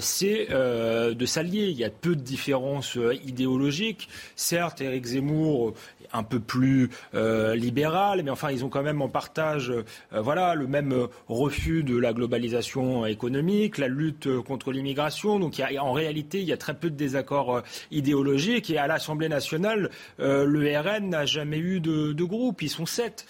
c'est 0.00 0.46
de 0.48 1.26
s'allier. 1.26 1.66
Il 1.68 1.78
y 1.78 1.84
a 1.84 1.90
peu 1.90 2.16
de 2.16 2.20
différences 2.20 2.98
idéologiques. 3.24 4.08
Certes, 4.36 4.80
Éric 4.80 5.04
Zemmour 5.04 5.74
un 6.12 6.22
peu 6.22 6.40
plus 6.40 6.90
euh, 7.14 7.54
libéral, 7.54 8.22
mais 8.22 8.30
enfin, 8.30 8.50
ils 8.50 8.64
ont 8.64 8.68
quand 8.68 8.82
même 8.82 9.02
en 9.02 9.08
partage 9.08 9.70
euh, 9.70 9.84
voilà, 10.12 10.54
le 10.54 10.66
même 10.66 10.92
euh, 10.92 11.06
refus 11.28 11.82
de 11.82 11.96
la 11.96 12.12
globalisation 12.12 13.06
économique, 13.06 13.78
la 13.78 13.88
lutte 13.88 14.28
contre 14.42 14.72
l'immigration. 14.72 15.38
Donc, 15.38 15.60
en 15.80 15.92
réalité, 15.92 16.40
il 16.40 16.46
y 16.46 16.52
a 16.52 16.56
très 16.56 16.74
peu 16.74 16.90
de 16.90 16.96
désaccords 16.96 17.62
idéologiques. 17.90 18.70
Et 18.70 18.78
à 18.78 18.86
l'Assemblée 18.86 19.28
nationale, 19.28 19.90
le 20.18 20.78
RN 20.78 21.10
n'a 21.10 21.24
jamais 21.24 21.58
eu 21.58 21.80
de, 21.80 22.12
de, 22.12 22.24
groupe. 22.24 22.62
Ils 22.62 22.68
sont 22.68 22.86
sept 22.86 23.26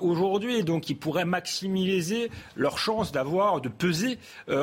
aujourd'hui. 0.00 0.64
Donc, 0.64 0.90
ils 0.90 0.96
pourraient 0.96 1.24
maximiser 1.24 2.30
leur 2.54 2.78
chance 2.78 3.12
d'avoir, 3.12 3.35
de 3.62 3.68
peser 3.68 4.18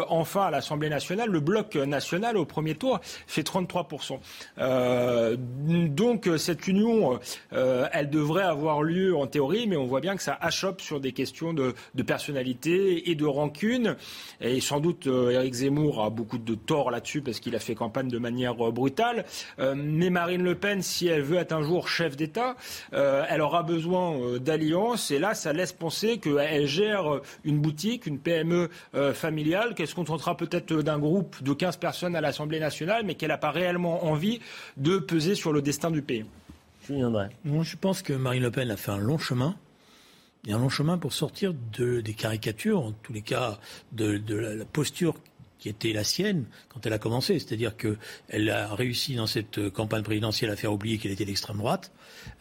enfin 0.10 0.44
à 0.44 0.52
l'Assemblée 0.52 0.90
nationale. 0.90 1.30
Le 1.30 1.40
bloc 1.40 1.76
national 1.76 2.38
au 2.38 2.46
premier 2.46 2.76
tour 2.76 3.00
fait 3.28 3.48
33%. 3.48 4.20
donc, 5.90 6.30
cette 6.38 6.68
union 6.68 7.20
euh, 7.54 7.88
elle 7.92 8.10
devrait 8.10 8.44
avoir 8.44 8.84
lieu 8.84 9.16
en 9.16 9.28
théorie, 9.28 9.68
mais 9.68 9.78
on 9.78 9.86
voit 9.86 10.02
bien 10.02 10.16
que 10.16 10.24
ça 10.24 10.38
achoppe 10.40 10.82
sur 10.82 11.00
des 11.00 11.12
questions 11.12 11.54
de, 11.54 11.74
personnalité 12.06 13.10
et 13.10 13.16
de 13.16 13.26
rancune. 13.26 13.96
Et 14.42 14.60
sans 14.60 14.80
doute, 14.80 15.08
euh, 15.08 15.32
Éric 15.32 15.54
Zemmour 15.54 16.04
a 16.04 16.10
beaucoup 16.10 16.38
de 16.38 16.56
tort 16.56 16.92
là-dessus 16.92 17.22
parce 17.22 17.40
qu'il 17.40 17.56
a 17.56 17.60
fait 17.60 17.76
campagne 17.76 18.10
de 18.10 18.18
manière 18.18 18.68
euh, 18.68 18.72
brutale. 18.72 19.26
mais 19.60 20.10
Marine 20.10 20.44
Le 20.44 20.56
Pen, 20.56 20.82
si 20.82 21.08
elle 21.08 21.22
veut 21.22 21.38
être 21.38 21.54
un 21.54 21.64
jour 21.64 21.88
chef 21.88 22.16
d'État, 22.16 22.56
elle 22.92 23.42
aura 23.42 23.64
besoin 23.64 24.38
d'alliances. 24.40 25.12
Et 25.12 25.20
là, 25.20 25.34
ça 25.34 25.54
laisse 25.54 25.74
penser 25.74 26.18
qu'elle 26.18 26.66
gère 26.66 27.22
une 27.44 27.60
boutique, 27.60 28.06
une 28.06 28.20
PME 28.20 28.63
familiale, 29.14 29.76
qu'elle 29.76 29.88
se 29.88 29.96
contentera 29.96 30.38
peut-être 30.38 30.74
d'un 30.82 31.00
groupe 31.00 31.42
de 31.44 31.54
15 31.54 31.78
personnes 31.78 32.16
à 32.16 32.22
l'Assemblée 32.22 32.60
nationale, 32.60 33.04
mais 33.06 33.16
qu'elle 33.16 33.30
n'a 33.30 33.38
pas 33.38 33.52
réellement 33.52 34.06
envie 34.06 34.40
de 34.78 34.98
peser 34.98 35.36
sur 35.36 35.54
le 35.54 35.62
destin 35.62 35.92
du 35.92 36.02
pays. 36.02 36.26
Je 36.90 37.76
pense 37.78 38.02
que 38.02 38.14
Marine 38.14 38.44
Le 38.44 38.52
Pen 38.52 38.70
a 38.72 38.78
fait 38.78 38.92
un 38.92 38.98
long 38.98 39.18
chemin. 39.18 39.56
Et 40.46 40.52
un 40.52 40.60
long 40.60 40.70
chemin 40.70 40.98
pour 40.98 41.14
sortir 41.14 41.54
de, 41.78 42.02
des 42.02 42.14
caricatures, 42.14 42.82
en 42.82 42.92
tous 42.92 43.14
les 43.14 43.22
cas 43.22 43.60
de, 43.94 44.22
la, 44.36 44.66
posture 44.66 45.16
qui 45.58 45.70
était 45.70 45.94
la 45.94 46.04
sienne 46.04 46.44
quand 46.68 46.86
elle 46.86 46.92
a 46.92 47.00
commencé. 47.00 47.40
C'est-à-dire 47.40 47.78
qu'elle 47.78 48.50
a 48.50 48.76
réussi 48.76 49.16
dans 49.16 49.28
cette 49.28 49.70
campagne 49.70 50.04
présidentielle 50.04 50.52
à 50.52 50.58
faire 50.58 50.74
oublier 50.74 50.98
qu'elle 50.98 51.14
était 51.14 51.24
d'extrême 51.24 51.58
droite. 51.58 51.94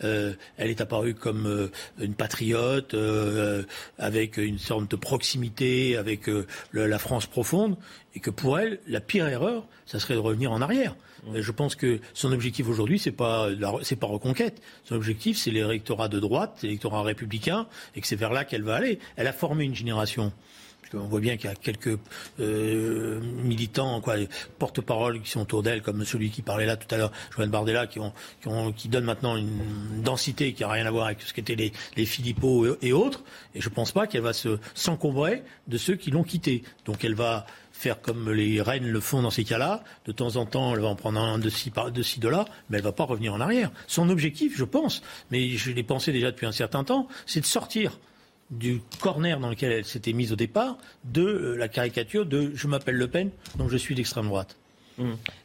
Euh, 0.05 0.35
elle 0.57 0.71
est 0.71 0.81
apparue 0.81 1.15
comme 1.15 1.47
euh, 1.47 1.71
une 2.01 2.15
patriote, 2.15 2.95
euh, 2.95 3.63
avec 3.99 4.37
une 4.37 4.59
sorte 4.59 4.91
de 4.91 4.97
proximité 4.97 5.97
avec 5.97 6.29
la 6.73 6.99
France 6.99 7.27
profonde, 7.27 7.77
et 8.15 8.21
que 8.21 8.31
pour 8.31 8.59
elle, 8.59 8.79
la 8.87 9.01
pire 9.01 9.29
erreur, 9.29 9.67
ça 9.87 9.99
serait 9.99 10.15
de 10.15 10.19
revenir 10.19 10.53
en 10.53 10.61
arrière. 10.61 10.95
Je 11.35 11.53
pense 11.53 11.77
que 11.77 12.01
son 12.15 12.33
objectif 12.33 12.69
aujourd'hui, 12.69 12.99
c'est 12.99 13.13
pas 13.13 13.49
c'est 13.83 13.97
pas 13.97 14.09
reconquête. 14.09 14.61
Son 14.85 14.97
objectif, 14.97 15.39
c'est 15.39 15.53
l'électorat 15.53 16.09
de 16.09 16.19
droite, 16.19 16.59
l'électorat 16.63 17.03
républicain, 17.03 17.67
et 17.95 18.01
que 18.01 18.07
c'est 18.07 18.17
vers 18.17 18.33
là 18.33 18.45
qu'elle 18.45 18.65
va 18.65 18.75
aller. 18.75 18.99
Elle 19.17 19.29
a 19.29 19.33
formé 19.33 19.65
une 19.65 19.75
génération. 19.75 20.33
On 20.95 21.07
voit 21.07 21.21
bien 21.21 21.37
qu'il 21.37 21.49
y 21.49 21.53
a 21.53 21.57
quelques 21.57 21.99
euh, 22.41 23.21
militants, 23.21 24.01
quoi, 24.01 24.17
porte-parole 24.59 25.21
qui 25.21 25.31
sont 25.31 25.41
autour 25.41 25.63
d'elle, 25.63 25.83
comme 25.83 26.05
celui 26.05 26.31
qui 26.31 26.43
parlait 26.43 26.67
là 26.67 26.77
tout 26.77 26.93
à 26.95 26.99
l'heure, 26.99 27.13
Joanne 27.35 27.51
Bardella, 27.51 27.87
qui, 27.87 27.99
ont, 27.99 28.13
maintenant 29.03 29.37
une 29.37 30.03
densité 30.03 30.53
qui 30.53 30.63
n'a 30.63 30.71
rien 30.71 30.87
à 30.87 30.91
voir 30.91 31.07
avec 31.07 31.23
ce 31.23 31.33
qu'étaient 31.33 31.55
les, 31.55 31.73
les 31.97 32.07
Philippot 32.07 32.77
et, 32.81 32.93
autres. 32.93 33.23
Et 33.55 33.61
je 33.61 33.69
ne 33.69 33.75
pense 33.75 33.93
pas 33.93 34.07
qu'elle 34.07 34.23
va 34.23 34.33
se 34.33 34.59
s'encombrer 34.75 35.43
de 35.69 35.79
ceux 35.79 35.97
qui 35.97 36.11
l'ont 36.11 36.25
quitté. 36.25 36.63
Donc 36.85 37.05
elle 37.05 37.15
va 37.15 37.47
faire 37.73 38.01
comme 38.01 38.31
les 38.31 38.63
reines 38.63 38.89
le 38.89 39.01
font 39.01 39.23
dans 39.23 39.31
ces 39.31 39.45
cas-là. 39.45 39.83
De 40.07 40.13
temps 40.13 40.37
en 40.37 40.47
temps, 40.47 40.75
elle 40.75 40.81
va 40.81 40.89
en 40.89 40.95
prendre 40.95 41.21
un 41.21 41.39
de 41.39 41.49
ci, 41.49 41.73
de 41.93 42.03
ci, 42.03 42.21
de 42.21 42.29
là, 42.29 42.45
mais 42.69 42.79
elle 42.79 42.85
va 42.85 42.93
pas 42.93 43.05
revenir 43.05 43.35
en 43.35 43.41
arrière. 43.41 43.71
Son 43.87 44.09
objectif, 44.09 44.57
je 44.57 44.65
pense, 44.65 45.03
mais 45.31 45.51
je 45.51 45.73
l'ai 45.73 45.83
pensé 45.83 46.13
déjà 46.13 46.31
depuis 46.31 46.47
un 46.47 46.53
certain 46.53 46.85
temps, 46.85 47.09
c'est 47.27 47.41
de 47.41 47.47
sortir 47.47 47.99
du 48.53 48.81
corner 49.01 49.41
dans 49.41 49.51
lequel 49.51 49.73
elle 49.73 49.85
s'était 49.85 50.13
mise 50.13 50.33
au 50.33 50.37
départ, 50.37 50.79
de 51.05 51.23
euh, 51.23 51.57
la 51.57 51.69
caricature 51.69 52.27
de 52.27 52.53
je 52.55 52.69
m'appelle 52.69 52.97
Le 52.97 53.09
Pen, 53.09 53.31
donc 53.57 53.71
je 53.71 53.77
suis 53.77 53.95
d'extrême 53.95 54.27
droite. 54.27 54.59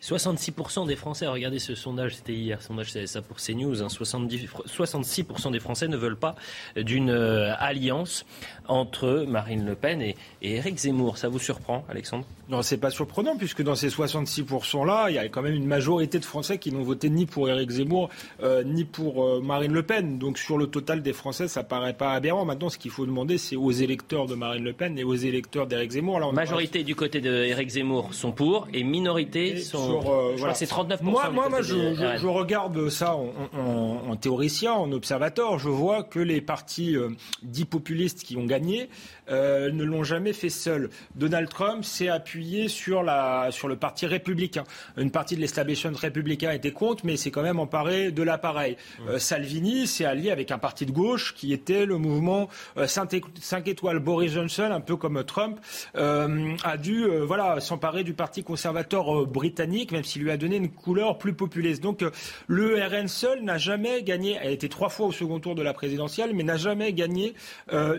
66% 0.01 0.83
mmh. 0.83 0.87
des 0.87 0.95
Français, 0.95 1.27
regardez 1.27 1.59
ce 1.59 1.75
sondage, 1.75 2.15
c'était 2.15 2.33
hier, 2.33 2.61
sondage 2.61 2.91
c'est 2.91 3.07
ça 3.07 3.21
pour 3.21 3.37
CNews, 3.37 3.81
hein, 3.81 3.87
66% 3.87 5.51
des 5.51 5.59
Français 5.59 5.87
ne 5.87 5.97
veulent 5.97 6.17
pas 6.17 6.35
d'une 6.75 7.09
euh, 7.09 7.53
alliance 7.57 8.25
entre 8.67 9.25
Marine 9.27 9.65
Le 9.65 9.75
Pen 9.75 10.01
et, 10.01 10.15
et 10.41 10.55
Éric 10.55 10.77
Zemmour. 10.77 11.17
Ça 11.17 11.29
vous 11.29 11.39
surprend, 11.39 11.85
Alexandre? 11.89 12.25
Non, 12.49 12.61
c'est 12.61 12.77
pas 12.77 12.89
surprenant, 12.89 13.37
puisque 13.37 13.61
dans 13.61 13.75
ces 13.75 13.89
66%-là, 13.89 15.09
il 15.09 15.15
y 15.15 15.17
a 15.17 15.27
quand 15.27 15.41
même 15.41 15.53
une 15.53 15.65
majorité 15.65 16.19
de 16.19 16.25
Français 16.25 16.57
qui 16.57 16.71
n'ont 16.71 16.83
voté 16.83 17.09
ni 17.09 17.25
pour 17.25 17.49
Éric 17.49 17.69
Zemmour, 17.69 18.09
euh, 18.41 18.63
ni 18.63 18.85
pour 18.85 19.23
euh, 19.23 19.41
Marine 19.41 19.73
Le 19.73 19.83
Pen. 19.83 20.17
Donc 20.17 20.37
sur 20.37 20.57
le 20.57 20.67
total 20.67 21.01
des 21.01 21.13
Français, 21.13 21.47
ça 21.47 21.63
paraît 21.63 21.93
pas 21.93 22.13
aberrant. 22.13 22.45
Maintenant, 22.45 22.69
ce 22.69 22.77
qu'il 22.77 22.91
faut 22.91 23.05
demander, 23.05 23.37
c'est 23.37 23.55
aux 23.55 23.71
électeurs 23.71 24.27
de 24.27 24.35
Marine 24.35 24.63
Le 24.63 24.73
Pen 24.73 24.97
et 24.97 25.03
aux 25.03 25.15
électeurs 25.15 25.67
d'Éric 25.67 25.91
Zemmour. 25.91 26.17
Alors, 26.17 26.33
majorité 26.33 26.83
du 26.83 26.95
côté 26.95 27.21
d'Éric 27.21 27.69
Zemmour 27.69 28.13
sont 28.13 28.31
pour, 28.31 28.67
et 28.73 28.83
minorité 28.83 29.36
sont... 29.57 30.01
Euh, 30.05 30.31
je 30.33 30.37
crois 30.37 30.51
que 30.51 30.57
c'est 30.57 30.69
39%. 30.69 31.03
Moi, 31.03 31.29
moi, 31.29 31.49
moi 31.49 31.61
je, 31.61 31.93
je, 31.95 32.27
regarde 32.27 32.89
ça 32.89 33.15
en, 33.15 33.31
en, 33.53 34.09
en, 34.09 34.15
théoricien, 34.15 34.73
en 34.73 34.91
observateur. 34.91 35.59
Je 35.59 35.69
vois 35.69 36.03
que 36.03 36.19
les 36.19 36.41
partis 36.41 36.95
dits 37.43 37.65
populistes 37.65 38.23
qui 38.23 38.37
ont 38.37 38.45
gagné 38.45 38.89
euh, 39.29 39.71
ne 39.71 39.83
l'ont 39.83 40.03
jamais 40.03 40.31
fait 40.31 40.49
seul. 40.49 40.89
Donald 41.15 41.49
Trump 41.49 41.83
s'est 41.83 42.07
appuyé 42.07 42.69
sur, 42.69 43.03
la, 43.03 43.49
sur 43.51 43.67
le 43.67 43.75
parti 43.75 44.05
républicain. 44.05 44.63
Une 44.95 45.11
partie 45.11 45.35
de 45.35 45.41
l'establishment 45.41 45.97
républicain 45.97 46.51
était 46.51 46.71
contre, 46.71 47.05
mais 47.05 47.17
c'est 47.17 47.31
quand 47.31 47.41
même 47.41 47.59
emparé 47.59 48.11
de 48.11 48.23
l'appareil. 48.23 48.77
Euh, 49.07 49.19
Salvini 49.19 49.85
s'est 49.85 50.05
allié 50.05 50.31
avec 50.31 50.51
un 50.51 50.57
parti 50.57 50.85
de 50.85 50.91
gauche 50.91 51.33
qui 51.35 51.51
était 51.51 51.85
le 51.85 51.97
mouvement 51.97 52.47
5, 52.85 53.13
euh, 53.15 53.61
étoiles. 53.65 53.99
Boris 53.99 54.31
Johnson, 54.31 54.69
un 54.71 54.79
peu 54.79 54.95
comme 54.95 55.21
Trump, 55.25 55.59
a 55.95 56.77
dû 56.77 57.05
voilà, 57.25 57.59
s'emparer 57.59 58.03
du 58.03 58.13
parti 58.13 58.43
conservateur 58.43 59.26
britannique, 59.27 59.91
même 59.91 60.03
s'il 60.03 60.23
lui 60.23 60.31
a 60.31 60.37
donné 60.37 60.57
une 60.57 60.69
couleur 60.69 61.17
plus 61.17 61.33
populiste. 61.33 61.81
Donc 61.81 62.03
le 62.47 62.83
RN 62.83 63.07
seul 63.07 63.43
n'a 63.43 63.57
jamais 63.57 64.03
gagné, 64.03 64.37
elle 64.41 64.47
a 64.47 64.51
été 64.51 64.69
trois 64.69 64.89
fois 64.89 65.07
au 65.07 65.11
second 65.11 65.39
tour 65.39 65.55
de 65.55 65.61
la 65.61 65.73
présidentielle, 65.73 66.31
mais 66.33 66.43
n'a 66.43 66.57
jamais 66.57 66.93
gagné 66.93 67.33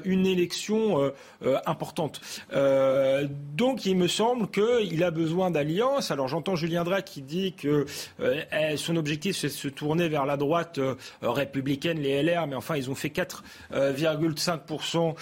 une 0.05 0.27
élection 0.27 0.79
euh, 0.79 1.11
euh, 1.45 1.57
importante. 1.67 2.21
Euh, 2.53 3.29
donc 3.55 3.87
il 3.87 3.97
me 3.97 4.09
semble 4.09 4.49
qu'il 4.49 5.05
a 5.05 5.13
besoin 5.13 5.53
d'alliance. 5.53 6.11
Alors 6.11 6.27
j'entends 6.27 6.57
Julien 6.57 6.83
Drake 6.83 7.05
qui 7.05 7.23
dit 7.23 7.53
que 7.53 7.87
eh, 8.21 8.77
son 8.77 8.97
objectif 8.97 9.37
c'est 9.37 9.47
de 9.47 9.53
se 9.53 9.69
tourner 9.69 10.09
vers 10.09 10.27
la 10.27 10.37
droite 10.37 10.81
républicaine, 11.23 12.01
les 12.01 12.21
LR, 12.23 12.49
mais 12.49 12.57
enfin 12.57 12.75
ils 12.77 12.91
ont 12.91 12.97
fait 12.97 13.09
4,5% 13.09 15.15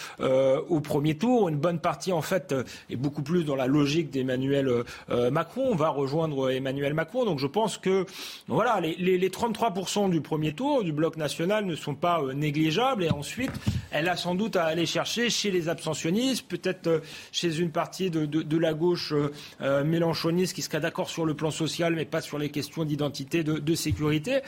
au 0.69 0.81
premier 0.81 1.17
tour. 1.17 1.51
Une 1.51 1.59
bonne 1.59 1.81
partie 1.81 2.13
en 2.13 2.23
fait 2.23 2.55
est 2.89 2.97
beaucoup 2.97 3.23
plus 3.23 3.45
dans 3.45 3.57
la 3.57 3.67
logique 3.67 4.11
d'Emmanuel 4.11 4.85
Macron. 5.31 5.75
Rejoindre 5.97 6.51
Emmanuel 6.51 6.95
Macron. 6.95 7.25
Donc 7.25 7.39
je 7.39 7.47
pense 7.47 7.79
que 7.79 8.07
voilà 8.47 8.81
les, 8.81 8.95
les 8.97 9.29
33% 9.29 10.11
du 10.11 10.21
premier 10.21 10.53
tour 10.53 10.85
du 10.85 10.93
bloc 10.93 11.17
national 11.17 11.67
ne 11.67 11.75
sont 11.75 11.95
pas 11.95 12.23
négligeables 12.35 13.05
et 13.05 13.11
ensuite 13.11 13.53
elle 13.91 14.09
a 14.09 14.17
sans 14.17 14.35
doute 14.35 14.57
à 14.57 14.65
aller 14.65 14.87
chercher 14.87 15.31
chez 15.31 15.51
les 15.51 15.69
abstentionnistes, 15.69 16.47
peut-être 16.47 16.87
euh, 16.87 17.01
chez 17.33 17.59
une 17.59 17.71
partie 17.71 18.11
de, 18.11 18.57
la 18.59 18.75
gauche 18.75 19.13
euh, 19.13 19.33
euh, 19.61 19.85
mélanchoniste 19.85 20.55
qui 20.55 20.63
sera 20.63 20.81
d'accord 20.81 21.09
sur 21.09 21.25
le 21.25 21.35
plan 21.35 21.51
social, 21.51 21.95
mais 21.95 22.05
pas 22.05 22.21
sur 22.21 22.39
les 22.39 22.51
questions 22.51 22.85
d'identité, 22.85 23.45
de, 23.45 23.75
sécurité, 23.75 24.41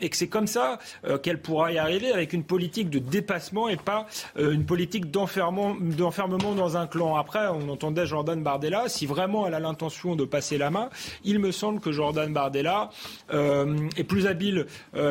et 0.00 0.08
que 0.08 0.16
c'est 0.16 0.28
comme 0.28 0.46
ça 0.46 0.78
qu'elle 1.22 1.40
pourra 1.40 1.72
y 1.72 1.78
arriver 1.78 2.12
avec 2.12 2.32
une 2.32 2.42
politique 2.42 2.90
de 2.90 2.98
dépassement 2.98 3.68
et 3.68 3.76
pas 3.76 4.06
une 4.36 4.64
politique 4.64 5.10
d'enfermement 5.10 5.74
dans 6.54 6.76
un 6.76 6.86
clan. 6.86 7.16
Après, 7.16 7.46
on 7.48 7.68
entendait 7.68 8.06
Jordan 8.06 8.42
Bardella, 8.42 8.88
si 8.88 9.06
vraiment 9.06 9.46
elle 9.46 9.54
a 9.54 9.60
l'intention 9.60 10.16
de 10.16 10.24
passer 10.24 10.58
la 10.58 10.70
main, 10.70 10.75
il 11.24 11.38
me 11.38 11.52
semble 11.52 11.80
que 11.80 11.92
Jordan 11.92 12.32
Bardella 12.32 12.90
est 13.30 14.04
plus 14.04 14.26
habile 14.26 14.66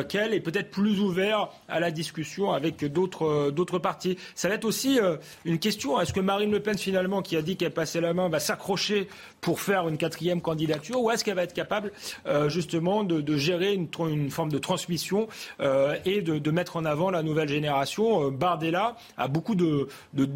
qu'elle 0.08 0.34
et 0.34 0.40
peut-être 0.40 0.70
plus 0.70 1.00
ouvert 1.00 1.48
à 1.68 1.80
la 1.80 1.90
discussion 1.90 2.52
avec 2.52 2.84
d'autres 2.84 3.78
partis. 3.78 4.16
Ça 4.34 4.48
va 4.48 4.54
être 4.54 4.64
aussi 4.64 4.98
euh, 5.00 5.16
une 5.44 5.58
question. 5.58 6.00
Est-ce 6.00 6.12
que 6.12 6.20
Marine 6.20 6.50
Le 6.50 6.60
Pen, 6.60 6.76
finalement, 6.76 7.22
qui 7.22 7.36
a 7.36 7.42
dit 7.42 7.56
qu'elle 7.56 7.72
passait 7.72 8.00
la 8.00 8.14
main, 8.14 8.28
va 8.28 8.40
s'accrocher 8.40 9.08
pour 9.40 9.60
faire 9.60 9.88
une 9.88 9.96
quatrième 9.96 10.40
candidature 10.40 11.00
ou 11.00 11.10
est-ce 11.10 11.24
qu'elle 11.24 11.36
va 11.36 11.44
être 11.44 11.54
capable, 11.54 11.92
euh, 12.26 12.48
justement, 12.48 13.04
de, 13.04 13.36
gérer 13.36 13.74
une, 13.74 14.30
forme 14.30 14.50
de 14.50 14.58
transmission 14.58 15.28
euh, 15.60 15.96
et 16.04 16.22
de, 16.22 16.50
mettre 16.50 16.76
en 16.76 16.84
avant 16.84 17.10
la 17.10 17.22
nouvelle 17.22 17.48
génération? 17.48 18.30
Bardella 18.30 18.96
a 19.16 19.28
beaucoup 19.28 19.54
de, 19.54 19.88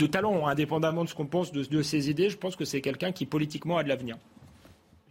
talent, 0.06 0.46
indépendamment 0.46 1.04
de 1.04 1.08
ce 1.08 1.14
qu'on 1.14 1.26
pense 1.26 1.52
de, 1.52 1.82
ses 1.82 2.10
idées. 2.10 2.30
Je 2.30 2.36
pense 2.36 2.56
que 2.56 2.64
c'est 2.64 2.80
quelqu'un 2.80 3.12
qui, 3.12 3.26
politiquement, 3.26 3.78
a 3.78 3.82
de 3.82 3.88
l'avenir. 3.88 4.16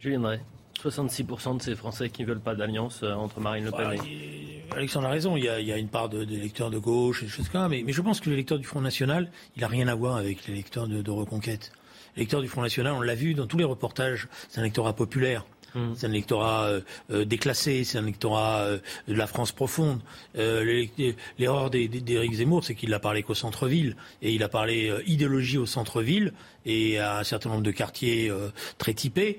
Julien 0.00 0.20
Drey. 0.20 0.40
66% 0.82 1.58
de 1.58 1.62
ces 1.62 1.74
Français 1.74 2.08
qui 2.08 2.22
ne 2.22 2.28
veulent 2.28 2.40
pas 2.40 2.54
d'alliance 2.54 3.02
entre 3.02 3.38
Marine 3.38 3.66
Le 3.66 3.70
Pen 3.70 3.96
bah, 3.96 4.04
et... 4.06 4.64
Alexandre 4.74 5.08
a 5.08 5.10
raison, 5.10 5.36
il 5.36 5.44
y 5.44 5.48
a, 5.48 5.76
une 5.76 5.88
part 5.88 6.08
d'électeurs 6.08 6.70
de, 6.70 6.78
gauche 6.78 7.22
et 7.22 7.26
des 7.26 7.30
choses 7.30 7.50
comme 7.50 7.60
ça, 7.60 7.68
mais, 7.68 7.84
je 7.86 8.00
pense 8.00 8.20
que 8.20 8.30
l'électeur 8.30 8.58
du 8.58 8.64
Front 8.64 8.80
National, 8.80 9.30
il 9.56 9.60
n'a 9.60 9.68
rien 9.68 9.88
à 9.88 9.94
voir 9.94 10.16
avec 10.16 10.46
l'électeur 10.46 10.88
de, 10.88 11.02
de 11.02 11.10
Reconquête. 11.10 11.72
L'électeur 12.16 12.40
du 12.40 12.48
Front 12.48 12.62
National, 12.62 12.94
on 12.94 13.02
l'a 13.02 13.14
vu 13.14 13.34
dans 13.34 13.46
tous 13.46 13.58
les 13.58 13.64
reportages, 13.64 14.28
c'est 14.48 14.60
un 14.60 14.62
électorat 14.62 14.94
populaire. 14.94 15.44
Mmh. 15.74 15.92
C'est 15.94 16.06
un 16.06 16.10
électorat 16.10 16.64
euh, 16.64 16.80
euh, 17.10 17.24
déclassé, 17.24 17.84
c'est 17.84 17.98
un 17.98 18.02
électorat 18.02 18.60
euh, 18.60 18.78
de 19.08 19.14
la 19.14 19.26
France 19.26 19.52
profonde. 19.52 20.00
L'erreur 20.34 21.70
d'Éric 21.70 22.34
Zemmour, 22.34 22.64
c'est 22.64 22.74
qu'il 22.74 22.90
n'a 22.90 22.98
parlé 22.98 23.22
qu'au 23.22 23.34
centre-ville, 23.34 23.96
et 24.22 24.32
il 24.32 24.42
a 24.42 24.48
parlé 24.48 24.92
idéologie 25.06 25.58
au 25.58 25.66
centre-ville, 25.66 26.32
et 26.66 26.98
à 26.98 27.18
un 27.18 27.24
certain 27.24 27.50
nombre 27.50 27.62
de 27.62 27.70
quartiers 27.70 28.30
très 28.78 28.94
typés, 28.94 29.38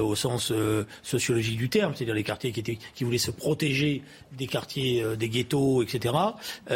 au 0.00 0.14
sens 0.14 0.52
sociologique 1.02 1.58
du 1.58 1.68
terme, 1.68 1.94
c'est-à-dire 1.94 2.14
les 2.14 2.22
quartiers 2.22 2.52
qui, 2.52 3.04
voulaient 3.04 3.18
se 3.18 3.30
protéger 3.30 4.02
des 4.32 4.46
quartiers, 4.46 5.04
des 5.16 5.28
ghettos, 5.28 5.82
etc. 5.82 6.14
et, 6.70 6.74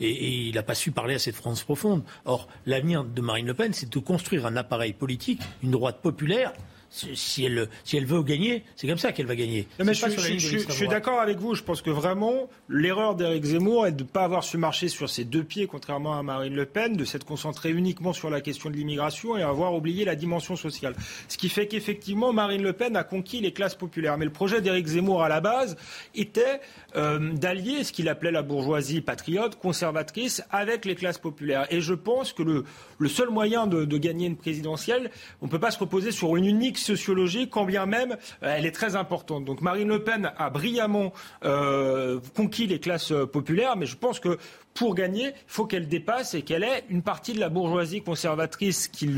et 0.00 0.48
il 0.48 0.54
n'a 0.54 0.62
pas 0.62 0.74
su 0.74 0.90
parler 0.90 1.14
à 1.14 1.18
cette 1.18 1.36
France 1.36 1.62
profonde. 1.62 2.02
Or, 2.24 2.48
l'avenir 2.66 3.04
de 3.04 3.20
Marine 3.20 3.46
Le 3.46 3.54
Pen, 3.54 3.72
c'est 3.72 3.90
de 3.90 3.98
construire 3.98 4.46
un 4.46 4.56
appareil 4.56 4.92
politique, 4.92 5.40
une 5.62 5.70
droite 5.70 6.00
populaire, 6.02 6.52
si 6.90 7.44
elle, 7.44 7.68
si 7.84 7.96
elle 7.96 8.04
veut 8.04 8.22
gagner, 8.22 8.64
c'est 8.74 8.88
comme 8.88 8.98
ça 8.98 9.12
qu'elle 9.12 9.26
va 9.26 9.36
gagner. 9.36 9.68
mais 9.78 9.94
je, 9.94 10.58
suis 10.70 10.88
d'accord 10.88 11.20
avec 11.20 11.38
vous. 11.38 11.54
Je 11.54 11.62
pense 11.62 11.82
que 11.82 11.90
vraiment, 11.90 12.48
l'erreur 12.68 13.14
d'Éric 13.14 13.44
Zemmour 13.44 13.86
est 13.86 13.92
de 13.92 14.02
ne 14.02 14.08
pas 14.08 14.24
avoir 14.24 14.42
su 14.42 14.58
marcher 14.58 14.88
sur 14.88 15.08
ses 15.08 15.24
deux 15.24 15.44
pieds, 15.44 15.66
contrairement 15.66 16.18
à 16.18 16.22
Marine 16.22 16.54
Le 16.54 16.66
Pen, 16.66 16.96
de 16.96 17.04
s'être 17.04 17.24
concentré 17.24 17.70
uniquement 17.70 18.12
sur 18.12 18.28
la 18.28 18.40
question 18.40 18.70
de 18.70 18.74
l'immigration 18.74 19.36
et 19.36 19.42
avoir 19.42 19.74
oublié 19.74 20.04
la 20.04 20.16
dimension 20.16 20.56
sociale. 20.56 20.94
Ce 21.28 21.38
qui 21.38 21.48
fait 21.48 21.68
qu'effectivement, 21.68 22.32
Marine 22.32 22.62
Le 22.62 22.72
Pen 22.72 22.96
a 22.96 23.04
conquis 23.04 23.40
les 23.40 23.52
classes 23.52 23.76
populaires. 23.76 24.18
Mais 24.18 24.24
le 24.24 24.32
projet 24.32 24.60
d'Éric 24.60 24.86
Zemmour, 24.86 25.22
à 25.22 25.28
la 25.28 25.40
base, 25.40 25.76
était 26.14 26.60
euh, 26.96 27.32
d'allier 27.34 27.84
ce 27.84 27.92
qu'il 27.92 28.08
appelait 28.08 28.32
la 28.32 28.42
bourgeoisie 28.42 29.00
patriote, 29.00 29.56
conservatrice, 29.56 30.42
avec 30.50 30.84
les 30.84 30.96
classes 30.96 31.18
populaires. 31.18 31.66
Et 31.70 31.80
je 31.80 31.94
pense 31.94 32.32
que 32.32 32.42
le, 32.42 32.64
le 32.98 33.08
seul 33.08 33.30
moyen 33.30 33.68
de, 33.68 33.84
de 33.84 33.98
gagner 33.98 34.26
une 34.26 34.36
présidentielle, 34.36 35.10
on 35.40 35.46
ne 35.46 35.50
peut 35.50 35.60
pas 35.60 35.70
se 35.70 35.78
reposer 35.78 36.10
sur 36.10 36.36
une 36.36 36.46
unique 36.46 36.79
sociologie, 36.80 37.48
quand 37.48 37.64
bien 37.64 37.86
même 37.86 38.16
euh, 38.42 38.54
elle 38.56 38.66
est 38.66 38.72
très 38.72 38.96
importante. 38.96 39.44
Donc 39.44 39.60
Marine 39.60 39.88
Le 39.88 40.02
Pen 40.02 40.32
a 40.36 40.50
brillamment 40.50 41.12
euh, 41.44 42.20
conquis 42.34 42.66
les 42.66 42.80
classes 42.80 43.12
euh, 43.12 43.26
populaires, 43.26 43.76
mais 43.76 43.86
je 43.86 43.96
pense 43.96 44.20
que 44.20 44.38
pour 44.72 44.94
gagner, 44.94 45.26
il 45.26 45.34
faut 45.48 45.66
qu'elle 45.66 45.88
dépasse 45.88 46.34
et 46.34 46.42
qu'elle 46.42 46.62
ait 46.62 46.84
une 46.90 47.02
partie 47.02 47.32
de 47.32 47.40
la 47.40 47.48
bourgeoisie 47.48 48.02
conservatrice 48.02 48.86
qui, 48.86 49.10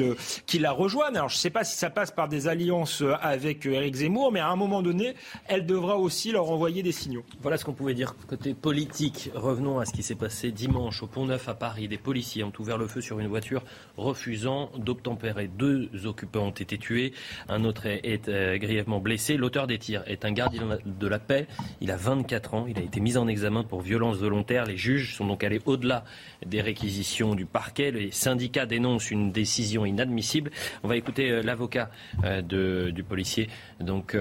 qui 0.46 0.58
la 0.58 0.72
rejoigne. 0.72 1.14
Alors 1.14 1.28
je 1.28 1.36
ne 1.36 1.40
sais 1.40 1.50
pas 1.50 1.62
si 1.62 1.76
ça 1.76 1.90
passe 1.90 2.10
par 2.10 2.28
des 2.28 2.48
alliances 2.48 3.02
avec 3.20 3.66
Éric 3.66 3.96
Zemmour, 3.96 4.32
mais 4.32 4.40
à 4.40 4.48
un 4.48 4.56
moment 4.56 4.80
donné, 4.80 5.14
elle 5.46 5.66
devra 5.66 5.98
aussi 5.98 6.32
leur 6.32 6.50
envoyer 6.50 6.82
des 6.82 6.90
signaux. 6.90 7.22
Voilà 7.42 7.58
ce 7.58 7.66
qu'on 7.66 7.74
pouvait 7.74 7.92
dire 7.92 8.16
côté 8.28 8.54
politique. 8.54 9.30
Revenons 9.34 9.78
à 9.78 9.84
ce 9.84 9.92
qui 9.92 10.02
s'est 10.02 10.14
passé 10.14 10.52
dimanche 10.52 11.02
au 11.02 11.06
Pont 11.06 11.26
Neuf 11.26 11.48
à 11.48 11.54
Paris. 11.54 11.86
Des 11.86 11.98
policiers 11.98 12.44
ont 12.44 12.52
ouvert 12.58 12.78
le 12.78 12.86
feu 12.86 13.02
sur 13.02 13.18
une 13.18 13.28
voiture 13.28 13.62
refusant 13.98 14.70
d'obtempérer. 14.76 15.48
Deux 15.48 15.90
occupants 16.06 16.46
ont 16.46 16.50
été 16.50 16.78
tués, 16.78 17.12
un 17.52 17.64
autre 17.64 17.86
est, 17.86 18.28
euh, 18.28 18.58
grièvement 18.58 19.00
blessé. 19.00 19.36
L'auteur 19.36 19.66
des 19.66 19.78
tirs 19.78 20.02
est 20.06 20.24
un 20.24 20.32
gardien 20.32 20.78
de 20.84 21.06
la 21.06 21.18
paix. 21.18 21.46
Il 21.80 21.90
a 21.90 21.96
24 21.96 22.54
ans. 22.54 22.66
Il 22.68 22.78
a 22.78 22.82
été 22.82 23.00
mis 23.00 23.16
en 23.16 23.28
examen 23.28 23.62
pour 23.62 23.80
violence 23.80 24.16
volontaire. 24.16 24.64
Les 24.64 24.76
juges 24.76 25.16
sont 25.16 25.26
donc 25.26 25.44
aller 25.44 25.60
au-delà 25.66 26.04
des 26.44 26.60
réquisitions 26.60 27.34
du 27.34 27.46
parquet. 27.46 27.90
Les 27.90 28.10
syndicats 28.10 28.66
dénoncent 28.66 29.10
une 29.10 29.32
décision 29.32 29.84
inadmissible. 29.84 30.50
On 30.82 30.88
va 30.88 30.96
écouter 30.96 31.30
euh, 31.30 31.42
l'avocat 31.42 31.90
euh, 32.24 32.42
du 32.90 33.02
policier 33.04 33.48
donc 33.80 34.16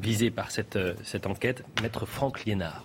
visé 0.00 0.30
par 0.30 0.50
cette, 0.50 0.78
cette 1.04 1.26
enquête, 1.26 1.64
maître 1.82 2.06
Franck 2.06 2.44
Liénard. 2.44 2.84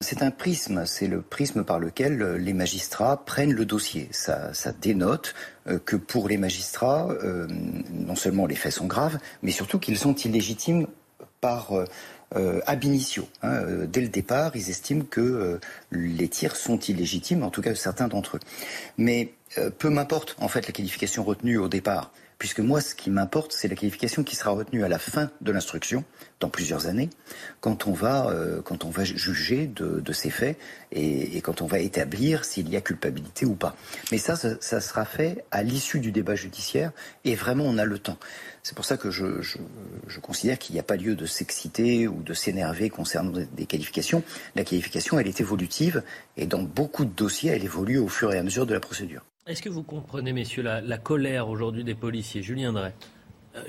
C'est 0.00 0.22
un 0.22 0.30
prisme, 0.30 0.84
c'est 0.84 1.06
le 1.06 1.22
prisme 1.22 1.64
par 1.64 1.78
lequel 1.78 2.18
les 2.34 2.52
magistrats 2.52 3.24
prennent 3.24 3.54
le 3.54 3.64
dossier. 3.64 4.08
Ça, 4.12 4.52
dénote 4.78 5.34
que 5.86 5.96
pour 5.96 6.28
les 6.28 6.36
magistrats, 6.36 7.08
non 7.90 8.14
seulement 8.14 8.44
les 8.44 8.56
faits 8.56 8.72
sont 8.72 8.86
graves, 8.86 9.18
mais 9.42 9.52
surtout 9.52 9.78
qu'ils 9.78 9.96
sont 9.96 10.14
illégitimes 10.14 10.86
par 11.40 11.72
euh, 12.34 12.60
ab 12.66 12.82
initio. 12.82 13.28
Hein, 13.42 13.52
euh, 13.52 13.86
dès 13.86 14.00
le 14.00 14.08
départ, 14.08 14.56
ils 14.56 14.68
estiment 14.68 15.04
que 15.04 15.20
euh, 15.20 15.60
les 15.92 16.28
tirs 16.28 16.56
sont 16.56 16.78
illégitimes, 16.78 17.44
en 17.44 17.50
tout 17.50 17.62
cas 17.62 17.74
certains 17.76 18.08
d'entre 18.08 18.38
eux. 18.38 18.40
Mais 18.98 19.32
peu 19.78 19.90
m'importe 19.90 20.34
en 20.40 20.48
fait 20.48 20.66
la 20.66 20.72
qualification 20.72 21.22
retenue 21.22 21.56
au 21.56 21.68
départ, 21.68 22.10
puisque 22.38 22.60
moi 22.60 22.80
ce 22.80 22.94
qui 22.94 23.10
m'importe 23.10 23.52
c'est 23.52 23.68
la 23.68 23.74
qualification 23.74 24.24
qui 24.24 24.36
sera 24.36 24.50
retenue 24.50 24.84
à 24.84 24.88
la 24.88 24.98
fin 24.98 25.30
de 25.40 25.52
l'instruction, 25.52 26.04
dans 26.38 26.48
plusieurs 26.48 26.86
années, 26.86 27.08
quand 27.60 27.86
on 27.86 27.92
va, 27.92 28.30
quand 28.64 28.84
on 28.84 28.90
va 28.90 29.04
juger 29.04 29.66
de, 29.66 30.12
ces 30.12 30.28
faits 30.28 30.58
et, 30.92 31.40
quand 31.40 31.62
on 31.62 31.66
va 31.66 31.78
établir 31.78 32.44
s'il 32.44 32.68
y 32.68 32.76
a 32.76 32.82
culpabilité 32.82 33.46
ou 33.46 33.54
pas. 33.54 33.74
Mais 34.12 34.18
ça, 34.18 34.36
ça 34.36 34.80
sera 34.82 35.06
fait 35.06 35.44
à 35.50 35.62
l'issue 35.62 35.98
du 35.98 36.12
débat 36.12 36.34
judiciaire 36.34 36.92
et 37.24 37.34
vraiment 37.34 37.64
on 37.64 37.78
a 37.78 37.86
le 37.86 37.98
temps. 37.98 38.18
C'est 38.66 38.74
pour 38.74 38.84
ça 38.84 38.96
que 38.96 39.12
je, 39.12 39.24
considère 40.20 40.58
qu'il 40.58 40.74
n'y 40.74 40.80
a 40.80 40.82
pas 40.82 40.96
lieu 40.96 41.14
de 41.14 41.24
s'exciter 41.24 42.08
ou 42.08 42.20
de 42.22 42.34
s'énerver 42.34 42.90
concernant 42.90 43.30
des, 43.30 43.66
qualifications. 43.66 44.24
La 44.56 44.64
qualification, 44.64 45.20
elle 45.20 45.28
est 45.28 45.40
évolutive 45.40 46.02
et 46.36 46.46
dans 46.46 46.62
beaucoup 46.62 47.04
de 47.04 47.10
dossiers, 47.10 47.52
elle 47.52 47.64
évolue 47.64 47.98
au 47.98 48.08
fur 48.08 48.32
et 48.34 48.38
à 48.38 48.42
mesure 48.42 48.66
de 48.66 48.74
la 48.74 48.80
procédure. 48.80 49.24
Est-ce 49.46 49.62
que 49.62 49.68
vous 49.68 49.84
comprenez, 49.84 50.32
messieurs, 50.32 50.62
la, 50.64 50.98
colère 50.98 51.48
aujourd'hui 51.48 51.84
des 51.84 51.94
policiers? 51.94 52.42
Julien 52.42 52.72
Drey. 52.72 52.92
Euh, 53.54 53.62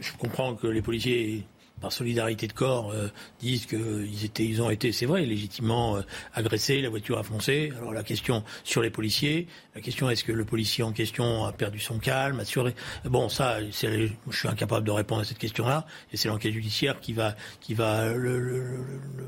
Je 0.00 0.12
comprends 0.18 0.54
que 0.54 0.66
les 0.66 0.82
policiers 0.82 1.46
par 1.80 1.92
solidarité 1.92 2.46
de 2.46 2.52
corps, 2.52 2.90
euh, 2.92 3.08
disent 3.40 3.66
qu'ils 3.66 4.30
ils 4.38 4.62
ont 4.62 4.70
été, 4.70 4.92
c'est 4.92 5.06
vrai, 5.06 5.24
légitimement 5.24 5.96
euh, 5.96 6.02
agressés, 6.34 6.80
la 6.80 6.88
voiture 6.88 7.18
a 7.18 7.22
foncé. 7.22 7.72
Alors 7.78 7.92
la 7.92 8.02
question 8.02 8.44
sur 8.64 8.82
les 8.82 8.90
policiers, 8.90 9.46
la 9.74 9.80
question 9.80 10.10
est-ce 10.10 10.24
que 10.24 10.32
le 10.32 10.44
policier 10.44 10.84
en 10.84 10.92
question 10.92 11.44
a 11.44 11.52
perdu 11.52 11.78
son 11.78 11.98
calme, 11.98 12.40
assuré? 12.40 12.74
Bon, 13.04 13.28
ça, 13.28 13.58
je 13.62 14.08
suis 14.30 14.48
incapable 14.48 14.86
de 14.86 14.90
répondre 14.90 15.22
à 15.22 15.24
cette 15.24 15.38
question-là, 15.38 15.86
et 16.12 16.16
c'est 16.16 16.28
l'enquête 16.28 16.52
judiciaire 16.52 17.00
qui 17.00 17.12
va, 17.12 17.36
qui 17.60 17.74
va 17.74 18.12
le, 18.12 18.84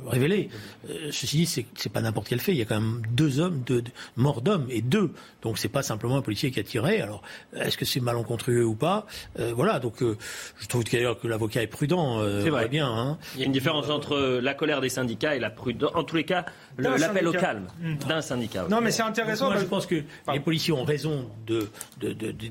révéler. 0.06 0.48
Euh, 0.88 1.10
ceci 1.12 1.38
dit, 1.38 1.46
c'est, 1.46 1.66
c'est 1.76 1.92
pas 1.92 2.00
n'importe 2.00 2.28
quel 2.28 2.40
fait. 2.40 2.52
Il 2.52 2.58
y 2.58 2.62
a 2.62 2.66
quand 2.66 2.80
même 2.80 3.02
deux 3.10 3.40
hommes, 3.40 3.62
deux, 3.64 3.84
morts 4.16 4.42
d'hommes 4.42 4.66
et 4.70 4.82
deux. 4.82 5.12
Donc 5.42 5.58
c'est 5.58 5.68
pas 5.68 5.82
simplement 5.82 6.16
un 6.16 6.22
policier 6.22 6.50
qui 6.50 6.60
a 6.60 6.64
tiré. 6.64 7.00
Alors 7.00 7.22
est-ce 7.54 7.78
que 7.78 7.84
c'est 7.84 8.00
malencontreux 8.00 8.64
ou 8.64 8.74
pas? 8.74 9.06
Voilà. 9.54 9.78
Donc 9.78 10.00
je 10.00 10.66
trouve 10.66 10.84
d'ailleurs 10.84 11.18
que 11.18 11.28
l'avocat 11.28 11.62
est 11.62 11.66
prudent. 11.66 12.20
C'est 12.42 12.50
vrai. 12.50 12.68
Bien, 12.68 12.88
hein. 12.88 13.18
Il 13.34 13.40
y 13.40 13.42
a 13.42 13.46
une 13.46 13.52
différence 13.52 13.88
entre 13.90 14.40
la 14.42 14.54
colère 14.54 14.80
des 14.80 14.88
syndicats 14.88 15.34
et 15.34 15.38
la 15.38 15.50
prudence. 15.50 15.90
En 15.94 16.04
tous 16.04 16.16
les 16.16 16.24
cas, 16.24 16.46
l'appel 16.78 17.28
au 17.28 17.32
calme 17.32 17.66
d'un 18.08 18.20
syndicat. 18.20 18.66
Non, 18.68 18.80
mais 18.80 18.90
c'est 18.90 19.02
intéressant. 19.02 19.50
Moi, 19.50 19.58
je 19.58 19.64
pense 19.64 19.86
que 19.86 20.02
les 20.32 20.40
policiers 20.40 20.72
ont 20.72 20.84
raison 20.84 21.30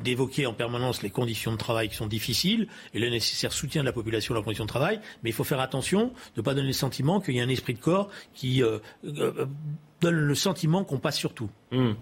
d'évoquer 0.03 0.43
de, 0.43 0.47
en 0.47 0.53
permanence 0.53 1.01
les 1.01 1.09
conditions 1.09 1.51
de 1.51 1.57
travail 1.57 1.89
qui 1.89 1.95
sont 1.95 2.07
difficiles 2.07 2.67
et 2.93 2.99
le 2.99 3.09
nécessaire 3.09 3.53
soutien 3.53 3.81
de 3.81 3.85
la 3.85 3.93
population 3.93 4.33
dans 4.33 4.39
leurs 4.39 4.45
conditions 4.45 4.65
de 4.65 4.69
travail. 4.69 4.99
Mais 5.23 5.29
il 5.29 5.33
faut 5.33 5.43
faire 5.43 5.59
attention 5.59 6.07
de 6.35 6.41
ne 6.41 6.41
pas 6.41 6.53
donner 6.53 6.67
le 6.67 6.73
sentiment 6.73 7.19
qu'il 7.19 7.35
y 7.35 7.41
a 7.41 7.43
un 7.43 7.49
esprit 7.49 7.73
de 7.73 7.79
corps 7.79 8.09
qui 8.33 8.63
euh, 8.63 8.79
euh, 9.05 9.45
donne 10.01 10.15
le 10.15 10.35
sentiment 10.35 10.83
qu'on 10.83 10.99
passe 10.99 11.17
sur 11.17 11.33
tout. 11.33 11.49
Hmm. 11.71 11.93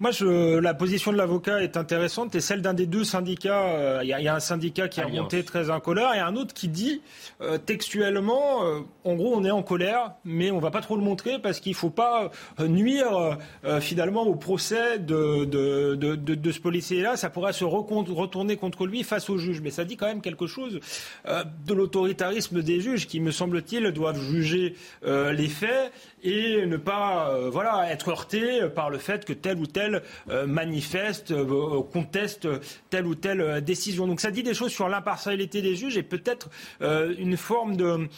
Moi, 0.00 0.10
je, 0.10 0.58
la 0.58 0.74
position 0.74 1.12
de 1.12 1.16
l'avocat 1.16 1.62
est 1.62 1.76
intéressante 1.76 2.34
et 2.34 2.40
celle 2.40 2.62
d'un 2.62 2.74
des 2.74 2.86
deux 2.86 3.04
syndicats. 3.04 3.62
Euh, 3.62 4.00
il 4.02 4.08
y, 4.08 4.28
a 4.28 4.34
un 4.34 4.40
syndicat 4.40 4.88
qui 4.88 5.00
a 5.00 5.06
monté 5.06 5.44
très 5.44 5.70
en 5.70 5.78
colère 5.78 6.12
et 6.14 6.18
un 6.18 6.34
autre 6.34 6.52
qui 6.52 6.66
dit 6.66 7.00
euh, 7.40 7.58
textuellement, 7.58 8.64
euh, 8.64 8.80
en 9.04 9.14
gros, 9.14 9.32
on 9.36 9.44
est 9.44 9.52
en 9.52 9.62
colère, 9.62 10.14
mais 10.24 10.50
on 10.50 10.58
va 10.58 10.72
pas 10.72 10.80
trop 10.80 10.96
le 10.96 11.02
montrer 11.02 11.38
parce 11.38 11.60
qu'il 11.60 11.74
faut 11.74 11.90
pas 11.90 12.32
nuire 12.58 13.38
finalement 13.80 14.22
au 14.22 14.34
procès 14.34 14.98
de, 14.98 15.44
de, 15.44 15.94
de, 15.94 16.16
de 16.16 16.52
ce 16.52 16.58
policier-là. 16.58 17.16
Ça 17.16 17.30
pourrait 17.30 17.52
se 17.52 17.64
retourner 17.64 18.56
contre 18.56 18.86
lui 18.86 19.04
face 19.04 19.30
au 19.30 19.38
juge. 19.38 19.60
Mais 19.60 19.70
ça 19.70 19.84
dit 19.84 19.96
quand 19.96 20.06
même 20.06 20.22
quelque 20.22 20.48
chose 20.48 20.80
de 21.24 21.74
l'autoritarisme 21.74 22.62
des 22.62 22.80
juges 22.80 23.06
qui, 23.06 23.20
me 23.20 23.30
semble-t-il, 23.30 23.92
doivent 23.92 24.20
juger 24.20 24.74
les 25.04 25.48
faits 25.48 25.92
et 26.24 26.64
ne 26.64 26.78
pas 26.78 27.28
euh, 27.28 27.50
voilà, 27.50 27.90
être 27.90 28.08
heurté 28.08 28.66
par 28.74 28.88
le 28.88 28.98
fait 28.98 29.24
que 29.24 29.34
tel 29.34 29.58
ou 29.58 29.66
tel 29.66 30.02
euh, 30.30 30.46
manifeste, 30.46 31.30
euh, 31.30 31.82
conteste 31.82 32.48
telle 32.88 33.06
ou 33.06 33.14
telle 33.14 33.62
décision. 33.62 34.06
Donc 34.06 34.20
ça 34.20 34.30
dit 34.30 34.42
des 34.42 34.54
choses 34.54 34.72
sur 34.72 34.88
l'impartialité 34.88 35.60
des 35.60 35.76
juges 35.76 35.96
et 35.98 36.02
peut-être 36.02 36.48
une 36.80 37.36
forme 37.36 38.08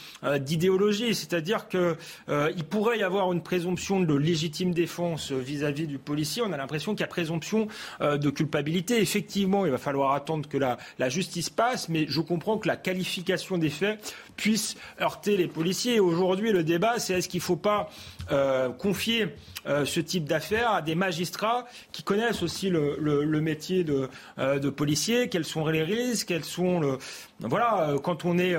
d'idéologie, 0.40 1.14
c'est-à-dire 1.14 1.66
qu'il 1.68 2.64
pourrait 2.70 2.98
y 2.98 3.02
avoir 3.02 3.32
une 3.32 3.42
présomption 3.42 4.00
de 4.00 4.14
légitime 4.14 4.72
défense 4.72 5.32
vis-à-vis 5.32 5.86
du 5.86 5.98
policier. 5.98 6.42
On 6.42 6.52
a 6.52 6.56
l'impression 6.56 6.92
qu'il 6.92 7.00
y 7.00 7.04
a 7.04 7.08
présomption 7.08 7.66
de 8.00 8.30
culpabilité. 8.30 9.00
Effectivement, 9.00 9.64
il 9.64 9.72
va 9.72 9.78
falloir 9.78 10.12
attendre 10.12 10.48
que 10.48 10.58
la, 10.58 10.76
la 10.98 11.08
justice 11.08 11.50
passe, 11.50 11.88
mais 11.88 12.06
je 12.08 12.20
comprends 12.20 12.58
que 12.58 12.68
la 12.68 12.76
qualification 12.76 13.58
des 13.58 13.70
faits 13.70 14.14
puisse 14.36 14.76
heurter 15.00 15.36
les 15.36 15.48
policiers. 15.48 15.98
Aujourd'hui, 16.00 16.52
le 16.52 16.62
débat, 16.62 16.98
c'est 16.98 17.14
est-ce 17.14 17.28
qu'il 17.28 17.40
ne 17.40 17.44
faut 17.44 17.56
pas 17.56 17.88
euh, 18.32 18.70
confier 18.70 19.28
euh, 19.68 19.84
ce 19.84 20.00
type 20.00 20.24
d'affaires 20.24 20.72
à 20.72 20.82
des 20.82 20.96
magistrats 20.96 21.64
qui 21.92 22.02
connaissent 22.02 22.42
aussi 22.42 22.70
le, 22.70 23.40
métier 23.40 23.84
de, 23.84 24.08
euh, 24.40 24.58
de, 24.58 24.68
policier, 24.68 25.28
quels 25.28 25.44
sont 25.44 25.64
les 25.68 25.84
risques, 25.84 26.26
quels 26.28 26.44
sont 26.44 26.80
le... 26.80 26.98
Voilà, 27.38 27.94
quand 28.02 28.24
on 28.24 28.38
est 28.38 28.56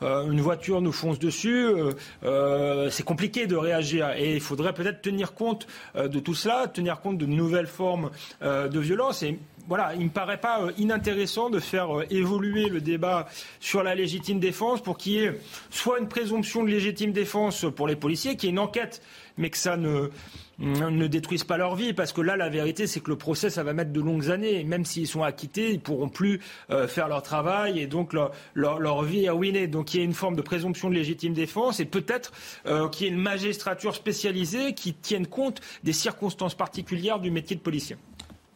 une 0.00 0.40
voiture 0.40 0.80
nous 0.80 0.92
fonce 0.92 1.18
dessus, 1.18 1.66
c'est 2.22 3.02
compliqué 3.02 3.48
de 3.48 3.56
réagir 3.56 4.12
et 4.16 4.36
il 4.36 4.40
faudrait 4.40 4.72
peut-être 4.72 5.02
tenir 5.02 5.34
compte 5.34 5.66
de 5.96 6.20
tout 6.20 6.36
cela, 6.36 6.68
tenir 6.68 7.00
compte 7.00 7.18
de 7.18 7.26
nouvelles 7.26 7.66
formes 7.66 8.10
de 8.40 8.78
violence 8.78 9.24
voilà, 9.70 9.94
il 9.94 10.06
me 10.06 10.10
paraît 10.10 10.40
pas 10.40 10.66
inintéressant 10.78 11.48
de 11.48 11.60
faire 11.60 11.88
évoluer 12.10 12.68
le 12.68 12.80
débat 12.80 13.28
sur 13.60 13.84
la 13.84 13.94
légitime 13.94 14.40
défense 14.40 14.82
pour 14.82 14.98
qu'il 14.98 15.12
y 15.12 15.18
ait 15.24 15.40
soit 15.70 16.00
une 16.00 16.08
présomption 16.08 16.64
de 16.64 16.68
légitime 16.68 17.12
défense 17.12 17.64
pour 17.76 17.86
les 17.86 17.94
policiers, 17.94 18.36
qu'il 18.36 18.48
y 18.48 18.50
ait 18.50 18.52
une 18.52 18.58
enquête, 18.58 19.00
mais 19.38 19.48
que 19.48 19.56
ça 19.56 19.76
ne 19.76 20.10
ne 20.60 21.06
détruisent 21.06 21.44
pas 21.44 21.56
leur 21.56 21.74
vie, 21.74 21.92
parce 21.92 22.12
que 22.12 22.20
là, 22.20 22.36
la 22.36 22.48
vérité, 22.48 22.86
c'est 22.86 23.00
que 23.00 23.10
le 23.10 23.16
procès, 23.16 23.48
ça 23.48 23.62
va 23.62 23.72
mettre 23.72 23.92
de 23.92 24.00
longues 24.00 24.30
années. 24.30 24.60
Et 24.60 24.64
même 24.64 24.84
s'ils 24.84 25.06
sont 25.06 25.22
acquittés, 25.22 25.70
ils 25.72 25.80
pourront 25.80 26.08
plus 26.08 26.40
euh, 26.70 26.86
faire 26.86 27.08
leur 27.08 27.22
travail 27.22 27.80
et 27.80 27.86
donc 27.86 28.12
leur, 28.12 29.02
vie 29.02 29.24
est 29.24 29.30
ruinée. 29.30 29.68
Donc 29.68 29.94
il 29.94 29.98
y 29.98 30.00
a 30.00 30.04
une 30.04 30.12
forme 30.12 30.36
de 30.36 30.42
présomption 30.42 30.90
de 30.90 30.94
légitime 30.94 31.32
défense 31.32 31.80
et 31.80 31.86
peut-être 31.86 32.32
euh, 32.66 32.88
qu'il 32.88 33.06
y 33.06 33.10
ait 33.10 33.12
une 33.12 33.20
magistrature 33.20 33.94
spécialisée 33.94 34.74
qui 34.74 34.92
tienne 34.92 35.26
compte 35.26 35.60
des 35.82 35.92
circonstances 35.92 36.54
particulières 36.54 37.20
du 37.20 37.30
métier 37.30 37.56
de 37.56 37.62
policier. 37.62 37.96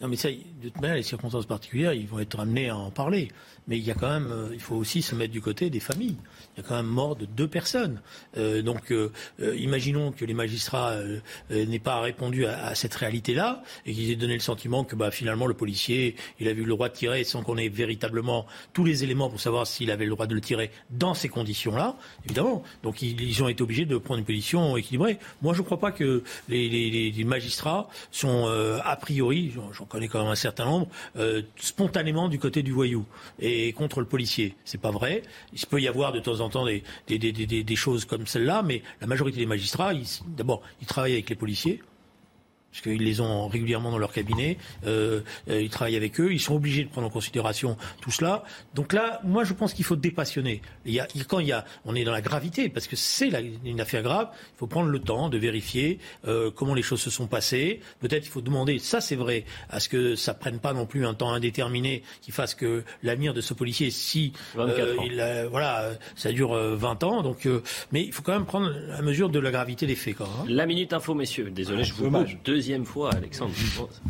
Non, 0.04 0.10
mais 0.10 0.16
ça, 0.16 0.28
de 0.28 0.68
toute 0.68 0.82
manière, 0.82 0.96
les 0.96 1.02
circonstances 1.02 1.46
particulières, 1.46 1.94
ils 1.94 2.06
vont 2.06 2.18
être 2.18 2.38
amenés 2.38 2.68
à 2.68 2.76
en 2.76 2.90
parler. 2.90 3.30
Mais 3.66 3.78
il 3.78 3.84
y 3.84 3.90
a 3.90 3.94
quand 3.94 4.10
même, 4.10 4.30
euh, 4.30 4.50
il 4.52 4.60
faut 4.60 4.74
aussi 4.74 5.00
se 5.00 5.14
mettre 5.14 5.32
du 5.32 5.40
côté 5.40 5.70
des 5.70 5.80
familles. 5.80 6.16
Il 6.54 6.62
y 6.62 6.64
a 6.64 6.68
quand 6.68 6.76
même 6.76 6.86
mort 6.86 7.16
de 7.16 7.24
deux 7.24 7.48
personnes. 7.48 8.02
Euh, 8.36 8.60
donc, 8.60 8.92
euh, 8.92 9.10
imaginons 9.56 10.12
que 10.12 10.26
les 10.26 10.34
magistrats 10.34 10.96
n'aient 11.50 11.78
pas 11.78 12.00
répondu 12.00 12.44
à, 12.44 12.74
cette 12.74 12.94
réalité-là 12.94 13.62
et 13.86 13.94
qu'ils 13.94 14.10
aient 14.10 14.16
donné 14.16 14.34
le 14.34 14.40
sentiment 14.40 14.84
que, 14.84 14.94
bah, 14.94 15.10
finalement, 15.10 15.46
le 15.46 15.54
policier, 15.54 16.16
il 16.38 16.48
a 16.48 16.50
eu 16.50 16.64
le 16.64 16.74
droit 16.74 16.90
de 16.90 16.94
tirer 16.94 17.24
sans 17.24 17.42
qu'on 17.42 17.56
ait 17.56 17.68
véritablement 17.68 18.46
tous 18.74 18.84
les 18.84 19.04
éléments 19.04 19.30
pour 19.30 19.40
savoir 19.40 19.66
s'il 19.66 19.90
avait 19.90 20.04
le 20.04 20.10
droit 20.10 20.26
de 20.26 20.34
le 20.34 20.40
tirer 20.42 20.70
dans 20.90 21.14
ces 21.14 21.30
conditions-là. 21.30 21.96
Évidemment. 22.26 22.62
Donc, 22.82 23.00
ils, 23.00 23.42
ont 23.42 23.48
été 23.48 23.62
obligés 23.62 23.86
de 23.86 23.96
prendre 23.96 24.18
une 24.18 24.26
position 24.26 24.76
équilibrée. 24.76 25.18
Moi, 25.40 25.54
je 25.54 25.60
ne 25.60 25.64
crois 25.64 25.80
pas 25.80 25.92
que 25.92 26.22
les, 26.48 27.24
magistrats 27.24 27.88
sont 28.10 28.46
a 28.84 28.96
priori, 28.96 29.52
connais 29.94 30.08
quand 30.08 30.22
même 30.22 30.30
un 30.30 30.34
certain 30.34 30.64
nombre, 30.64 30.88
spontanément 31.56 32.28
du 32.28 32.38
côté 32.38 32.62
du 32.62 32.72
voyou. 32.72 33.06
Et 33.38 33.72
contre 33.72 34.00
le 34.00 34.06
policier. 34.06 34.56
C'est 34.64 34.80
pas 34.80 34.90
vrai. 34.90 35.22
Il 35.52 35.66
peut 35.66 35.80
y 35.80 35.88
avoir 35.88 36.12
de 36.12 36.20
temps 36.20 36.40
en 36.40 36.48
temps 36.48 36.66
des, 36.66 36.82
des 37.08 37.76
choses 37.76 38.04
comme 38.04 38.26
celle-là, 38.26 38.62
mais 38.62 38.82
la 39.00 39.06
majorité 39.06 39.38
des 39.38 39.46
magistrats, 39.46 39.92
d'abord, 40.26 40.62
ils 40.80 40.86
travaillent 40.86 41.14
avec 41.14 41.30
les 41.30 41.36
policiers 41.36 41.80
parce 42.74 42.82
qu'ils 42.82 43.04
les 43.04 43.20
ont 43.20 43.46
régulièrement 43.46 43.92
dans 43.92 43.98
leur 43.98 44.12
cabinet, 44.12 44.58
euh, 44.84 45.20
euh, 45.48 45.62
ils 45.62 45.70
travaillent 45.70 45.94
avec 45.94 46.18
eux, 46.18 46.32
ils 46.32 46.40
sont 46.40 46.56
obligés 46.56 46.82
de 46.82 46.88
prendre 46.88 47.06
en 47.06 47.10
considération 47.10 47.76
tout 48.00 48.10
cela. 48.10 48.42
Donc 48.74 48.92
là, 48.92 49.20
moi, 49.22 49.44
je 49.44 49.52
pense 49.52 49.74
qu'il 49.74 49.84
faut 49.84 49.94
dépassionner. 49.94 50.60
Il 50.84 50.92
y 50.92 50.98
a, 50.98 51.06
quand 51.28 51.38
il 51.38 51.46
y 51.46 51.52
a, 51.52 51.64
on 51.84 51.94
est 51.94 52.02
dans 52.02 52.10
la 52.10 52.20
gravité, 52.20 52.68
parce 52.68 52.88
que 52.88 52.96
c'est 52.96 53.30
une 53.64 53.80
affaire 53.80 54.02
grave, 54.02 54.28
il 54.32 54.58
faut 54.58 54.66
prendre 54.66 54.88
le 54.88 54.98
temps 54.98 55.28
de 55.28 55.38
vérifier 55.38 56.00
euh, 56.26 56.50
comment 56.50 56.74
les 56.74 56.82
choses 56.82 57.00
se 57.00 57.10
sont 57.10 57.28
passées. 57.28 57.78
Peut-être 58.00 58.26
il 58.26 58.30
faut 58.30 58.40
demander, 58.40 58.80
ça 58.80 59.00
c'est 59.00 59.14
vrai, 59.14 59.44
à 59.70 59.78
ce 59.78 59.88
que 59.88 60.16
ça 60.16 60.34
prenne 60.34 60.58
pas 60.58 60.72
non 60.72 60.84
plus 60.84 61.06
un 61.06 61.14
temps 61.14 61.32
indéterminé 61.32 62.02
qui 62.22 62.32
fasse 62.32 62.56
que 62.56 62.82
l'avenir 63.04 63.34
de 63.34 63.40
ce 63.40 63.54
policier, 63.54 63.90
si 63.90 64.32
il, 64.56 65.46
voilà, 65.48 65.90
ça 66.16 66.32
dure 66.32 66.54
20 66.54 67.04
ans. 67.04 67.22
Donc, 67.22 67.48
mais 67.92 68.02
il 68.02 68.12
faut 68.12 68.22
quand 68.22 68.32
même 68.32 68.46
prendre 68.46 68.72
la 68.88 69.02
mesure 69.02 69.28
de 69.28 69.38
la 69.38 69.52
gravité 69.52 69.86
des 69.86 69.94
faits. 69.94 70.16
Quand, 70.16 70.24
hein. 70.24 70.44
La 70.48 70.66
minute 70.66 70.92
info, 70.92 71.14
messieurs. 71.14 71.50
Désolé, 71.50 71.84
je 71.84 71.94
vous 71.94 72.10
coupe 72.10 72.26
deuxième 72.64 72.86
fois, 72.86 73.10
Alexandre. 73.12 73.52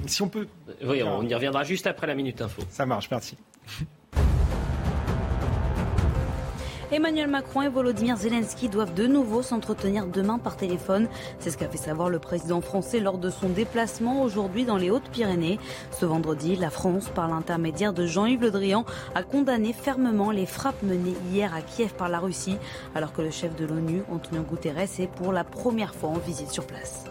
Si 0.06 0.22
on 0.22 0.28
peut. 0.28 0.46
Oui, 0.84 1.02
on 1.02 1.26
y 1.26 1.34
reviendra 1.34 1.64
juste 1.64 1.88
après 1.88 2.06
la 2.06 2.14
minute 2.14 2.40
info. 2.40 2.62
Ça 2.70 2.86
marche, 2.86 3.10
merci. 3.10 3.36
Emmanuel 6.92 7.28
Macron 7.28 7.62
et 7.62 7.68
Volodymyr 7.68 8.16
Zelensky 8.16 8.68
doivent 8.68 8.94
de 8.94 9.08
nouveau 9.08 9.42
s'entretenir 9.42 10.06
demain 10.06 10.38
par 10.38 10.56
téléphone. 10.56 11.08
C'est 11.40 11.50
ce 11.50 11.58
qu'a 11.58 11.68
fait 11.68 11.78
savoir 11.78 12.10
le 12.10 12.20
président 12.20 12.60
français 12.60 13.00
lors 13.00 13.18
de 13.18 13.28
son 13.28 13.48
déplacement 13.48 14.22
aujourd'hui 14.22 14.64
dans 14.64 14.76
les 14.76 14.90
Hautes-Pyrénées. 14.90 15.58
Ce 15.90 16.06
vendredi, 16.06 16.54
la 16.54 16.70
France, 16.70 17.08
par 17.12 17.26
l'intermédiaire 17.26 17.92
de 17.92 18.06
Jean-Yves 18.06 18.42
Le 18.42 18.52
Drian, 18.52 18.84
a 19.16 19.24
condamné 19.24 19.72
fermement 19.72 20.30
les 20.30 20.46
frappes 20.46 20.84
menées 20.84 21.16
hier 21.32 21.52
à 21.52 21.62
Kiev 21.62 21.94
par 21.94 22.08
la 22.08 22.20
Russie, 22.20 22.58
alors 22.94 23.12
que 23.12 23.22
le 23.22 23.32
chef 23.32 23.56
de 23.56 23.66
l'ONU, 23.66 24.04
Antonio 24.12 24.42
Guterres, 24.42 25.00
est 25.00 25.10
pour 25.16 25.32
la 25.32 25.42
première 25.42 25.96
fois 25.96 26.10
en 26.10 26.18
visite 26.18 26.50
sur 26.50 26.64
place. 26.64 27.06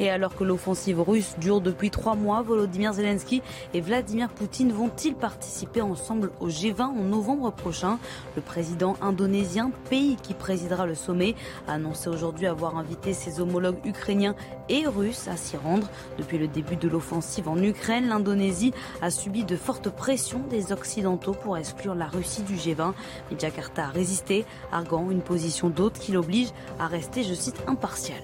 Et 0.00 0.10
alors 0.10 0.34
que 0.34 0.44
l'offensive 0.44 1.00
russe 1.00 1.34
dure 1.38 1.60
depuis 1.60 1.90
trois 1.90 2.14
mois, 2.14 2.42
Volodymyr 2.42 2.92
Zelensky 2.92 3.42
et 3.74 3.80
Vladimir 3.80 4.28
Poutine 4.28 4.72
vont-ils 4.72 5.14
participer 5.14 5.80
ensemble 5.80 6.30
au 6.40 6.48
G20 6.48 6.82
en 6.82 7.02
novembre 7.02 7.52
prochain? 7.52 7.98
Le 8.36 8.42
président 8.42 8.96
indonésien, 9.00 9.70
pays 9.90 10.16
qui 10.22 10.34
présidera 10.34 10.86
le 10.86 10.94
sommet, 10.94 11.34
a 11.66 11.74
annoncé 11.74 12.08
aujourd'hui 12.08 12.46
avoir 12.46 12.76
invité 12.76 13.12
ses 13.12 13.40
homologues 13.40 13.84
ukrainiens 13.84 14.34
et 14.68 14.86
russes 14.86 15.28
à 15.28 15.36
s'y 15.36 15.56
rendre. 15.56 15.88
Depuis 16.18 16.38
le 16.38 16.48
début 16.48 16.76
de 16.76 16.88
l'offensive 16.88 17.48
en 17.48 17.60
Ukraine, 17.62 18.08
l'Indonésie 18.08 18.72
a 19.02 19.10
subi 19.10 19.44
de 19.44 19.56
fortes 19.56 19.90
pressions 19.90 20.42
des 20.50 20.72
Occidentaux 20.72 21.32
pour 21.32 21.56
exclure 21.56 21.94
la 21.94 22.06
Russie 22.06 22.42
du 22.42 22.54
G20. 22.54 22.92
Mais 23.30 23.38
Jakarta 23.38 23.86
a 23.86 23.88
résisté, 23.88 24.44
arguant 24.72 25.10
une 25.10 25.22
position 25.22 25.70
d'hôte 25.70 25.98
qui 25.98 26.12
l'oblige 26.12 26.48
à 26.78 26.86
rester, 26.86 27.22
je 27.22 27.34
cite, 27.34 27.62
impartial. 27.66 28.22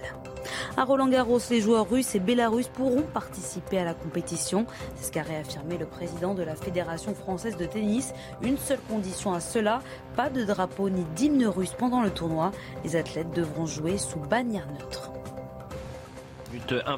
À 0.76 0.84
Roland 0.84 1.08
Garros, 1.08 1.38
les 1.50 1.60
joueurs 1.60 1.88
russes 1.88 2.14
et 2.14 2.20
bélarusses 2.20 2.68
pourront 2.68 3.02
participer 3.02 3.78
à 3.78 3.84
la 3.84 3.94
compétition. 3.94 4.66
C'est 4.96 5.06
ce 5.06 5.12
qu'a 5.12 5.22
réaffirmé 5.22 5.78
le 5.78 5.86
président 5.86 6.34
de 6.34 6.42
la 6.42 6.56
Fédération 6.56 7.14
française 7.14 7.56
de 7.56 7.66
tennis. 7.66 8.12
Une 8.42 8.58
seule 8.58 8.80
condition 8.88 9.32
à 9.32 9.40
cela, 9.40 9.80
pas 10.16 10.30
de 10.30 10.44
drapeau 10.44 10.88
ni 10.90 11.04
d'hymne 11.16 11.46
russe 11.46 11.74
pendant 11.78 12.02
le 12.02 12.10
tournoi. 12.10 12.52
Les 12.84 12.96
athlètes 12.96 13.30
devront 13.32 13.66
jouer 13.66 13.98
sous 13.98 14.18
bannière 14.18 14.66
neutre. 14.72 15.10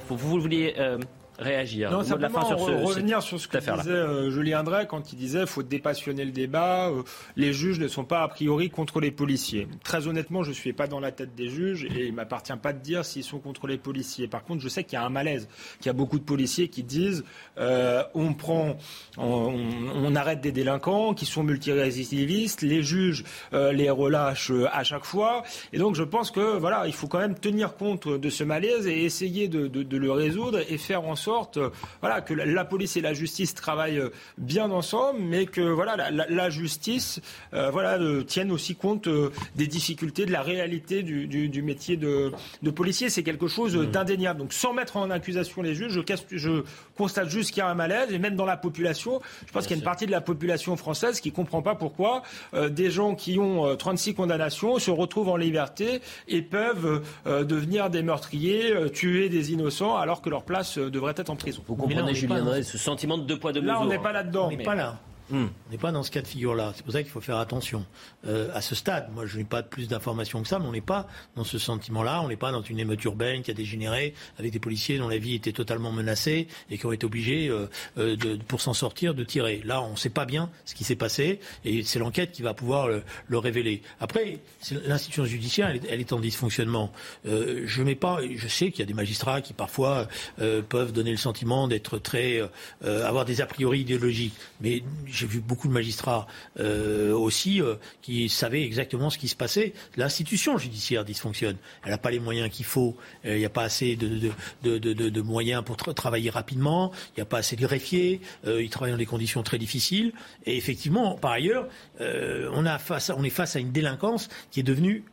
Vous 0.09 0.17
vouliez 0.17 0.75
euh, 0.79 0.99
réagir. 1.39 1.91
Non, 1.91 2.03
simplement 2.03 2.39
la 2.39 2.45
fin 2.45 2.57
sur 2.57 2.59
revenir 2.59 3.23
sur 3.23 3.39
ce 3.39 3.49
que 3.49 3.59
disait 3.59 3.91
euh, 3.91 4.31
Julien 4.31 4.63
Drey 4.63 4.87
quand 4.87 5.13
il 5.13 5.17
disait 5.17 5.41
qu'il 5.41 5.49
faut 5.49 5.63
dépassionner 5.63 6.25
le 6.25 6.31
débat. 6.31 6.89
Euh, 6.89 7.03
les 7.37 7.53
juges 7.53 7.79
ne 7.79 7.89
sont 7.89 8.05
pas 8.05 8.23
a 8.23 8.29
priori 8.29 8.71
contre 8.71 9.01
les 9.01 9.11
policiers. 9.11 9.69
Très 9.85 10.07
honnêtement, 10.07 10.43
je 10.43 10.51
ne 10.51 10.55
suis 10.55 10.73
pas 10.73 10.87
dans 10.87 11.01
la 11.01 11.13
tête 11.13 11.35
des 11.35 11.49
juges 11.49 11.85
et 11.85 12.07
il 12.07 12.11
ne 12.11 12.17
m'appartient 12.17 12.57
pas 12.61 12.73
de 12.73 12.79
dire 12.79 13.05
s'ils 13.05 13.25
sont 13.25 13.39
contre 13.39 13.67
les 13.67 13.79
policiers. 13.79 14.29
Par 14.29 14.45
contre, 14.45 14.63
je 14.63 14.69
sais 14.69 14.85
qu'il 14.85 14.95
y 14.95 14.97
a 14.97 15.05
un 15.05 15.11
malaise, 15.11 15.49
qu'il 15.79 15.87
y 15.87 15.91
a 15.91 15.95
beaucoup 15.95 16.19
de 16.19 16.25
policiers 16.25 16.69
qui 16.69 16.83
disent 16.83 17.25
euh, 17.59 18.03
on 18.15 18.33
prend, 18.33 18.77
on, 19.19 20.15
arrête 20.17 20.41
des 20.41 20.53
délinquants 20.53 21.13
qui 21.13 21.27
sont 21.27 21.43
multirécidivistes, 21.43 22.63
les 22.63 22.83
juges 22.83 23.23
les 23.53 23.91
relâchent 23.91 24.53
à 24.73 24.83
chaque 24.83 25.05
fois. 25.05 25.43
Et 25.75 25.79
donc, 25.79 25.95
je 25.95 26.03
pense 26.03 26.31
que 26.31 26.57
voilà, 26.57 26.87
il 26.87 26.95
faut 26.95 27.07
quand 27.07 27.19
même 27.19 27.39
tenir 27.39 27.77
compte 27.77 28.09
de 28.09 28.31
ce 28.31 28.45
malaise 28.45 28.87
et 28.87 29.05
essayer 29.05 29.49
de, 29.49 29.67
de 29.67 29.97
le 29.97 30.11
résoudre 30.11 30.61
et 30.71 30.79
faire 30.79 31.05
en 31.05 31.17
sorte 31.17 31.26
sorte 31.27 31.57
euh, 31.57 31.71
voilà, 32.01 32.21
que 32.21 32.35
la 32.35 32.65
police 32.65 32.97
et 32.97 33.01
la 33.01 33.13
justice 33.13 33.53
travaillent 33.55 33.99
euh, 33.99 34.11
bien 34.39 34.71
ensemble, 34.71 35.21
mais 35.21 35.47
que 35.47 35.61
voilà, 35.61 36.11
la, 36.11 36.51
justice 36.51 37.21
euh, 37.53 37.71
voilà, 37.71 37.99
tienne 38.25 38.53
aussi 38.53 38.77
compte 38.77 39.09
des 39.57 39.67
difficultés, 39.67 40.25
de 40.25 40.33
la 40.33 40.43
réalité 40.43 41.03
du, 41.03 41.63
métier 41.63 41.97
de, 41.97 42.33
policier. 42.75 43.11
C'est 43.11 43.25
quelque 43.25 43.49
chose 43.49 43.77
mmh. 43.77 43.87
d'indéniable. 43.87 44.39
Donc 44.41 44.53
sans 44.53 44.73
mettre 44.73 44.97
en 44.97 45.11
accusation 45.11 45.63
les 45.63 45.75
juges, 45.75 45.93
je, 45.93 46.37
je 46.37 46.63
constate 46.97 47.29
juste 47.29 47.51
qu'il 47.51 47.59
y 47.59 47.63
a 47.63 47.69
un 47.69 47.75
malaise, 47.75 48.13
et 48.13 48.19
même 48.19 48.37
dans 48.37 48.45
la 48.45 48.57
population, 48.57 49.21
je 49.47 49.53
pense 49.53 49.67
qu'il 49.67 49.77
y 49.77 49.79
a 49.79 49.81
une 49.81 49.85
partie 49.85 50.07
de 50.07 50.13
la 50.13 50.21
population 50.21 50.77
française 50.77 51.21
qui 51.21 51.31
ne 51.31 51.35
comprend 51.35 51.63
pas 51.63 51.75
pourquoi 51.75 52.23
des 52.71 52.91
gens 52.91 53.15
qui 53.15 53.39
ont 53.39 53.77
36 53.77 54.15
condamnations 54.15 54.79
se 54.79 54.91
retrouvent 54.91 55.29
en 55.29 55.37
liberté 55.37 56.01
et 56.29 56.43
peuvent 56.43 57.03
devenir 57.25 57.91
des 57.91 58.03
meurtriers, 58.03 58.75
tuer 58.93 59.29
des 59.29 59.53
innocents, 59.53 59.97
alors 59.97 60.23
que 60.23 60.31
leur 60.31 60.45
place 60.45 60.79
devrait 60.79 61.16
en 61.29 61.37
prison. 61.37 61.63
Vous 61.67 61.77
comprenez, 61.77 62.15
Julien 62.15 62.63
ce 62.63 62.79
sentiment 62.79 63.19
de 63.19 63.25
deux 63.25 63.39
poids, 63.39 63.53
deux 63.53 63.61
mesures. 63.61 63.75
Là, 63.75 63.81
on 63.83 63.87
n'est 63.87 63.99
pas 63.99 64.13
là-dedans. 64.13 64.47
On 64.47 64.51
n'est 64.51 64.63
pas 64.63 64.75
là. 64.75 64.99
On 65.33 65.49
n'est 65.71 65.79
pas 65.79 65.93
dans 65.93 66.03
ce 66.03 66.11
cas 66.11 66.23
de 66.23 66.27
figure-là. 66.27 66.73
C'est 66.77 66.85
pour 66.85 66.93
ça 66.93 67.03
qu'il 67.03 67.11
faut 67.11 67.21
faire 67.21 67.39
attention. 67.39 67.85
Euh, 68.27 68.49
à 68.55 68.61
ce 68.61 68.75
stade, 68.75 69.11
moi 69.13 69.27
je 69.27 69.39
n'ai 69.39 69.45
pas 69.45 69.63
plus 69.63 69.89
d'informations 69.89 70.43
que 70.43 70.49
ça, 70.49 70.59
mais 70.59 70.67
on 70.67 70.73
n'est 70.73 70.81
pas 70.81 71.09
dans 71.35 71.45
ce 71.45 71.59
sentiment-là. 71.59 72.23
On 72.23 72.29
n'est 72.29 72.37
pas 72.37 72.53
dans 72.53 72.63
une 72.63 72.79
émeute 72.79 73.03
urbaine 73.05 73.43
qui 73.43 73.51
a 73.51 73.55
dégénéré 73.55 74.15
avec 74.39 74.53
des 74.53 74.61
policiers 74.61 74.99
dont 74.99 75.09
la 75.09 75.19
vie 75.19 75.35
était 75.35 75.53
totalement 75.53 75.93
menacée 75.93 76.47
et 76.71 76.79
qui 76.79 76.87
ont 76.87 76.93
été 76.93 77.07
obligés, 77.07 77.49
euh, 77.49 77.67
euh, 77.99 78.17
pour 78.47 78.61
s'en 78.61 78.75
sortir, 78.75 79.15
de 79.15 79.25
tirer. 79.25 79.63
Là, 79.65 79.83
on 79.83 79.93
ne 79.93 79.97
sait 79.97 80.11
pas 80.11 80.27
bien 80.27 80.51
ce 80.65 80.75
qui 80.75 80.85
s'est 80.85 80.97
passé 80.97 81.41
et 81.65 81.83
c'est 81.83 81.99
l'enquête 81.99 82.33
qui 82.33 82.43
va 82.43 82.55
pouvoir 82.55 82.89
le, 82.89 83.03
révéler. 83.39 83.83
Après, 84.01 84.39
l'institution 84.87 85.25
judiciaire, 85.25 85.69
elle 85.69 86.01
est, 86.01 86.13
en 86.13 86.21
dysfonctionnement. 86.21 86.93
je 87.25 87.83
mets 87.83 87.95
pas, 87.95 88.21
je 88.35 88.49
sais 88.49 88.71
qu'il 88.71 88.81
y 88.81 88.83
a 88.83 88.87
des 88.87 88.95
magistrats 88.95 89.43
qui 89.43 89.53
parfois 89.53 90.09
peuvent 90.39 90.93
donner 90.93 91.11
le 91.11 91.17
sentiment 91.17 91.69
d'être 91.69 91.99
très, 91.99 92.41
avoir 92.83 93.25
des 93.27 93.43
a 93.43 93.47
priori 93.47 93.81
idéologiques, 93.81 94.35
mais 94.61 94.83
j'ai 95.17 95.27
vu 95.27 95.41
beaucoup 95.41 95.69
de 95.69 95.73
magistrats 95.73 96.27
euh, 96.61 97.13
aussi 97.13 97.61
euh, 97.61 97.75
qui 98.03 98.29
savaient 98.29 98.63
exactement 98.63 99.11
ce 99.11 99.19
qui 99.19 99.29
se 99.29 99.37
passait. 99.37 99.73
L'institution 99.97 100.59
judiciaire 100.59 101.05
dysfonctionne. 101.05 101.57
Elle 101.85 101.91
n'a 101.91 101.99
pas 101.99 102.11
les 102.11 102.21
moyens 102.21 102.51
qu'il 102.51 102.67
faut. 102.67 102.97
Euh, 103.25 103.35
il 103.37 103.39
n'y 103.39 103.45
a 103.45 103.51
pas 103.51 103.63
assez 103.63 103.97
de, 103.97 105.21
moyens 105.23 105.65
pour 105.65 105.77
travailler 105.77 106.31
rapidement. 106.31 106.93
Il 107.11 107.21
n'y 107.21 107.23
a 107.23 107.27
pas 107.27 107.39
assez 107.39 107.57
de 107.57 107.63
greffiers. 107.63 108.21
ils 108.47 108.71
travaillent 108.71 108.93
dans 108.93 108.99
des 108.99 109.07
conditions 109.07 109.43
très 109.43 109.59
difficiles. 109.59 110.13
Et 110.45 110.57
effectivement, 110.57 111.17
par 111.17 111.33
ailleurs, 111.33 111.69
on 112.01 112.65
est 112.65 113.31
face 113.31 113.57
à 113.57 113.59
une 113.59 113.73
délinquance 113.73 114.29
qui 114.51 114.61
est 114.61 114.63
devenue 114.63 115.05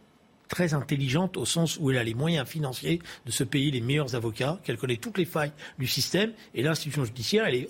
très 0.47 0.73
intelligente 0.73 1.37
au 1.37 1.45
sens 1.45 1.77
où 1.79 1.91
elle 1.91 1.97
a 1.97 2.03
les 2.03 2.13
moyens 2.13 2.47
financiers 2.47 3.01
de 3.25 3.31
se 3.31 3.43
payer 3.43 3.71
les 3.71 3.81
meilleurs 3.81 4.15
avocats, 4.15 4.59
qu'elle 4.63 4.77
connaît 4.77 4.97
toutes 4.97 5.17
les 5.17 5.25
failles 5.25 5.51
du 5.79 5.87
système. 5.87 6.31
Et 6.53 6.61
l'institution 6.61 7.05
judiciaire, 7.05 7.45
elle 7.47 7.55
est, 7.55 7.69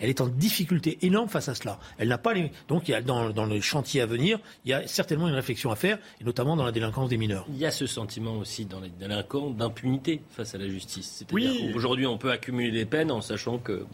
elle 0.00 0.10
est 0.10 0.20
en 0.20 0.28
difficulté 0.28 0.98
énorme 1.02 1.28
face 1.28 1.48
à 1.48 1.54
cela. 1.54 1.78
Elle 1.98 2.08
n'a 2.08 2.18
pas 2.18 2.34
les... 2.34 2.50
Donc, 2.68 2.88
il 2.88 2.92
y 2.92 2.94
a 2.94 3.02
dans, 3.02 3.30
dans, 3.30 3.46
le 3.46 3.60
chantier 3.60 4.00
à 4.00 4.06
venir, 4.06 4.38
il 4.64 4.70
y 4.70 4.74
a 4.74 4.86
certainement 4.86 5.28
une 5.28 5.34
réflexion 5.34 5.70
à 5.70 5.76
faire, 5.76 5.98
et 6.20 6.24
notamment 6.24 6.56
dans 6.56 6.64
la 6.64 6.72
délinquance 6.72 7.08
des 7.08 7.16
mineurs. 7.16 7.46
Il 7.48 7.58
y 7.58 7.66
a 7.66 7.70
ce 7.70 7.86
sentiment 7.86 8.36
aussi 8.38 8.64
dans 8.64 8.80
les 8.80 8.90
délinquants 8.90 9.50
d'impunité 9.50 10.20
face 10.30 10.54
à 10.54 10.58
la 10.58 10.68
justice. 10.68 11.10
C'est-à-dire 11.18 11.52
oui. 11.52 11.70
qu'aujourd'hui, 11.72 12.06
on 12.06 12.18
peut 12.18 12.30
accumuler 12.30 12.70
des 12.70 12.84
peines 12.84 13.10
en 13.10 13.20
sachant 13.20 13.58
que 13.58 13.84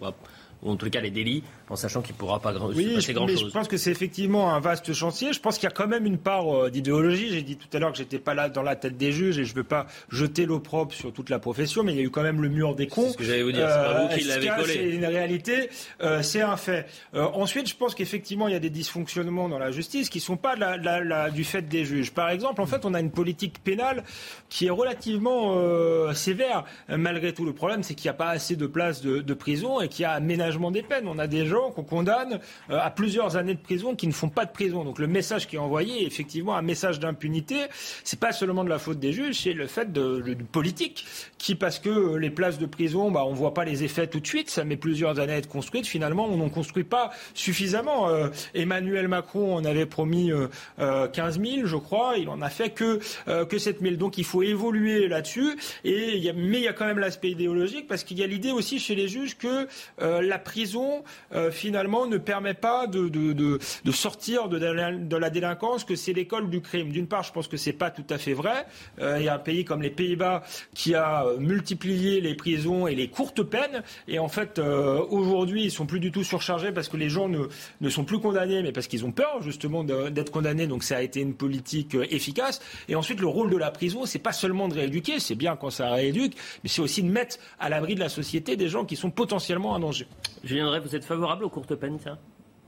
bah, 0.00 0.14
ou 0.62 0.70
en 0.70 0.76
tout 0.76 0.90
cas 0.90 1.00
les 1.00 1.10
délits, 1.10 1.42
en 1.68 1.76
sachant 1.76 2.02
qu'il 2.02 2.14
ne 2.14 2.18
pourra 2.18 2.40
pas 2.40 2.52
grand, 2.52 2.68
oui, 2.68 2.94
passer 2.94 3.12
grand-chose. 3.12 3.46
Je 3.46 3.52
pense 3.52 3.68
que 3.68 3.76
c'est 3.76 3.90
effectivement 3.90 4.52
un 4.54 4.60
vaste 4.60 4.92
chantier. 4.92 5.32
Je 5.32 5.40
pense 5.40 5.56
qu'il 5.56 5.64
y 5.64 5.72
a 5.72 5.74
quand 5.74 5.86
même 5.88 6.06
une 6.06 6.18
part 6.18 6.48
euh, 6.54 6.70
d'idéologie. 6.70 7.30
J'ai 7.30 7.42
dit 7.42 7.56
tout 7.56 7.68
à 7.74 7.78
l'heure 7.80 7.92
que 7.92 7.98
j'étais 7.98 8.18
pas 8.18 8.34
là 8.34 8.48
dans 8.48 8.62
la 8.62 8.76
tête 8.76 8.96
des 8.96 9.12
juges 9.12 9.38
et 9.38 9.44
je 9.44 9.52
ne 9.52 9.56
veux 9.56 9.64
pas 9.64 9.86
jeter 10.10 10.46
l'opprobre 10.46 10.92
sur 10.92 11.12
toute 11.12 11.30
la 11.30 11.38
profession, 11.38 11.82
mais 11.82 11.92
il 11.92 11.96
y 11.96 12.00
a 12.00 12.04
eu 12.04 12.10
quand 12.10 12.22
même 12.22 12.42
le 12.42 12.48
mur 12.48 12.74
des 12.74 12.86
cons. 12.86 13.06
C'est 13.06 13.12
ce 13.12 13.16
que 13.18 13.24
j'allais 13.24 13.42
vous 13.42 13.52
dire, 13.52 13.68
c'est 13.68 13.74
pas 13.74 14.02
vous 14.02 14.16
qui 14.16 14.24
l'avez 14.24 14.48
collé. 14.48 14.72
C'est 14.74 14.90
une 14.90 15.06
réalité, 15.06 15.70
euh, 16.02 16.22
c'est 16.22 16.42
un 16.42 16.56
fait. 16.56 16.86
Euh, 17.14 17.24
ensuite, 17.34 17.68
je 17.68 17.76
pense 17.76 17.94
qu'effectivement, 17.94 18.48
il 18.48 18.52
y 18.52 18.56
a 18.56 18.60
des 18.60 18.70
dysfonctionnements 18.70 19.48
dans 19.48 19.58
la 19.58 19.70
justice 19.70 20.10
qui 20.10 20.18
ne 20.18 20.22
sont 20.22 20.36
pas 20.36 20.56
la, 20.56 20.76
la, 20.76 21.02
la, 21.02 21.30
du 21.30 21.44
fait 21.44 21.62
des 21.62 21.84
juges. 21.84 22.12
Par 22.12 22.30
exemple, 22.30 22.60
en 22.60 22.66
fait, 22.66 22.84
on 22.84 22.94
a 22.94 23.00
une 23.00 23.10
politique 23.10 23.62
pénale 23.62 24.04
qui 24.48 24.66
est 24.66 24.70
relativement 24.70 25.54
euh, 25.56 26.12
sévère. 26.12 26.64
Malgré 26.88 27.32
tout, 27.32 27.44
le 27.44 27.52
problème, 27.52 27.82
c'est 27.82 27.94
qu'il 27.94 28.06
n'y 28.06 28.10
a 28.10 28.14
pas 28.14 28.30
assez 28.30 28.56
de 28.56 28.66
places 28.66 29.00
de, 29.00 29.20
de 29.20 29.34
prison 29.34 29.80
et 29.80 29.88
qu'il 29.88 30.02
y 30.02 30.06
a 30.06 30.18
On 30.58 31.18
a 31.18 31.26
des 31.26 31.46
gens 31.46 31.70
qu'on 31.70 31.82
condamne 31.82 32.40
euh, 32.70 32.78
à 32.80 32.90
plusieurs 32.90 33.36
années 33.36 33.54
de 33.54 33.60
prison 33.60 33.94
qui 33.94 34.06
ne 34.06 34.12
font 34.12 34.28
pas 34.28 34.44
de 34.44 34.52
prison. 34.52 34.84
Donc 34.84 34.98
le 34.98 35.06
message 35.06 35.46
qui 35.46 35.56
est 35.56 35.58
envoyé 35.58 36.02
est 36.02 36.06
effectivement 36.06 36.56
un 36.56 36.62
message 36.62 37.00
d'impunité. 37.00 37.56
C'est 38.04 38.20
pas 38.20 38.32
seulement 38.32 38.64
de 38.64 38.68
la 38.68 38.78
faute 38.78 38.98
des 38.98 39.12
juges, 39.12 39.40
c'est 39.42 39.52
le 39.52 39.66
fait 39.66 39.92
de, 39.92 40.20
de, 40.20 40.34
politique 40.42 41.06
qui, 41.38 41.54
parce 41.54 41.78
que 41.78 42.16
les 42.16 42.30
places 42.30 42.58
de 42.58 42.66
prison, 42.66 43.10
bah, 43.10 43.24
on 43.26 43.32
voit 43.32 43.54
pas 43.54 43.64
les 43.64 43.84
effets 43.84 44.06
tout 44.06 44.20
de 44.20 44.26
suite, 44.26 44.50
ça 44.50 44.64
met 44.64 44.76
plusieurs 44.76 45.18
années 45.18 45.34
à 45.34 45.36
être 45.36 45.48
construite. 45.48 45.86
Finalement, 45.86 46.26
on 46.26 46.36
n'en 46.36 46.48
construit 46.48 46.84
pas 46.84 47.10
suffisamment. 47.34 48.08
Euh, 48.08 48.28
Emmanuel 48.54 49.08
Macron 49.08 49.54
en 49.54 49.64
avait 49.64 49.86
promis 49.86 50.32
euh, 50.32 51.08
15 51.08 51.40
000, 51.40 51.66
je 51.66 51.76
crois. 51.76 52.14
Il 52.16 52.28
en 52.28 52.40
a 52.42 52.48
fait 52.48 52.70
que 52.70 53.00
que 53.44 53.58
7 53.58 53.80
000. 53.80 53.96
Donc 53.96 54.18
il 54.18 54.24
faut 54.24 54.42
évoluer 54.42 55.08
là-dessus. 55.08 55.56
Mais 55.84 56.16
il 56.16 56.58
y 56.58 56.68
a 56.68 56.72
quand 56.72 56.86
même 56.86 56.98
l'aspect 56.98 57.30
idéologique 57.30 57.86
parce 57.88 58.04
qu'il 58.04 58.18
y 58.18 58.22
a 58.22 58.26
l'idée 58.26 58.50
aussi 58.50 58.78
chez 58.78 58.94
les 58.94 59.08
juges 59.08 59.36
que 59.36 59.68
la 59.98 60.38
prison 60.40 61.04
finalement 61.50 62.06
ne 62.06 62.18
permet 62.18 62.54
pas 62.54 62.86
de, 62.86 63.58
sortir 63.92 64.48
de, 64.48 65.16
la 65.16 65.30
délinquance, 65.30 65.84
que 65.84 65.96
c'est 65.96 66.12
l'école 66.12 66.50
du 66.50 66.60
crime. 66.60 66.90
D'une 66.90 67.06
part, 67.06 67.22
je 67.22 67.32
pense 67.32 67.48
que 67.48 67.56
c'est 67.56 67.72
pas 67.72 67.90
tout 67.90 68.04
à 68.10 68.18
fait 68.18 68.32
vrai. 68.32 68.66
Euh, 69.00 69.16
il 69.18 69.24
y 69.24 69.28
a 69.28 69.34
un 69.34 69.38
pays 69.38 69.64
comme 69.64 69.82
les 69.82 69.90
Pays-Bas 69.90 70.42
qui 70.74 70.94
a 70.94 71.24
multiplié 71.38 72.20
les 72.20 72.34
prisons 72.34 72.86
et 72.86 72.94
les 72.94 73.08
courtes 73.08 73.42
peines. 73.42 73.82
Et 74.08 74.18
en 74.18 74.28
fait, 74.28 74.58
euh, 74.58 75.04
aujourd'hui, 75.10 75.64
ils 75.64 75.70
sont 75.70 75.86
plus 75.86 76.00
du 76.00 76.10
tout 76.10 76.24
surchargés 76.24 76.72
parce 76.72 76.88
que 76.88 76.96
les 76.96 77.08
gens 77.08 77.28
ne, 77.28 77.46
ne 77.80 77.88
sont 77.88 78.04
plus 78.04 78.18
condamnés, 78.18 78.62
mais 78.62 78.72
parce 78.72 78.86
qu'ils 78.86 79.04
ont 79.04 79.12
peur 79.12 79.42
justement 79.42 79.84
d'être 79.84 80.30
condamnés. 80.30 80.66
Donc 80.66 80.84
ça 80.84 80.96
a 80.96 81.02
été 81.02 81.20
une 81.20 81.34
politique 81.34 81.94
euh, 81.94 82.06
efficace. 82.10 82.60
Et 82.88 82.94
ensuite, 82.94 83.20
le 83.20 83.26
rôle 83.26 83.50
de 83.50 83.56
la 83.56 83.70
prison, 83.70 84.06
c'est 84.06 84.18
pas 84.18 84.32
seulement 84.32 84.68
de 84.68 84.74
rééduquer, 84.74 85.20
c'est 85.20 85.34
bien 85.34 85.56
quand 85.56 85.70
ça 85.70 85.90
rééduque, 85.90 86.34
mais 86.62 86.68
c'est 86.68 86.82
aussi 86.82 87.02
de 87.02 87.10
mettre 87.10 87.36
à 87.58 87.68
l'abri 87.68 87.94
de 87.94 88.00
la 88.00 88.08
société 88.08 88.56
des 88.56 88.68
gens 88.68 88.84
qui 88.84 88.96
sont 88.96 89.10
potentiellement 89.10 89.74
un 89.74 89.80
danger. 89.80 90.06
Je 90.44 90.54
viendrai, 90.54 90.80
vous 90.80 90.94
êtes 90.96 91.04
favorable 91.04 91.44
aux 91.44 91.50
courtes 91.50 91.74
peines, 91.74 91.98
ça? 91.98 92.18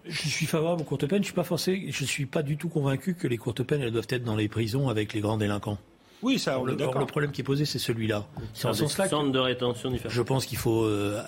Je 0.05 0.29
suis 0.29 0.47
favorable 0.47 0.83
aux 0.83 0.85
courtes 0.85 1.07
peines. 1.07 1.23
Je 1.23 1.27
suis 1.27 1.35
pas 1.35 1.45
forcé. 1.45 1.87
Je 1.89 2.05
suis 2.05 2.27
pas 2.27 2.43
du 2.43 2.57
tout 2.57 2.69
convaincu 2.69 3.15
que 3.15 3.29
les 3.29 3.39
courtes 3.39 3.63
peines 3.63 3.89
doivent 3.91 4.07
être 4.09 4.25
dans 4.25 4.37
les 4.37 4.49
prisons 4.49 4.89
avec 4.89 5.13
les 5.13 5.21
grands 5.21 5.37
délinquants. 5.37 5.79
Oui, 6.23 6.39
ça, 6.39 6.61
on 6.61 6.65
le, 6.65 6.75
le 6.75 7.07
problème 7.07 7.33
qui 7.33 7.41
est 7.41 7.45
posé, 7.45 7.65
c'est 7.65 7.79
celui-là. 7.79 8.25
C'est 8.55 8.69
en 8.69 8.75
sens 8.75 8.97
là. 8.99 9.09
de 9.09 9.39
rétention 9.39 9.91
différents. 9.91 10.15
Je 10.15 10.23
pense 10.23 10.47
qu'il 10.47 10.59
faut, 10.59 10.85
euh, 10.85 11.21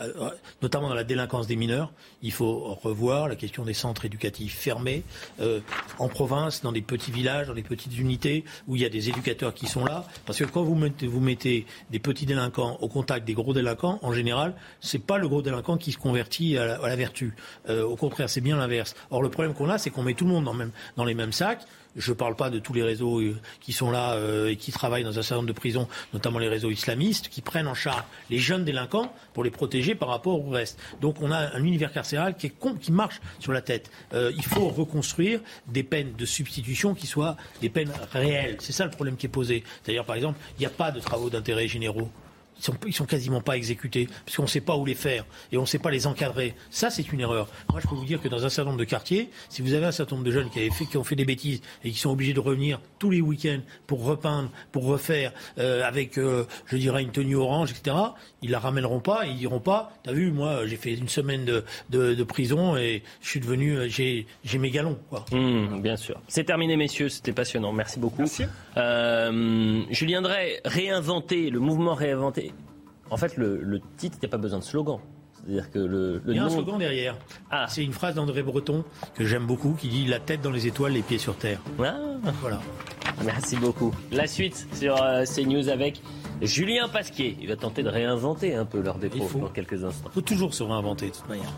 notamment 0.62 0.88
dans 0.88 0.95
la 0.95 1.05
délinquance 1.05 1.47
des 1.47 1.57
mineurs, 1.57 1.92
il 2.22 2.32
faut 2.32 2.74
revoir 2.82 3.28
la 3.28 3.36
question 3.36 3.64
des 3.64 3.74
centres 3.74 4.05
éducatifs 4.05 4.57
fermés 4.57 5.03
euh, 5.40 5.61
en 5.99 6.09
province, 6.09 6.62
dans 6.62 6.72
des 6.72 6.82
petits 6.82 7.11
villages, 7.11 7.49
dans 7.49 7.55
des 7.55 7.62
petites 7.62 7.99
unités 7.99 8.45
où 8.68 8.76
il 8.76 8.82
y 8.82 8.84
a 8.84 8.88
des 8.88 9.09
éducateurs 9.09 9.53
qui 9.55 9.66
sont 9.66 9.84
là. 9.84 10.05
Parce 10.26 10.38
que 10.38 10.45
quand 10.45 10.62
vous 10.62 10.74
mettez, 10.74 11.07
vous 11.07 11.20
mettez 11.20 11.66
des 11.90 11.99
petits 11.99 12.26
délinquants 12.26 12.78
au 12.80 12.88
contact 12.88 13.26
des 13.26 13.34
gros 13.34 13.53
délinquants, 13.53 13.99
en 14.03 14.12
général, 14.12 14.55
c'est 14.80 15.05
pas 15.05 15.18
le 15.18 15.28
gros 15.28 15.42
délinquant 15.42 15.76
qui 15.76 15.92
se 15.92 15.99
convertit 15.99 16.57
à 16.57 16.66
la, 16.66 16.74
à 16.76 16.88
la 16.88 16.97
vertu. 16.97 17.34
Euh, 17.68 17.82
au 17.84 17.97
contraire, 17.97 18.30
c'est 18.30 18.40
bien 18.40 18.57
l'inverse. 18.57 18.95
Or, 19.11 19.22
le 19.22 19.28
problème 19.28 19.55
qu'on 19.55 19.68
a, 19.70 19.78
c'est 19.78 19.90
qu'on 19.90 20.03
met 20.03 20.14
tout 20.14 20.24
le 20.24 20.30
monde 20.30 20.45
dans, 20.45 20.55
même, 20.55 20.70
dans 20.97 21.05
les 21.05 21.14
mêmes 21.14 21.32
sacs. 21.32 21.62
Je 21.97 22.11
ne 22.11 22.16
parle 22.16 22.34
pas 22.34 22.51
de 22.51 22.59
tous 22.59 22.72
les 22.72 22.82
réseaux 22.82 23.20
euh, 23.20 23.36
qui 23.61 23.72
sont 23.72 23.90
là 23.92 24.14
euh, 24.14 24.49
et 24.49 24.57
qui 24.57 24.72
travaillent 24.72 24.84
dans 24.85 25.18
un 25.18 25.22
certain 25.22 25.37
nombre 25.37 25.49
de 25.49 25.53
prisons, 25.53 25.89
notamment 26.12 26.39
les 26.39 26.49
réseaux 26.49 26.70
islamistes, 26.70 27.28
qui 27.28 27.41
prennent 27.41 27.66
en 27.66 27.74
charge 27.74 28.05
les 28.30 28.39
jeunes 28.39 28.64
délinquants 28.64 29.12
pour 29.32 29.45
les 29.45 29.51
protéger 29.51 29.95
par 29.95 30.09
rapport 30.09 30.47
au 30.47 30.51
reste. 30.51 30.78
Donc 31.01 31.16
on 31.20 31.30
a 31.30 31.55
un 31.55 31.64
univers 31.64 31.93
carcéral 31.93 32.37
qui, 32.37 32.53
marche 32.91 33.20
sur 33.39 33.53
la 33.53 33.62
tête. 33.62 33.91
Euh, 34.12 34.32
il 34.37 34.45
faut 34.45 34.68
reconstruire 34.68 35.41
des 35.66 35.82
peines 35.82 36.14
de 36.14 36.26
substitution 36.26 36.95
qui 36.95 37.07
soient 37.07 37.37
des 37.61 37.68
peines 37.68 37.93
réelles. 38.12 38.57
C'est 38.61 38.72
ça 38.72 38.85
le 38.85 38.91
problème 38.91 39.16
qui 39.16 39.26
est 39.26 39.30
posé. 39.30 39.64
D'ailleurs, 39.87 40.05
par 40.05 40.16
exemple, 40.16 40.39
il 40.59 40.61
n'y 40.61 40.66
a 40.66 40.70
pas 40.70 40.91
de 40.91 41.01
travaux 41.01 41.30
d'intérêt 41.30 41.66
généraux 41.68 42.11
ils 42.65 42.93
sont, 42.93 43.05
sont 43.05 43.07
quasiment 43.07 43.41
pas 43.41 43.57
exécutés 43.57 44.09
parce 44.25 44.37
qu'on 44.37 44.45
ne 44.45 44.49
sait 44.49 44.61
pas 44.61 44.77
où 44.77 44.85
les 44.85 44.95
faire 44.95 45.25
et 45.53 45.59
on 45.59 45.62
ne 45.62 45.67
sait 45.67 45.79
pas 45.79 45.91
les 45.91 46.07
encadrer. 46.07 46.55
Ça, 46.71 46.91
c'est 46.91 47.12
une 47.12 47.21
erreur. 47.21 47.49
Moi, 47.71 47.81
je 47.83 47.89
peux 47.89 47.95
vous 47.95 48.05
dire 48.05 48.21
que 48.21 48.29
dans 48.29 48.45
un 48.45 48.49
certain 48.49 48.71
nombre 48.71 48.81
de 48.81 48.85
quartiers, 48.85 49.31
si 49.49 49.62
vous 49.62 49.75
avez 49.75 49.87
un 49.87 49.93
certain 49.93 50.17
nombre 50.17 50.27
de 50.27 50.33
jeunes 50.33 50.51
qui, 50.51 50.61
avaient 50.61 50.71
fait, 50.71 50.87
qui 50.87 50.97
ont 50.97 51.05
fait 51.05 51.17
des 51.17 51.25
bêtises 51.25 51.61
et 51.85 51.91
qui 51.91 51.99
sont 51.99 52.11
obligés 52.11 52.33
de 52.33 52.41
revenir 52.41 52.81
tous 52.99 53.11
les 53.11 53.21
week-ends 53.21 53.61
pour 53.87 54.05
repeindre, 54.05 54.51
pour 54.73 54.85
refaire 54.85 55.33
euh, 55.59 55.85
avec, 55.85 56.19
euh, 56.19 56.47
je 56.67 56.77
dirais, 56.77 57.03
une 57.03 57.12
tenue 57.12 57.37
orange, 57.37 57.71
etc., 57.71 57.97
ils 58.43 58.51
la 58.51 58.59
ramèneront 58.59 59.01
pas 59.01 59.27
et 59.27 59.31
ils 59.31 59.37
diront 59.37 59.61
pas, 59.61 59.93
t'as 60.03 60.12
vu, 60.12 60.31
moi, 60.31 60.67
j'ai 60.67 60.77
fait 60.77 60.95
une 60.95 61.09
semaine 61.09 61.45
de, 61.45 61.65
de, 61.91 62.15
de, 62.15 62.25
prison 62.25 62.77
et 62.77 63.03
je 63.21 63.29
suis 63.29 63.41
devenu, 63.41 63.77
euh, 63.77 63.89
j'ai 63.89 64.27
mes 64.59 64.71
galons. 64.71 64.99
Quoi. 65.11 65.25
Mmh, 65.33 65.81
bien 65.81 65.97
sûr. 65.97 66.21
C'est 66.29 66.45
terminé, 66.45 66.77
messieurs. 66.77 67.09
C'était 67.09 67.33
passionnant. 67.33 67.73
Merci 67.73 67.99
beaucoup. 67.99 68.19
Merci. 68.19 68.45
Euh, 68.77 69.83
Julien 69.91 70.23
Drey, 70.23 70.61
réinventer, 70.65 71.51
le 71.51 71.61
mouvement 71.61 71.95
réinventer 71.95 72.53
en 73.11 73.16
fait, 73.16 73.36
le, 73.36 73.61
le 73.62 73.80
titre, 73.96 74.18
il 74.20 74.26
n'y 74.26 74.28
a 74.28 74.30
pas 74.30 74.38
besoin 74.38 74.59
de 74.59 74.64
slogan. 74.64 74.98
C'est-à-dire 75.44 75.70
que 75.70 75.78
le, 75.78 76.22
le 76.24 76.32
il 76.32 76.36
y 76.36 76.38
a 76.38 76.42
nom... 76.42 76.46
un 76.46 76.50
slogan 76.50 76.78
derrière. 76.78 77.16
Ah. 77.50 77.66
C'est 77.68 77.84
une 77.84 77.92
phrase 77.92 78.14
d'André 78.14 78.42
Breton 78.42 78.84
que 79.14 79.26
j'aime 79.26 79.46
beaucoup 79.46 79.74
qui 79.78 79.88
dit 79.88 80.07
La 80.07 80.18
tête 80.18 80.40
dans 80.40 80.50
les 80.50 80.66
étoiles, 80.66 80.92
les 80.92 81.02
pieds 81.02 81.18
sur 81.18 81.36
terre. 81.36 81.61
Ah. 81.82 81.96
Voilà. 82.40 82.61
Merci 83.24 83.57
beaucoup. 83.57 83.92
La 84.11 84.26
suite 84.26 84.66
sur 84.72 85.02
euh, 85.02 85.24
CNews 85.24 85.68
avec 85.68 86.00
Julien 86.40 86.88
Pasquier. 86.88 87.36
Il 87.40 87.48
va 87.48 87.57
tenter 87.57 87.82
de 87.82 87.88
réinventer 87.88 88.55
un 88.55 88.64
peu 88.64 88.80
leur 88.80 88.98
faut, 89.28 89.38
dans 89.38 89.48
quelques 89.48 89.84
instants. 89.84 90.09
Il 90.11 90.14
faut 90.14 90.20
toujours 90.22 90.55
se 90.55 90.62
réinventer 90.62 91.11
de 91.11 91.14
toute 91.14 91.28
manière. 91.28 91.52